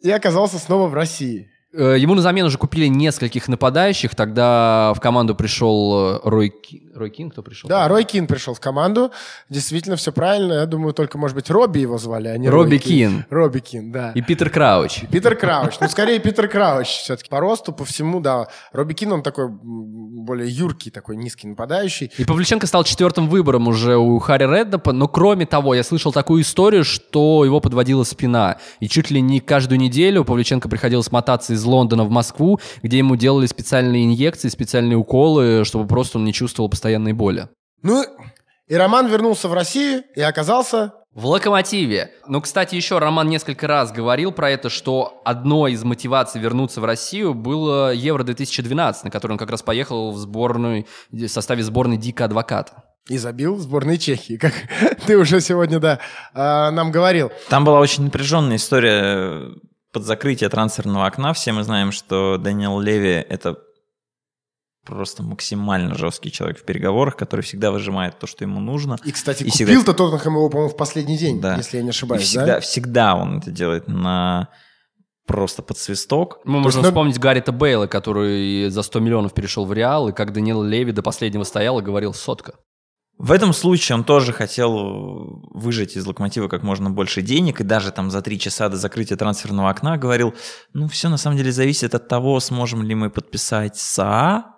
и 0.00 0.10
оказался 0.12 0.60
снова 0.60 0.86
в 0.86 0.94
России. 0.94 1.50
Э, 1.76 1.96
Ему 1.98 2.14
на 2.14 2.22
замену 2.22 2.46
уже 2.48 2.58
купили 2.58 2.86
нескольких 2.86 3.48
нападающих, 3.48 4.14
тогда 4.14 4.92
в 4.94 5.00
команду 5.00 5.34
пришел 5.34 6.16
э, 6.16 6.20
Рой, 6.24 6.50
Ки- 6.50 6.82
Рой 6.94 7.10
Кин, 7.10 7.30
кто 7.30 7.42
пришел? 7.42 7.68
Да, 7.68 7.88
Рой 7.88 8.04
Кин 8.04 8.26
пришел 8.26 8.54
в 8.54 8.60
команду. 8.60 9.10
Действительно, 9.48 9.96
все 9.96 10.12
правильно. 10.12 10.52
Я 10.54 10.66
думаю, 10.66 10.94
только, 10.94 11.18
может 11.18 11.34
быть, 11.34 11.50
Робби 11.50 11.80
его 11.80 11.98
звали, 11.98 12.28
а 12.28 12.38
не 12.38 12.48
Робби 12.48 12.70
Рой 12.70 12.78
Кин. 12.78 13.24
Робби 13.30 13.58
Кин, 13.58 13.90
да. 13.90 14.12
И 14.12 14.22
Питер 14.22 14.50
Крауч. 14.50 15.02
Питер 15.10 15.34
Крауч. 15.34 15.74
Ну, 15.80 15.88
скорее, 15.88 16.20
Питер 16.20 16.46
Крауч 16.48 16.86
все-таки. 16.86 17.28
По 17.28 17.40
росту, 17.40 17.72
по 17.72 17.84
всему, 17.84 18.20
да. 18.20 18.46
Робби 18.72 18.92
Кин, 18.94 19.12
он 19.12 19.22
такой 19.22 19.48
более 19.50 20.48
юркий, 20.48 20.90
такой 20.90 21.16
низкий 21.16 21.48
нападающий. 21.48 22.10
И 22.16 22.24
Павлюченко 22.24 22.66
стал 22.66 22.84
четвертым 22.84 23.28
выбором 23.28 23.66
уже 23.68 23.96
у 23.96 24.18
Харри 24.20 24.44
Реддопа, 24.44 24.92
но 24.92 25.08
кроме 25.08 25.46
того, 25.46 25.74
я 25.74 25.82
слышал 25.82 26.12
такую 26.12 26.42
историю, 26.42 26.84
что 26.84 27.44
его 27.44 27.60
подводила 27.60 28.04
спина. 28.04 28.58
И 28.80 28.88
чуть 28.88 29.10
ли 29.10 29.20
не 29.20 29.40
каждую 29.40 29.78
неделю 29.80 30.24
Павлюченко 30.24 30.68
приходилось 30.68 31.10
мотаться 31.10 31.52
из 31.54 31.63
Лондона 31.64 32.04
в 32.04 32.10
Москву, 32.10 32.60
где 32.82 32.98
ему 32.98 33.16
делали 33.16 33.46
специальные 33.46 34.04
инъекции, 34.04 34.48
специальные 34.48 34.96
уколы, 34.96 35.64
чтобы 35.64 35.86
просто 35.86 36.18
он 36.18 36.24
не 36.24 36.32
чувствовал 36.32 36.68
постоянной 36.68 37.12
боли. 37.12 37.48
Ну, 37.82 38.04
и 38.66 38.74
Роман 38.74 39.08
вернулся 39.08 39.48
в 39.48 39.52
Россию 39.52 40.04
и 40.16 40.22
оказался 40.22 40.94
В 41.12 41.26
«Локомотиве». 41.26 42.12
Ну, 42.26 42.40
кстати, 42.40 42.74
еще 42.74 42.98
Роман 42.98 43.28
несколько 43.28 43.66
раз 43.66 43.92
говорил 43.92 44.32
про 44.32 44.50
это, 44.50 44.70
что 44.70 45.20
одной 45.24 45.72
из 45.72 45.84
мотиваций 45.84 46.40
вернуться 46.40 46.80
в 46.80 46.84
Россию 46.86 47.34
было 47.34 47.92
Евро-2012, 47.92 48.94
на 49.04 49.10
который 49.10 49.32
он 49.32 49.38
как 49.38 49.50
раз 49.50 49.62
поехал 49.62 50.12
в 50.12 50.16
сборную, 50.16 50.86
в 51.10 51.28
составе 51.28 51.62
сборной 51.62 51.98
Дика 51.98 52.24
Адвоката. 52.24 52.84
И 53.06 53.18
забил 53.18 53.56
в 53.56 53.60
сборной 53.60 53.98
Чехии, 53.98 54.38
как 54.38 54.54
ты 55.06 55.18
уже 55.18 55.42
сегодня, 55.42 55.78
да, 55.78 55.98
а, 56.32 56.70
нам 56.70 56.90
говорил. 56.90 57.30
Там 57.50 57.64
была 57.66 57.80
очень 57.80 58.04
напряженная 58.04 58.56
история 58.56 59.50
под 59.94 60.04
закрытие 60.04 60.50
трансферного 60.50 61.06
окна. 61.06 61.32
Все 61.32 61.52
мы 61.52 61.62
знаем, 61.64 61.92
что 61.92 62.36
Даниэл 62.36 62.78
Леви— 62.80 63.08
это 63.28 63.56
просто 64.84 65.22
максимально 65.22 65.94
жесткий 65.94 66.30
человек 66.30 66.58
в 66.58 66.64
переговорах, 66.64 67.16
который 67.16 67.40
всегда 67.40 67.70
выжимает 67.70 68.18
то, 68.18 68.26
что 68.26 68.44
ему 68.44 68.60
нужно. 68.60 68.98
И, 69.04 69.12
кстати, 69.12 69.42
И 69.44 69.50
купил-то 69.50 69.92
всегда- 69.92 69.92
Тоттенхэм 69.94 70.34
его, 70.34 70.50
по-моему, 70.50 70.70
в 70.72 70.76
последний 70.76 71.16
день, 71.16 71.40
Да. 71.40 71.56
если 71.56 71.78
я 71.78 71.82
не 71.82 71.88
И 71.88 71.90
ошибаюсь, 71.90 72.24
всегда, 72.24 72.46
да? 72.46 72.60
всегда 72.60 73.14
он 73.14 73.38
это 73.38 73.50
делает 73.50 73.88
на 73.88 74.48
просто 75.26 75.62
под 75.62 75.78
свисток. 75.78 76.40
Мы 76.44 76.56
есть, 76.56 76.64
можем 76.64 76.82
ну- 76.82 76.88
вспомнить 76.88 77.18
Гаррита 77.18 77.50
Бейла, 77.50 77.86
который 77.86 78.68
за 78.68 78.82
100 78.82 79.00
миллионов 79.00 79.32
перешел 79.32 79.64
в 79.64 79.72
Реал, 79.72 80.08
и 80.10 80.12
как 80.12 80.34
Даниэл 80.34 80.62
Леви 80.62 80.92
до 80.92 81.02
последнего 81.02 81.44
стоял 81.44 81.78
и 81.78 81.82
говорил 81.82 82.12
«сотка». 82.12 82.56
В 83.16 83.30
этом 83.30 83.52
случае 83.52 83.96
он 83.96 84.04
тоже 84.04 84.32
хотел 84.32 85.42
выжать 85.52 85.96
из 85.96 86.04
локомотива 86.04 86.48
как 86.48 86.62
можно 86.62 86.90
больше 86.90 87.22
денег, 87.22 87.60
и 87.60 87.64
даже 87.64 87.92
там 87.92 88.10
за 88.10 88.22
три 88.22 88.38
часа 88.38 88.68
до 88.68 88.76
закрытия 88.76 89.16
трансферного 89.16 89.70
окна 89.70 89.96
говорил, 89.96 90.34
ну, 90.72 90.88
все 90.88 91.08
на 91.08 91.16
самом 91.16 91.36
деле 91.36 91.52
зависит 91.52 91.94
от 91.94 92.08
того, 92.08 92.40
сможем 92.40 92.82
ли 92.82 92.94
мы 92.94 93.10
подписать 93.10 93.76
САА, 93.76 94.54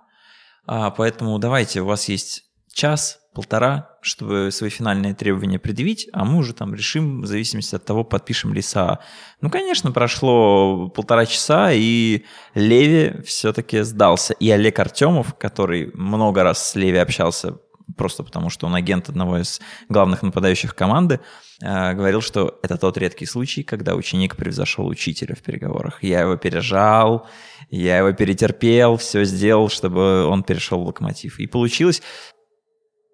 а, 0.66 0.90
поэтому 0.90 1.38
давайте, 1.38 1.82
у 1.82 1.86
вас 1.86 2.08
есть 2.08 2.44
час, 2.72 3.20
полтора, 3.36 3.90
чтобы 4.00 4.48
свои 4.50 4.70
финальные 4.70 5.14
требования 5.14 5.58
предъявить, 5.58 6.08
а 6.14 6.24
мы 6.24 6.38
уже 6.38 6.54
там 6.54 6.74
решим 6.74 7.20
в 7.20 7.26
зависимости 7.26 7.74
от 7.74 7.84
того, 7.84 8.02
подпишем 8.02 8.54
ли 8.54 8.62
САА. 8.62 9.00
Ну, 9.42 9.50
конечно, 9.50 9.92
прошло 9.92 10.88
полтора 10.88 11.26
часа, 11.26 11.70
и 11.72 12.24
Леви 12.54 13.20
все-таки 13.24 13.82
сдался. 13.82 14.32
И 14.32 14.50
Олег 14.50 14.78
Артемов, 14.78 15.34
который 15.34 15.90
много 15.92 16.42
раз 16.42 16.70
с 16.70 16.74
Леви 16.76 16.96
общался 16.96 17.58
просто 17.96 18.22
потому, 18.22 18.50
что 18.50 18.66
он 18.66 18.74
агент 18.74 19.08
одного 19.08 19.38
из 19.38 19.60
главных 19.88 20.22
нападающих 20.22 20.74
команды, 20.74 21.20
э, 21.60 21.94
говорил, 21.94 22.20
что 22.20 22.58
это 22.62 22.76
тот 22.76 22.98
редкий 22.98 23.26
случай, 23.26 23.62
когда 23.62 23.94
ученик 23.94 24.36
превзошел 24.36 24.86
учителя 24.86 25.34
в 25.34 25.42
переговорах. 25.42 26.02
Я 26.02 26.20
его 26.20 26.36
пережал, 26.36 27.26
я 27.70 27.98
его 27.98 28.12
перетерпел, 28.12 28.96
все 28.96 29.24
сделал, 29.24 29.68
чтобы 29.68 30.26
он 30.26 30.42
перешел 30.42 30.82
в 30.82 30.86
локомотив. 30.86 31.38
И 31.40 31.46
получилось. 31.46 32.02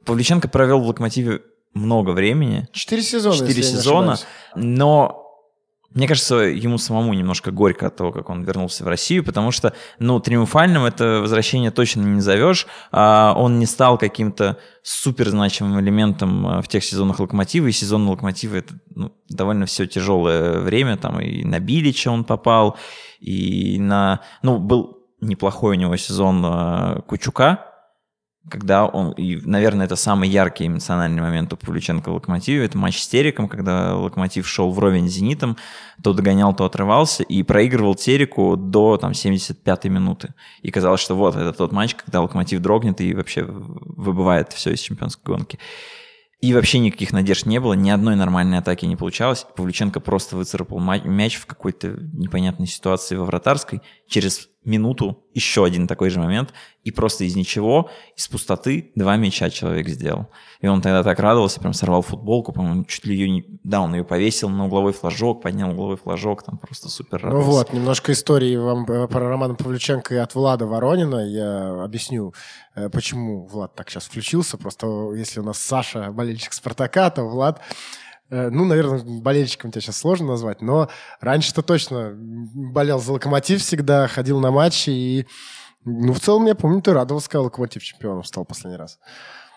Павличенко 0.04 0.48
провел 0.48 0.80
в 0.80 0.86
локомотиве 0.86 1.42
много 1.74 2.10
времени, 2.10 2.68
Четыре 2.72 3.02
сезона, 3.02 3.36
четыре 3.36 3.62
сезона, 3.62 4.18
но 4.54 5.21
мне 5.94 6.08
кажется, 6.08 6.36
ему 6.36 6.78
самому 6.78 7.12
немножко 7.14 7.50
горько 7.50 7.88
от 7.88 7.96
того, 7.96 8.12
как 8.12 8.30
он 8.30 8.44
вернулся 8.44 8.84
в 8.84 8.88
Россию, 8.88 9.24
потому 9.24 9.50
что, 9.50 9.74
ну, 9.98 10.20
триумфальным 10.20 10.84
это 10.84 11.20
возвращение 11.20 11.70
точно 11.70 12.00
не 12.00 12.16
назовешь. 12.16 12.66
А 12.90 13.34
он 13.36 13.58
не 13.58 13.66
стал 13.66 13.98
каким-то 13.98 14.58
супер 14.82 15.28
значимым 15.28 15.80
элементом 15.80 16.46
а, 16.46 16.62
в 16.62 16.68
тех 16.68 16.82
сезонах 16.82 17.20
Локомотива, 17.20 17.66
и 17.66 17.72
сезон 17.72 18.08
Локомотива 18.08 18.56
это 18.56 18.74
ну, 18.94 19.12
довольно 19.28 19.66
все 19.66 19.86
тяжелое 19.86 20.60
время, 20.60 20.96
там 20.96 21.20
и 21.20 21.44
на 21.44 21.60
Билича 21.60 22.10
он 22.10 22.24
попал, 22.24 22.76
и 23.20 23.78
на... 23.78 24.20
Ну, 24.42 24.58
был 24.58 24.98
неплохой 25.20 25.76
у 25.76 25.78
него 25.78 25.96
сезон 25.96 26.42
а, 26.44 27.00
Кучука, 27.02 27.71
когда 28.50 28.86
он, 28.86 29.12
и, 29.12 29.36
наверное, 29.36 29.86
это 29.86 29.94
самый 29.94 30.28
яркий 30.28 30.66
эмоциональный 30.66 31.22
момент 31.22 31.52
у 31.52 31.56
Павлюченко 31.56 32.10
в 32.10 32.14
«Локомотиве», 32.14 32.64
это 32.64 32.76
матч 32.76 33.00
с 33.00 33.08
Тереком, 33.08 33.48
когда 33.48 33.96
«Локомотив» 33.96 34.48
шел 34.48 34.72
вровень 34.72 35.08
с 35.08 35.12
«Зенитом», 35.12 35.56
то 36.02 36.12
догонял, 36.12 36.54
то 36.54 36.64
отрывался, 36.64 37.22
и 37.22 37.42
проигрывал 37.44 37.94
Тереку 37.94 38.56
до 38.56 38.96
там, 38.96 39.12
75-й 39.12 39.88
минуты. 39.88 40.34
И 40.62 40.70
казалось, 40.70 41.00
что 41.00 41.14
вот, 41.14 41.36
это 41.36 41.52
тот 41.52 41.70
матч, 41.72 41.94
когда 41.94 42.20
«Локомотив» 42.20 42.60
дрогнет 42.60 43.00
и 43.00 43.14
вообще 43.14 43.44
выбывает 43.44 44.52
все 44.52 44.72
из 44.72 44.80
чемпионской 44.80 45.22
гонки. 45.24 45.58
И 46.42 46.52
вообще 46.54 46.80
никаких 46.80 47.12
надежд 47.12 47.46
не 47.46 47.60
было, 47.60 47.74
ни 47.74 47.88
одной 47.88 48.16
нормальной 48.16 48.58
атаки 48.58 48.84
не 48.84 48.96
получалось. 48.96 49.46
Павлюченко 49.54 50.00
просто 50.00 50.36
выцарапал 50.36 50.80
мяч 50.80 51.36
в 51.36 51.46
какой-то 51.46 51.96
непонятной 52.12 52.66
ситуации 52.66 53.14
во 53.14 53.24
вратарской. 53.24 53.80
Через 54.08 54.48
минуту 54.64 55.24
еще 55.34 55.64
один 55.64 55.86
такой 55.86 56.10
же 56.10 56.18
момент. 56.18 56.52
И 56.82 56.90
просто 56.90 57.22
из 57.22 57.36
ничего, 57.36 57.90
из 58.16 58.26
пустоты 58.26 58.90
два 58.96 59.16
мяча 59.16 59.50
человек 59.50 59.88
сделал. 59.88 60.30
И 60.62 60.68
он 60.68 60.80
тогда 60.80 61.02
так 61.02 61.18
радовался, 61.18 61.58
прям 61.58 61.72
сорвал 61.72 62.02
футболку, 62.02 62.52
по-моему, 62.52 62.84
чуть 62.84 63.04
ли 63.04 63.16
ее 63.16 63.28
не... 63.28 63.44
Да, 63.64 63.80
он 63.80 63.94
ее 63.94 64.04
повесил 64.04 64.48
на 64.48 64.66
угловой 64.66 64.92
флажок, 64.92 65.42
поднял 65.42 65.70
угловой 65.70 65.96
флажок, 65.96 66.44
там 66.44 66.56
просто 66.56 66.88
супер 66.88 67.20
Ну 67.20 67.30
радовался. 67.30 67.50
вот, 67.50 67.72
немножко 67.72 68.12
истории 68.12 68.54
вам 68.54 68.84
э, 68.84 69.08
про 69.08 69.28
Романа 69.28 69.56
Павлюченко 69.56 70.14
и 70.14 70.18
от 70.18 70.36
Влада 70.36 70.66
Воронина. 70.66 71.16
Я 71.28 71.82
объясню, 71.82 72.32
э, 72.76 72.88
почему 72.90 73.44
Влад 73.48 73.74
так 73.74 73.90
сейчас 73.90 74.04
включился. 74.04 74.56
Просто 74.56 75.12
если 75.14 75.40
у 75.40 75.42
нас 75.42 75.58
Саша 75.58 76.12
болельщик 76.12 76.52
Спартака, 76.52 77.10
то 77.10 77.24
Влад 77.24 77.60
э, 78.30 78.48
ну, 78.50 78.64
наверное, 78.64 79.02
болельщиком 79.02 79.72
тебя 79.72 79.80
сейчас 79.80 79.96
сложно 79.96 80.28
назвать, 80.28 80.62
но 80.62 80.88
раньше-то 81.20 81.62
точно 81.62 82.12
болел 82.14 83.00
за 83.00 83.14
Локомотив 83.14 83.62
всегда, 83.62 84.06
ходил 84.06 84.38
на 84.38 84.52
матчи 84.52 84.90
и, 84.90 85.26
ну, 85.84 86.12
в 86.12 86.20
целом, 86.20 86.46
я 86.46 86.54
помню, 86.54 86.82
ты 86.82 86.92
радовался, 86.92 87.28
когда 87.28 87.42
Локомотив 87.46 87.82
чемпионом 87.82 88.22
стал 88.22 88.44
последний 88.44 88.78
раз. 88.78 89.00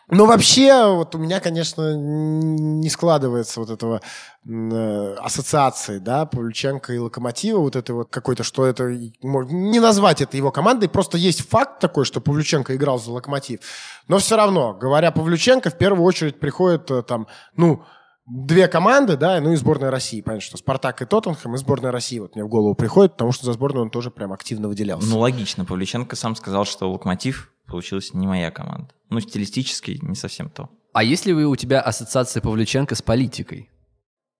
Но 0.09 0.27
вообще, 0.27 0.85
вот 0.93 1.15
у 1.15 1.17
меня, 1.17 1.39
конечно, 1.39 1.95
не 1.95 2.89
складывается 2.89 3.59
вот 3.59 3.71
этого 3.71 4.01
э, 4.47 5.15
ассоциации, 5.19 5.97
да, 5.97 6.27
Павлюченко 6.27 6.93
и 6.93 6.99
Локомотива, 6.99 7.59
вот 7.59 7.75
это 7.75 7.93
вот 7.93 8.09
какой-то, 8.11 8.43
что 8.43 8.65
это, 8.65 8.83
не 8.91 9.79
назвать 9.79 10.21
это 10.21 10.37
его 10.37 10.51
командой, 10.51 10.89
просто 10.89 11.17
есть 11.17 11.49
факт 11.49 11.79
такой, 11.79 12.05
что 12.05 12.21
Павлюченко 12.21 12.75
играл 12.75 12.99
за 12.99 13.11
Локомотив. 13.11 13.61
Но 14.07 14.19
все 14.19 14.35
равно, 14.37 14.73
говоря 14.73 15.09
Павлюченко, 15.11 15.71
в 15.71 15.77
первую 15.77 16.03
очередь 16.03 16.39
приходит 16.39 16.91
э, 16.91 17.01
там, 17.01 17.27
ну, 17.55 17.83
две 18.25 18.67
команды, 18.67 19.17
да, 19.17 19.39
ну 19.41 19.51
и 19.53 19.55
сборная 19.55 19.91
России. 19.91 20.21
Понятно, 20.21 20.41
что 20.45 20.57
Спартак 20.57 21.01
и 21.01 21.05
Тоттенхэм, 21.05 21.55
и 21.55 21.57
сборная 21.57 21.91
России 21.91 22.19
вот 22.19 22.35
мне 22.35 22.43
в 22.43 22.47
голову 22.47 22.75
приходит, 22.75 23.13
потому 23.13 23.31
что 23.31 23.45
за 23.45 23.53
сборную 23.53 23.83
он 23.83 23.89
тоже 23.89 24.11
прям 24.11 24.33
активно 24.33 24.67
выделялся. 24.67 25.07
Ну, 25.07 25.19
логично. 25.19 25.65
Павлюченко 25.65 26.15
сам 26.15 26.35
сказал, 26.35 26.65
что 26.65 26.91
«Локомотив» 26.91 27.51
получилась 27.67 28.13
не 28.13 28.27
моя 28.27 28.51
команда. 28.51 28.89
Ну, 29.09 29.19
стилистически 29.19 29.99
не 30.01 30.15
совсем 30.15 30.49
то. 30.49 30.69
А 30.93 31.03
есть 31.03 31.25
ли 31.25 31.33
вы- 31.33 31.45
у 31.45 31.55
тебя 31.55 31.81
ассоциация 31.81 32.41
Павлюченко 32.41 32.95
с 32.95 33.01
политикой? 33.01 33.69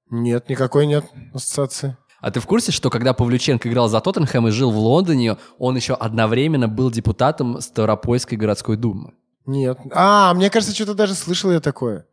Нет, 0.09 0.49
никакой 0.49 0.85
нет 0.85 1.05
ассоциации. 1.33 1.97
А 2.21 2.31
ты 2.31 2.39
в 2.39 2.45
курсе, 2.47 2.71
что 2.71 2.89
когда 2.89 3.13
Павлюченко 3.13 3.69
играл 3.69 3.87
за 3.87 3.99
Тоттенхэм 4.01 4.47
и 4.47 4.51
жил 4.51 4.71
в 4.71 4.77
Лондоне, 4.77 5.37
он 5.59 5.75
еще 5.75 5.93
одновременно 5.93 6.67
был 6.67 6.89
депутатом 6.89 7.61
Ставропольской 7.61 8.37
городской 8.37 8.77
думы? 8.77 9.13
Нет. 9.45 9.77
А, 9.91 10.33
мне 10.33 10.49
кажется, 10.49 10.73
что-то 10.73 10.95
даже 10.95 11.13
слышал 11.13 11.51
я 11.51 11.59
такое. 11.59 12.07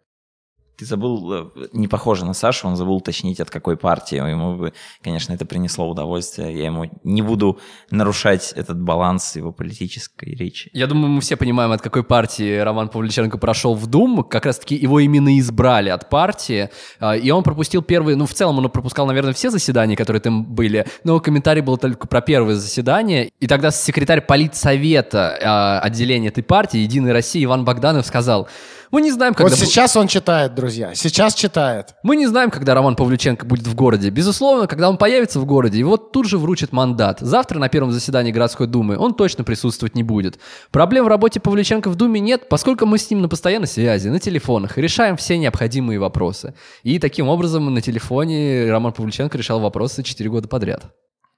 Ты 0.77 0.87
забыл, 0.87 1.33
э, 1.33 1.47
не 1.73 1.87
похоже 1.87 2.25
на 2.25 2.33
Сашу, 2.33 2.67
он 2.67 2.77
забыл 2.77 2.97
уточнить, 2.97 3.41
от 3.41 3.51
какой 3.51 3.77
партии. 3.77 4.17
Ему 4.17 4.57
бы, 4.57 4.73
конечно, 5.03 5.33
это 5.33 5.45
принесло 5.45 5.89
удовольствие. 5.89 6.57
Я 6.57 6.65
ему 6.67 6.91
не 7.05 7.23
буду 7.23 7.59
нарушать 7.91 8.53
этот 8.57 8.81
баланс 8.81 9.37
его 9.37 9.53
политической 9.53 10.35
речи. 10.35 10.71
Я 10.73 10.87
думаю, 10.87 11.11
мы 11.11 11.21
все 11.21 11.37
понимаем, 11.37 11.73
от 11.73 11.83
какой 11.83 12.03
партии 12.03 12.59
Роман 12.59 12.89
Павлюченко 12.89 13.39
прошел 13.39 13.75
в 13.75 13.87
Дум. 13.87 14.25
Как 14.25 14.47
раз-таки 14.47 14.75
его 14.75 14.99
именно 15.01 15.39
избрали 15.39 15.91
от 15.91 16.09
партии. 16.09 16.71
А, 17.01 17.17
И 17.17 17.31
он 17.31 17.43
пропустил 17.43 17.83
первые... 17.83 18.17
Ну, 18.17 18.27
в 18.27 18.33
целом 18.33 18.59
он 18.59 18.71
пропускал, 18.71 19.07
наверное, 19.07 19.35
все 19.35 19.51
заседания, 19.51 19.97
которые 19.97 20.21
там 20.21 20.45
были. 20.45 20.87
Но 21.05 21.21
комментарий 21.21 21.63
был 21.63 21.77
только 21.77 22.09
про 22.09 22.23
первое 22.23 22.55
заседание. 22.55 23.31
И 23.41 23.47
тогда 23.47 23.71
секретарь 23.71 24.23
политсовета 24.23 25.39
а, 25.43 25.81
отделения 25.81 26.29
этой 26.29 26.43
партии 26.43 26.79
«Единой 26.79 27.13
России» 27.13 27.45
Иван 27.45 27.65
Богданов 27.65 28.07
сказал... 28.07 28.49
Мы 28.93 29.01
не 29.01 29.11
знаем, 29.11 29.33
когда... 29.33 29.49
Вот 29.49 29.59
сейчас 29.59 29.97
он 29.97 30.07
читает, 30.07 30.55
друзья. 30.55 30.95
Сейчас 30.95 31.35
читает. 31.35 31.95
Мы 32.03 32.15
не 32.15 32.27
знаем, 32.27 32.51
когда 32.51 32.75
Роман 32.75 32.95
Павлюченко 32.95 33.47
будет 33.47 33.67
в 33.67 33.75
городе. 33.75 34.11
Безусловно, 34.11 34.67
когда 34.67 34.91
он 34.91 34.99
появится 34.99 35.41
в 35.41 35.47
городе, 35.47 35.79
его 35.79 35.97
тут 35.97 36.27
же 36.27 36.37
вручат 36.37 36.73
мандат. 36.73 37.21
Завтра 37.21 37.59
на 37.59 37.71
первом 37.71 37.91
заседании 37.91 38.33
городской 38.33 38.67
думы 38.67 38.99
он 38.99 39.15
точно 39.15 39.45
присутствовать 39.45 39.95
не 39.95 40.03
будет. 40.03 40.39
Проблем 40.71 41.07
в 41.07 41.09
работе 41.09 41.41
Павлюченко 41.41 41.89
в 41.89 41.95
думе 41.95 42.21
нет, 42.21 42.51
поскольку 42.51 42.85
мы 42.85 42.99
с 42.99 43.11
ним 43.11 43.23
на 43.23 43.31
постоянной 43.31 43.67
связи, 43.67 44.09
на 44.09 44.21
телефонах, 44.21 44.77
и 44.77 44.83
решаем 44.83 45.17
все 45.17 45.39
необходимые 45.39 45.99
вопросы. 45.99 46.53
И 46.83 46.99
таким 46.99 47.31
образом 47.31 47.73
на 47.73 47.81
телефоне 47.81 48.71
Роман 48.71 48.93
Павлюченко 48.93 49.39
решал 49.39 49.59
вопросы 49.61 50.03
4 50.03 50.29
года 50.29 50.49
подряд. 50.49 50.85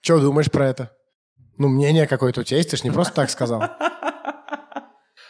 Что 0.00 0.18
думаешь 0.18 0.50
про 0.50 0.68
это? 0.68 0.90
Ну, 1.56 1.68
мнение 1.68 2.08
какое-то 2.08 2.40
у 2.40 2.44
тебя 2.44 2.56
есть, 2.56 2.70
ты 2.70 2.76
ж 2.76 2.82
не 2.82 2.90
просто 2.90 3.14
так 3.14 3.30
сказал. 3.30 3.62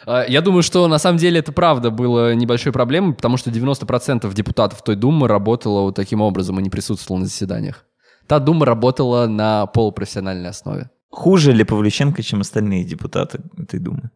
А, 0.05 0.25
Я 0.27 0.41
думаю, 0.41 0.63
что 0.63 0.87
на 0.87 0.99
самом 0.99 1.17
деле 1.17 1.39
это 1.39 1.51
правда 1.51 1.91
было 1.91 2.35
небольшой 2.35 2.71
проблемой, 2.71 3.13
потому 3.13 3.37
что 3.37 3.49
90% 3.49 4.33
депутатов 4.33 4.83
той 4.83 4.95
думы 4.95 5.27
работало 5.27 5.81
вот 5.81 5.95
таким 5.95 6.21
образом 6.21 6.59
и 6.59 6.63
не 6.63 6.69
присутствовало 6.69 7.21
на 7.21 7.25
заседаниях. 7.25 7.85
Та 8.27 8.39
дума 8.39 8.65
работала 8.65 9.27
на 9.27 9.65
полупрофессиональной 9.67 10.49
основе. 10.49 10.89
Хуже 11.09 11.53
ли 11.53 11.63
Павлюченко, 11.63 12.23
чем 12.23 12.41
остальные 12.41 12.83
депутаты 12.83 13.39
этой 13.57 13.79
Думы? 13.79 14.09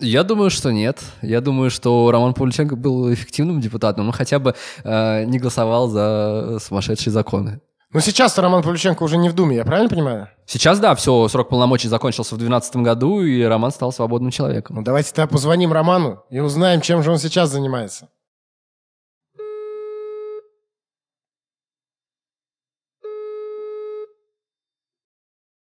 Я 0.00 0.22
думаю, 0.22 0.50
что 0.50 0.70
нет. 0.70 1.02
Я 1.22 1.40
думаю, 1.40 1.70
что 1.70 2.10
Роман 2.12 2.32
Павлюченко 2.32 2.76
был 2.76 3.12
эффективным 3.12 3.60
депутатом, 3.60 4.06
но 4.06 4.12
хотя 4.12 4.38
бы 4.38 4.54
э, 4.84 5.24
не 5.24 5.38
голосовал 5.38 5.88
за 5.88 6.58
сумасшедшие 6.60 7.12
законы. 7.12 7.60
Но 7.90 8.00
сейчас 8.00 8.36
Роман 8.36 8.62
Павлюченко 8.62 9.02
уже 9.02 9.16
не 9.16 9.30
в 9.30 9.32
Думе, 9.32 9.56
я 9.56 9.64
правильно 9.64 9.88
понимаю? 9.88 10.28
Сейчас, 10.44 10.78
да, 10.78 10.94
все, 10.94 11.26
срок 11.28 11.48
полномочий 11.48 11.88
закончился 11.88 12.34
в 12.34 12.38
2012 12.38 12.76
году, 12.76 13.22
и 13.22 13.42
Роман 13.42 13.70
стал 13.70 13.92
свободным 13.92 14.30
человеком. 14.30 14.76
Ну 14.76 14.82
давайте 14.82 15.14
тогда 15.14 15.26
позвоним 15.26 15.72
Роману 15.72 16.22
и 16.28 16.38
узнаем, 16.38 16.82
чем 16.82 17.02
же 17.02 17.10
он 17.10 17.18
сейчас 17.18 17.48
занимается. 17.48 18.10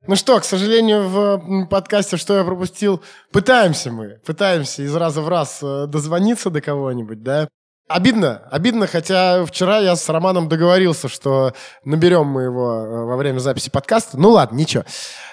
Ну 0.06 0.16
что, 0.16 0.40
к 0.40 0.46
сожалению, 0.46 1.08
в 1.08 1.68
подкасте 1.68 2.18
«Что 2.18 2.38
я 2.38 2.44
пропустил» 2.44 3.02
пытаемся 3.32 3.90
мы, 3.90 4.20
пытаемся 4.26 4.84
из 4.84 4.94
раза 4.96 5.22
в 5.22 5.30
раз 5.30 5.60
э, 5.62 5.88
дозвониться 5.88 6.50
до 6.50 6.60
кого-нибудь, 6.60 7.24
да? 7.24 7.48
Обидно, 7.90 8.42
обидно, 8.50 8.88
хотя 8.88 9.46
вчера 9.46 9.80
я 9.80 9.96
с 9.98 10.08
Романом 10.08 10.48
договорился, 10.48 11.10
что 11.10 11.54
наберем 11.84 12.28
мы 12.28 12.44
его 12.44 12.74
э, 12.74 13.06
во 13.06 13.18
время 13.18 13.40
записи 13.40 13.70
подкаста. 13.70 14.18
Ну 14.18 14.30
ладно, 14.32 14.56
ничего. 14.56 14.86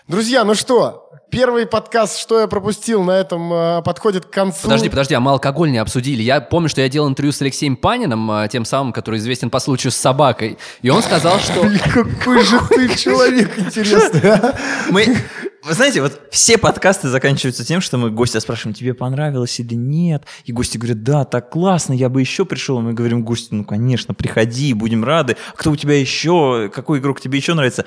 Друзья, 0.08 0.42
ну 0.42 0.54
что, 0.54 1.08
первый 1.30 1.64
подкаст, 1.64 2.18
что 2.18 2.40
я 2.40 2.48
пропустил, 2.48 3.04
на 3.04 3.12
этом 3.12 3.52
э, 3.52 3.82
подходит 3.82 4.26
к 4.26 4.30
концу. 4.30 4.64
Подожди, 4.64 4.88
подожди, 4.88 5.14
а 5.14 5.20
мы 5.20 5.30
алкоголь 5.30 5.70
не 5.70 5.78
обсудили. 5.78 6.22
Я 6.22 6.40
помню, 6.40 6.68
что 6.68 6.80
я 6.80 6.88
делал 6.88 7.08
интервью 7.08 7.32
с 7.32 7.40
Алексеем 7.40 7.76
Паниным, 7.76 8.28
э, 8.32 8.48
тем 8.48 8.64
самым, 8.64 8.92
который 8.92 9.20
известен 9.20 9.48
по 9.48 9.60
случаю 9.60 9.92
с 9.92 9.96
собакой. 9.96 10.58
И 10.82 10.90
он 10.90 11.02
сказал, 11.02 11.38
что... 11.38 11.62
Какой 11.94 12.42
же 12.42 12.60
ты 12.68 12.96
человек 12.96 13.56
интересный, 13.58 14.28
а? 14.28 14.58
Мы, 14.90 15.16
вы 15.62 15.74
знаете, 15.74 16.00
вот 16.00 16.20
все 16.30 16.56
подкасты 16.56 17.08
заканчиваются 17.08 17.64
тем, 17.64 17.80
что 17.80 17.98
мы 17.98 18.10
гостя 18.10 18.40
спрашиваем, 18.40 18.74
тебе 18.74 18.94
понравилось 18.94 19.60
или 19.60 19.74
нет? 19.74 20.24
И 20.44 20.52
гости 20.52 20.78
говорят, 20.78 21.02
да, 21.02 21.24
так 21.24 21.50
классно, 21.50 21.92
я 21.92 22.08
бы 22.08 22.20
еще 22.20 22.44
пришел. 22.44 22.78
И 22.78 22.82
мы 22.82 22.92
говорим 22.94 23.24
гостю, 23.24 23.54
ну, 23.56 23.64
конечно, 23.64 24.14
приходи, 24.14 24.72
будем 24.72 25.04
рады. 25.04 25.36
Кто 25.54 25.70
у 25.70 25.76
тебя 25.76 25.98
еще? 25.98 26.70
Какой 26.74 26.98
игрок 26.98 27.20
тебе 27.20 27.38
еще 27.38 27.54
нравится? 27.54 27.84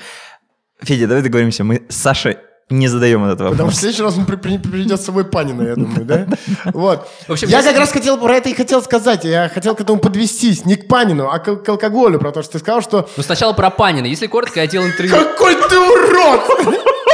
Федя, 0.81 1.07
давай 1.07 1.23
договоримся, 1.23 1.63
мы 1.63 1.83
с 1.89 1.95
Сашей 1.95 2.37
не 2.69 2.87
задаем 2.87 3.23
этот 3.25 3.39
вопрос. 3.39 3.53
Потому 3.53 3.69
что 3.71 3.77
в 3.77 3.81
следующий 3.81 4.03
раз 4.03 4.17
он 4.17 4.25
при- 4.25 4.35
при- 4.37 4.57
приведет 4.57 5.01
с 5.01 5.05
собой 5.05 5.25
Панина, 5.25 5.63
я 5.63 5.75
думаю, 5.75 6.05
да? 6.05 6.27
Вот. 6.73 7.07
Общем, 7.27 7.49
я 7.49 7.61
как 7.61 7.77
раз 7.77 7.91
хотел 7.91 8.17
про 8.17 8.35
это 8.37 8.49
и 8.49 8.53
хотел 8.53 8.81
сказать. 8.81 9.25
Я 9.25 9.49
хотел 9.49 9.75
к 9.75 9.81
этому 9.81 9.99
подвестись. 9.99 10.65
Не 10.65 10.75
к 10.75 10.87
Панину, 10.87 11.27
а 11.29 11.39
к, 11.39 11.55
к 11.57 11.69
алкоголю. 11.69 12.19
Про 12.19 12.31
то, 12.31 12.41
что 12.41 12.53
ты 12.53 12.59
сказал, 12.59 12.81
что... 12.81 13.09
Ну, 13.17 13.23
сначала 13.23 13.53
про 13.53 13.69
Панина. 13.69 14.05
Если 14.05 14.27
коротко, 14.27 14.59
я 14.59 14.67
делал 14.67 14.87
интервью... 14.87 15.13
Какой 15.15 15.55
ты 15.55 15.79
урод! 15.79 16.41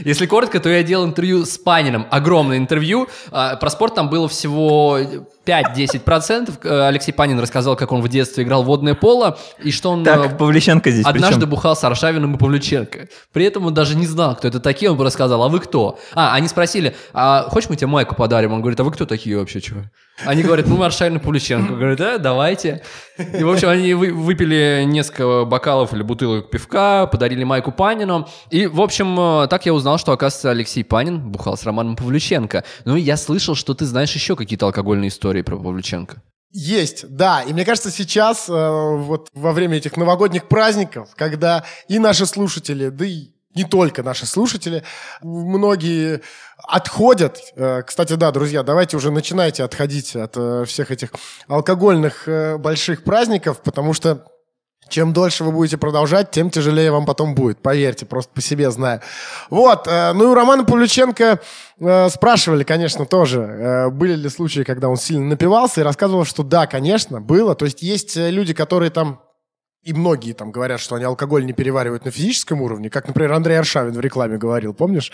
Если 0.00 0.26
коротко, 0.26 0.60
то 0.60 0.68
я 0.68 0.82
делал 0.82 1.06
интервью 1.06 1.44
с 1.44 1.58
Паниным. 1.58 2.06
Огромное 2.10 2.58
интервью. 2.58 3.08
А, 3.30 3.56
Про 3.56 3.70
спорт 3.70 3.94
там 3.94 4.08
было 4.08 4.28
всего 4.28 4.98
5-10%. 5.48 6.58
Э, 6.64 6.88
Алексей 6.88 7.12
Панин 7.12 7.38
рассказал, 7.40 7.76
как 7.76 7.92
он 7.92 8.00
в 8.02 8.08
детстве 8.08 8.44
играл 8.44 8.62
в 8.62 8.66
водное 8.66 8.94
поло, 8.94 9.38
и 9.62 9.70
что 9.70 9.90
он... 9.90 10.02
э, 10.02 10.04
Так, 10.04 10.38
Павличенко 10.38 10.90
здесь 10.90 11.04
Однажды 11.06 11.36
причем? 11.40 11.50
бухал 11.50 11.74
с 11.76 11.84
Аршавиным 11.84 12.34
и 12.34 12.38
Павлюченко. 12.38 13.08
При 13.32 13.44
этом 13.44 13.66
он 13.66 13.74
даже 13.74 13.96
не 13.96 14.06
знал, 14.06 14.36
кто 14.36 14.48
это 14.48 14.60
такие. 14.60 14.90
Он 14.90 14.96
бы 14.96 15.04
рассказал, 15.04 15.42
а 15.42 15.48
вы 15.48 15.60
кто? 15.60 15.98
А, 16.14 16.34
они 16.34 16.48
спросили, 16.48 16.94
а 17.12 17.42
хочешь 17.48 17.70
мы 17.70 17.76
тебе 17.76 17.86
майку 17.86 18.14
подарим? 18.14 18.52
Он 18.52 18.60
говорит, 18.60 18.78
а 18.80 18.84
вы 18.84 18.90
кто 18.92 19.06
такие 19.06 19.38
вообще, 19.38 19.60
чего? 19.60 19.80
Они 20.24 20.42
говорят, 20.42 20.66
ну, 20.66 20.76
мы 20.76 20.86
Аршавин 20.86 21.16
и 21.16 21.20
Павлюченко. 21.20 21.74
Говорят, 21.74 21.98
да, 21.98 22.18
давайте. 22.18 22.82
И, 23.18 23.44
в 23.44 23.50
общем, 23.50 23.68
они 23.68 23.94
вы- 23.94 24.12
выпили 24.12 24.82
несколько 24.84 25.44
бокалов 25.44 25.94
или 25.94 26.02
бутылок 26.02 26.50
пивка, 26.50 27.06
подарили 27.06 27.44
майку 27.44 27.70
Панину. 27.70 28.26
И, 28.50 28.66
в 28.66 28.80
общем, 28.80 29.16
э, 29.44 29.46
так 29.48 29.64
я 29.66 29.72
узнал, 29.74 29.96
что, 29.98 30.10
оказывается, 30.10 30.50
Алексей 30.50 30.82
Панин 30.82 31.20
бухал 31.20 31.56
с 31.56 31.62
Романом 31.64 31.94
Павлюченко. 31.94 32.64
Ну, 32.84 32.96
я 32.96 33.16
слышал, 33.16 33.54
что 33.54 33.74
ты 33.74 33.84
знаешь 33.86 34.10
еще 34.12 34.34
какие-то 34.34 34.66
алкогольные 34.66 35.06
истории 35.08 35.37
про 35.42 35.56
Павлюченко. 35.56 36.22
Есть, 36.50 37.08
да. 37.08 37.42
И 37.42 37.52
мне 37.52 37.64
кажется, 37.64 37.90
сейчас, 37.90 38.48
э, 38.48 38.52
вот 38.52 39.28
во 39.34 39.52
время 39.52 39.76
этих 39.76 39.96
новогодних 39.96 40.48
праздников, 40.48 41.10
когда 41.14 41.64
и 41.88 41.98
наши 41.98 42.24
слушатели, 42.24 42.88
да 42.88 43.04
и 43.04 43.28
не 43.54 43.64
только 43.64 44.02
наши 44.02 44.24
слушатели, 44.24 44.82
многие 45.20 46.22
отходят. 46.56 47.40
Э, 47.56 47.82
Кстати, 47.82 48.14
да, 48.14 48.30
друзья, 48.30 48.62
давайте 48.62 48.96
уже 48.96 49.10
начинайте 49.10 49.62
отходить 49.64 50.16
от 50.16 50.36
э, 50.36 50.64
всех 50.66 50.90
этих 50.90 51.10
алкогольных 51.48 52.28
э, 52.28 52.56
больших 52.56 53.04
праздников, 53.04 53.60
потому 53.62 53.92
что 53.92 54.24
чем 54.88 55.12
дольше 55.12 55.44
вы 55.44 55.52
будете 55.52 55.76
продолжать, 55.76 56.30
тем 56.30 56.50
тяжелее 56.50 56.90
вам 56.90 57.06
потом 57.06 57.34
будет. 57.34 57.58
Поверьте, 57.58 58.06
просто 58.06 58.32
по 58.34 58.40
себе 58.40 58.70
знаю. 58.70 59.00
Вот. 59.50 59.86
э, 59.86 60.12
Ну 60.12 60.24
и 60.24 60.26
у 60.26 60.34
Романа 60.34 60.64
Павлюченко 60.64 61.40
э, 61.80 62.08
спрашивали, 62.08 62.64
конечно, 62.64 63.06
тоже, 63.06 63.40
э, 63.40 63.90
были 63.90 64.14
ли 64.14 64.28
случаи, 64.28 64.62
когда 64.62 64.88
он 64.88 64.96
сильно 64.96 65.24
напивался, 65.24 65.80
и 65.80 65.84
рассказывал, 65.84 66.24
что 66.24 66.42
да, 66.42 66.66
конечно, 66.66 67.20
было. 67.20 67.54
То 67.54 67.64
есть 67.64 67.82
есть 67.82 68.16
люди, 68.16 68.54
которые 68.54 68.90
там 68.90 69.20
и 69.88 69.94
многие 69.94 70.34
там 70.34 70.50
говорят, 70.50 70.80
что 70.80 70.96
они 70.96 71.06
алкоголь 71.06 71.46
не 71.46 71.54
переваривают 71.54 72.04
на 72.04 72.10
физическом 72.10 72.60
уровне, 72.60 72.90
как, 72.90 73.08
например, 73.08 73.32
Андрей 73.32 73.58
Аршавин 73.58 73.94
в 73.94 74.00
рекламе 74.00 74.36
говорил, 74.36 74.74
помнишь? 74.74 75.10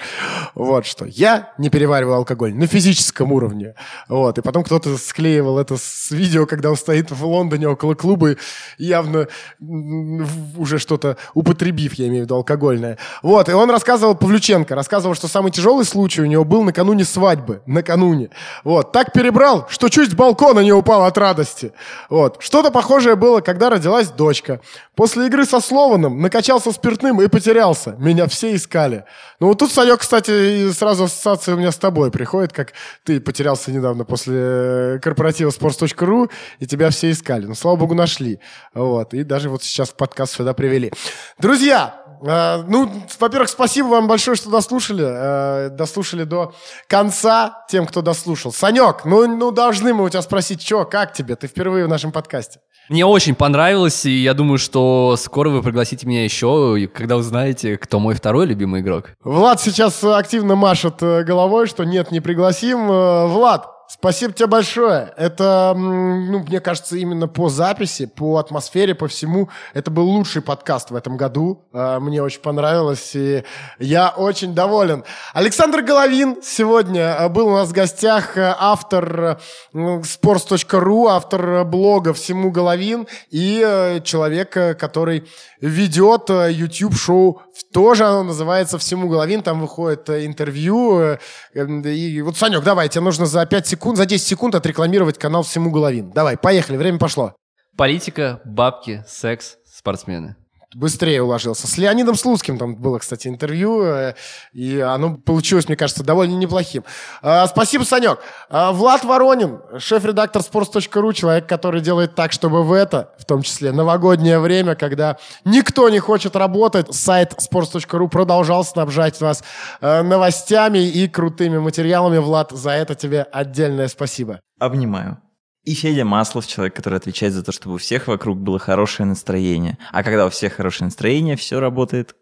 Вот 0.56 0.84
что. 0.84 1.04
Я 1.04 1.52
не 1.58 1.70
перевариваю 1.70 2.16
алкоголь 2.16 2.52
на 2.52 2.66
физическом 2.66 3.30
уровне. 3.30 3.76
Вот. 4.08 4.36
И 4.38 4.42
потом 4.42 4.64
кто-то 4.64 4.98
склеивал 4.98 5.60
это 5.60 5.76
с 5.76 6.10
видео, 6.10 6.44
когда 6.46 6.70
он 6.70 6.76
стоит 6.76 7.12
в 7.12 7.24
Лондоне 7.24 7.68
около 7.68 7.94
клуба, 7.94 8.34
явно 8.76 9.28
уже 9.60 10.80
что-то 10.80 11.18
употребив, 11.34 11.94
я 11.94 12.08
имею 12.08 12.22
в 12.22 12.24
виду 12.24 12.34
алкогольное. 12.34 12.98
Вот. 13.22 13.48
И 13.48 13.52
он 13.52 13.70
рассказывал, 13.70 14.16
Павлюченко, 14.16 14.74
рассказывал, 14.74 15.14
что 15.14 15.28
самый 15.28 15.52
тяжелый 15.52 15.84
случай 15.84 16.20
у 16.20 16.26
него 16.26 16.42
был 16.42 16.64
накануне 16.64 17.04
свадьбы. 17.04 17.62
Накануне. 17.66 18.30
Вот. 18.64 18.90
Так 18.90 19.12
перебрал, 19.12 19.68
что 19.68 19.88
чуть 19.88 20.10
с 20.10 20.14
балкона 20.14 20.60
не 20.60 20.72
упал 20.72 21.04
от 21.04 21.16
радости. 21.16 21.72
Вот. 22.10 22.38
Что-то 22.40 22.72
похожее 22.72 23.14
было, 23.14 23.40
когда 23.40 23.70
родилась 23.70 24.08
дочка. 24.08 24.60
После 24.94 25.26
игры 25.26 25.44
со 25.44 25.60
Слованом 25.60 26.20
накачался 26.22 26.72
спиртным 26.72 27.20
и 27.20 27.28
потерялся. 27.28 27.96
Меня 27.98 28.28
все 28.28 28.54
искали. 28.54 29.04
Ну 29.40 29.48
вот 29.48 29.58
тут, 29.58 29.72
Санек, 29.72 30.00
кстати, 30.00 30.70
сразу 30.72 31.04
ассоциация 31.04 31.54
у 31.54 31.58
меня 31.58 31.72
с 31.72 31.76
тобой 31.76 32.10
приходит, 32.10 32.52
как 32.52 32.72
ты 33.02 33.20
потерялся 33.20 33.72
недавно 33.72 34.04
после 34.04 34.34
э, 34.36 34.98
корпоратива 35.02 35.50
sports.ru, 35.50 36.30
и 36.60 36.66
тебя 36.66 36.90
все 36.90 37.10
искали. 37.10 37.46
Ну, 37.46 37.54
слава 37.54 37.76
богу, 37.76 37.94
нашли. 37.94 38.40
Вот. 38.72 39.14
И 39.14 39.24
даже 39.24 39.48
вот 39.48 39.62
сейчас 39.62 39.90
подкаст 39.90 40.36
сюда 40.36 40.54
привели. 40.54 40.92
Друзья, 41.38 42.02
э, 42.22 42.62
ну, 42.68 42.90
во-первых, 43.18 43.48
спасибо 43.48 43.86
вам 43.86 44.06
большое, 44.06 44.36
что 44.36 44.50
дослушали. 44.50 45.04
э, 45.04 45.68
дослушали 45.70 46.24
до 46.24 46.54
конца 46.88 47.64
тем, 47.68 47.86
кто 47.86 48.02
дослушал. 48.02 48.52
Санек, 48.52 49.04
ну, 49.04 49.26
ну 49.26 49.50
должны 49.50 49.92
мы 49.92 50.04
у 50.04 50.08
тебя 50.08 50.22
спросить, 50.22 50.62
что, 50.62 50.84
как 50.84 51.12
тебе? 51.12 51.36
Ты 51.36 51.48
впервые 51.48 51.86
в 51.86 51.88
нашем 51.88 52.12
подкасте. 52.12 52.60
Мне 52.90 53.06
очень 53.06 53.34
понравилось, 53.34 54.04
и 54.04 54.10
я 54.10 54.34
думаю, 54.34 54.58
что 54.58 55.16
скоро 55.16 55.48
вы 55.48 55.62
пригласите 55.62 56.06
меня 56.06 56.24
еще, 56.24 56.88
когда 56.92 57.16
узнаете, 57.16 57.78
кто 57.78 57.98
мой 57.98 58.14
второй 58.14 58.46
любимый 58.46 58.82
игрок. 58.82 59.10
Влад 59.24 59.60
сейчас 59.60 60.04
активно 60.04 60.54
машет 60.54 61.02
э, 61.02 61.24
головой, 61.24 61.66
что 61.66 61.84
нет, 61.84 62.10
не 62.10 62.20
пригласим. 62.20 62.90
Э, 62.90 63.26
Влад, 63.26 63.73
спасибо 63.88 64.32
тебе 64.32 64.46
большое. 64.46 65.12
Это, 65.16 65.74
ну, 65.76 66.40
мне 66.40 66.60
кажется, 66.60 66.96
именно 66.96 67.28
по 67.28 67.48
записи, 67.48 68.06
по 68.06 68.38
атмосфере, 68.38 68.94
по 68.94 69.08
всему, 69.08 69.48
это 69.72 69.90
был 69.90 70.08
лучший 70.08 70.42
подкаст 70.42 70.90
в 70.90 70.96
этом 70.96 71.16
году. 71.16 71.64
Э, 71.72 71.98
Мне 72.00 72.22
очень 72.22 72.40
понравилось, 72.40 73.14
и 73.14 73.44
я 73.78 74.10
очень 74.10 74.54
доволен. 74.54 75.04
Александр 75.32 75.82
Головин 75.82 76.42
сегодня 76.42 77.16
э, 77.18 77.28
был 77.28 77.48
у 77.48 77.52
нас 77.54 77.68
в 77.68 77.72
гостях, 77.72 78.36
э, 78.36 78.54
автор 78.58 79.40
sports.ru, 79.72 81.08
автор 81.08 81.64
блога 81.64 82.12
«Всему 82.12 82.50
Головин» 82.50 83.06
и 83.30 84.00
человек, 84.04 84.50
который 84.78 85.24
ведет 85.60 86.28
YouTube-шоу, 86.28 87.40
тоже 87.72 88.04
оно 88.04 88.22
называется 88.24 88.78
«Всему 88.78 89.08
Головин», 89.08 89.42
там 89.42 89.60
выходит 89.60 90.08
э, 90.10 90.26
интервью. 90.26 90.98
э, 91.00 91.18
э, 91.54 91.64
И 91.92 92.22
вот, 92.22 92.36
Санек, 92.36 92.62
давай, 92.62 92.88
тебе 92.88 93.02
нужно 93.02 93.26
за 93.26 93.44
5 93.46 93.66
секунд, 93.66 93.96
за 93.96 94.06
10 94.06 94.26
секунд 94.26 94.54
отрекламировать 94.54 95.18
канал 95.18 95.42
«Всему 95.42 95.70
Головин». 95.70 96.10
Давай, 96.10 96.36
поехали, 96.36 96.76
время 96.76 96.98
пошло. 96.98 97.34
Политика, 97.76 98.40
бабки, 98.44 99.04
секс, 99.08 99.56
спортсмены. 99.66 100.36
Быстрее 100.74 101.22
уложился. 101.22 101.66
С 101.66 101.78
Леонидом 101.78 102.16
Слуцким 102.16 102.58
там 102.58 102.74
было, 102.74 102.98
кстати, 102.98 103.28
интервью, 103.28 103.82
э, 103.82 104.14
и 104.52 104.80
оно 104.80 105.16
получилось, 105.16 105.68
мне 105.68 105.76
кажется, 105.76 106.02
довольно 106.02 106.34
неплохим. 106.34 106.84
А, 107.22 107.46
Спасибо, 107.46 107.84
Санек. 107.84 108.18
А, 108.48 108.72
Влад 108.72 109.04
Воронин, 109.04 109.60
шеф-редактор 109.78 110.42
sports.ru, 110.42 111.12
человек, 111.12 111.46
который 111.46 111.80
делает 111.80 112.14
так, 112.14 112.32
чтобы 112.32 112.64
в 112.64 112.72
это, 112.72 113.14
в 113.18 113.24
том 113.24 113.42
числе 113.42 113.72
новогоднее 113.72 114.38
время, 114.38 114.74
когда 114.74 115.16
никто 115.44 115.88
не 115.88 116.00
хочет 116.00 116.36
работать, 116.36 116.92
сайт 116.94 117.34
sports.ru 117.34 118.08
продолжал 118.08 118.64
снабжать 118.64 119.20
вас 119.20 119.44
э, 119.80 120.02
новостями 120.02 120.78
и 120.78 121.08
крутыми 121.08 121.58
материалами. 121.58 122.18
Влад, 122.18 122.50
за 122.50 122.70
это 122.70 122.94
тебе 122.94 123.22
отдельное 123.22 123.88
спасибо. 123.88 124.40
Обнимаю. 124.58 125.23
И 125.64 125.74
Федя 125.74 126.04
Маслов, 126.04 126.46
человек, 126.46 126.76
который 126.76 126.98
отвечает 126.98 127.32
за 127.32 127.42
то, 127.42 127.50
чтобы 127.50 127.76
у 127.76 127.78
всех 127.78 128.06
вокруг 128.06 128.38
было 128.38 128.58
хорошее 128.58 129.06
настроение. 129.06 129.78
А 129.92 130.02
когда 130.02 130.26
у 130.26 130.30
всех 130.30 130.54
хорошее 130.54 130.86
настроение, 130.86 131.36
все 131.36 131.58
работает 131.58 132.14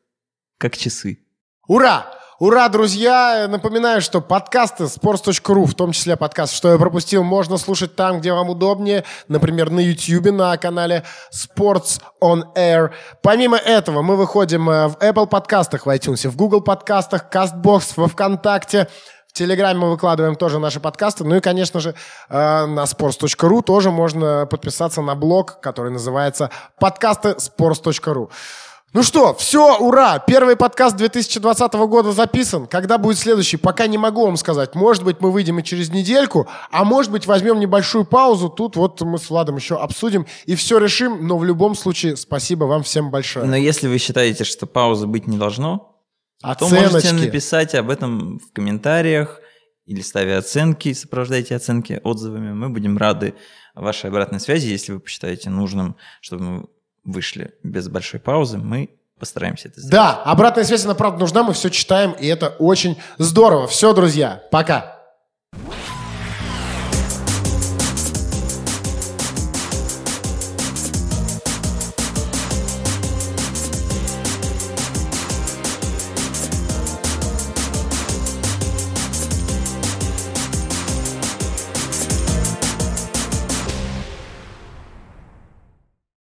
как 0.58 0.76
часы. 0.76 1.18
Ура! 1.66 2.06
Ура, 2.38 2.68
друзья! 2.68 3.46
Напоминаю, 3.48 4.00
что 4.00 4.20
подкасты 4.20 4.84
sports.ru, 4.84 5.64
в 5.66 5.74
том 5.74 5.92
числе 5.92 6.16
подкаст 6.16 6.54
«Что 6.54 6.72
я 6.72 6.78
пропустил», 6.78 7.22
можно 7.22 7.56
слушать 7.56 7.94
там, 7.94 8.20
где 8.20 8.32
вам 8.32 8.50
удобнее. 8.50 9.04
Например, 9.28 9.70
на 9.70 9.80
YouTube, 9.80 10.32
на 10.32 10.56
канале 10.56 11.04
Sports 11.32 12.00
on 12.20 12.42
Air. 12.56 12.90
Помимо 13.22 13.56
этого, 13.56 14.02
мы 14.02 14.16
выходим 14.16 14.68
э, 14.70 14.88
в 14.88 14.96
Apple 14.96 15.28
подкастах, 15.28 15.86
в 15.86 15.88
iTunes, 15.88 16.28
в 16.28 16.36
Google 16.36 16.62
подкастах, 16.62 17.26
CastBox, 17.30 17.92
во 17.96 18.08
Вконтакте, 18.08 18.88
в 19.32 19.38
Телеграме 19.38 19.78
мы 19.78 19.90
выкладываем 19.90 20.36
тоже 20.36 20.58
наши 20.58 20.78
подкасты. 20.78 21.24
Ну 21.24 21.36
и, 21.36 21.40
конечно 21.40 21.80
же, 21.80 21.94
э, 22.28 22.66
на 22.66 22.84
sports.ru 22.84 23.62
тоже 23.62 23.90
можно 23.90 24.46
подписаться 24.46 25.00
на 25.00 25.14
блог, 25.14 25.58
который 25.60 25.90
называется 25.90 26.50
подкасты 26.78 27.36
sports.ru. 27.38 28.28
Ну 28.92 29.02
что, 29.02 29.32
все, 29.32 29.78
ура! 29.78 30.18
Первый 30.18 30.54
подкаст 30.54 30.96
2020 30.96 31.72
года 31.72 32.12
записан. 32.12 32.66
Когда 32.66 32.98
будет 32.98 33.18
следующий, 33.18 33.56
пока 33.56 33.86
не 33.86 33.96
могу 33.96 34.26
вам 34.26 34.36
сказать. 34.36 34.74
Может 34.74 35.02
быть, 35.02 35.22
мы 35.22 35.30
выйдем 35.30 35.58
и 35.60 35.64
через 35.64 35.88
недельку, 35.88 36.46
а 36.70 36.84
может 36.84 37.10
быть, 37.10 37.26
возьмем 37.26 37.58
небольшую 37.58 38.04
паузу. 38.04 38.50
Тут 38.50 38.76
вот 38.76 39.00
мы 39.00 39.16
с 39.16 39.30
Владом 39.30 39.56
еще 39.56 39.76
обсудим 39.76 40.26
и 40.44 40.54
все 40.56 40.76
решим. 40.76 41.26
Но 41.26 41.38
в 41.38 41.44
любом 41.44 41.74
случае, 41.74 42.18
спасибо 42.18 42.64
вам 42.64 42.82
всем 42.82 43.10
большое. 43.10 43.46
Но 43.46 43.56
если 43.56 43.88
вы 43.88 43.96
считаете, 43.96 44.44
что 44.44 44.66
паузы 44.66 45.06
быть 45.06 45.26
не 45.26 45.38
должно, 45.38 45.91
то 46.42 46.66
Оценочки. 46.66 46.92
можете 46.92 47.12
написать 47.12 47.74
об 47.74 47.90
этом 47.90 48.38
в 48.38 48.52
комментариях 48.52 49.40
или 49.86 50.00
ставя 50.00 50.38
оценки, 50.38 50.92
сопровождайте 50.92 51.56
оценки 51.56 52.00
отзывами. 52.02 52.52
Мы 52.52 52.68
будем 52.68 52.98
рады 52.98 53.34
вашей 53.74 54.10
обратной 54.10 54.40
связи, 54.40 54.68
если 54.68 54.92
вы 54.92 55.00
посчитаете 55.00 55.50
нужным, 55.50 55.96
чтобы 56.20 56.42
мы 56.44 56.66
вышли 57.04 57.54
без 57.62 57.88
большой 57.88 58.20
паузы, 58.20 58.58
мы 58.58 58.90
постараемся 59.18 59.68
это 59.68 59.80
сделать. 59.80 59.92
Да, 59.92 60.22
обратная 60.22 60.64
связь, 60.64 60.84
она 60.84 60.94
правда 60.94 61.20
нужна, 61.20 61.42
мы 61.42 61.52
все 61.52 61.70
читаем, 61.70 62.12
и 62.12 62.26
это 62.26 62.48
очень 62.58 62.98
здорово. 63.18 63.66
Все, 63.66 63.92
друзья, 63.92 64.42
пока. 64.50 64.98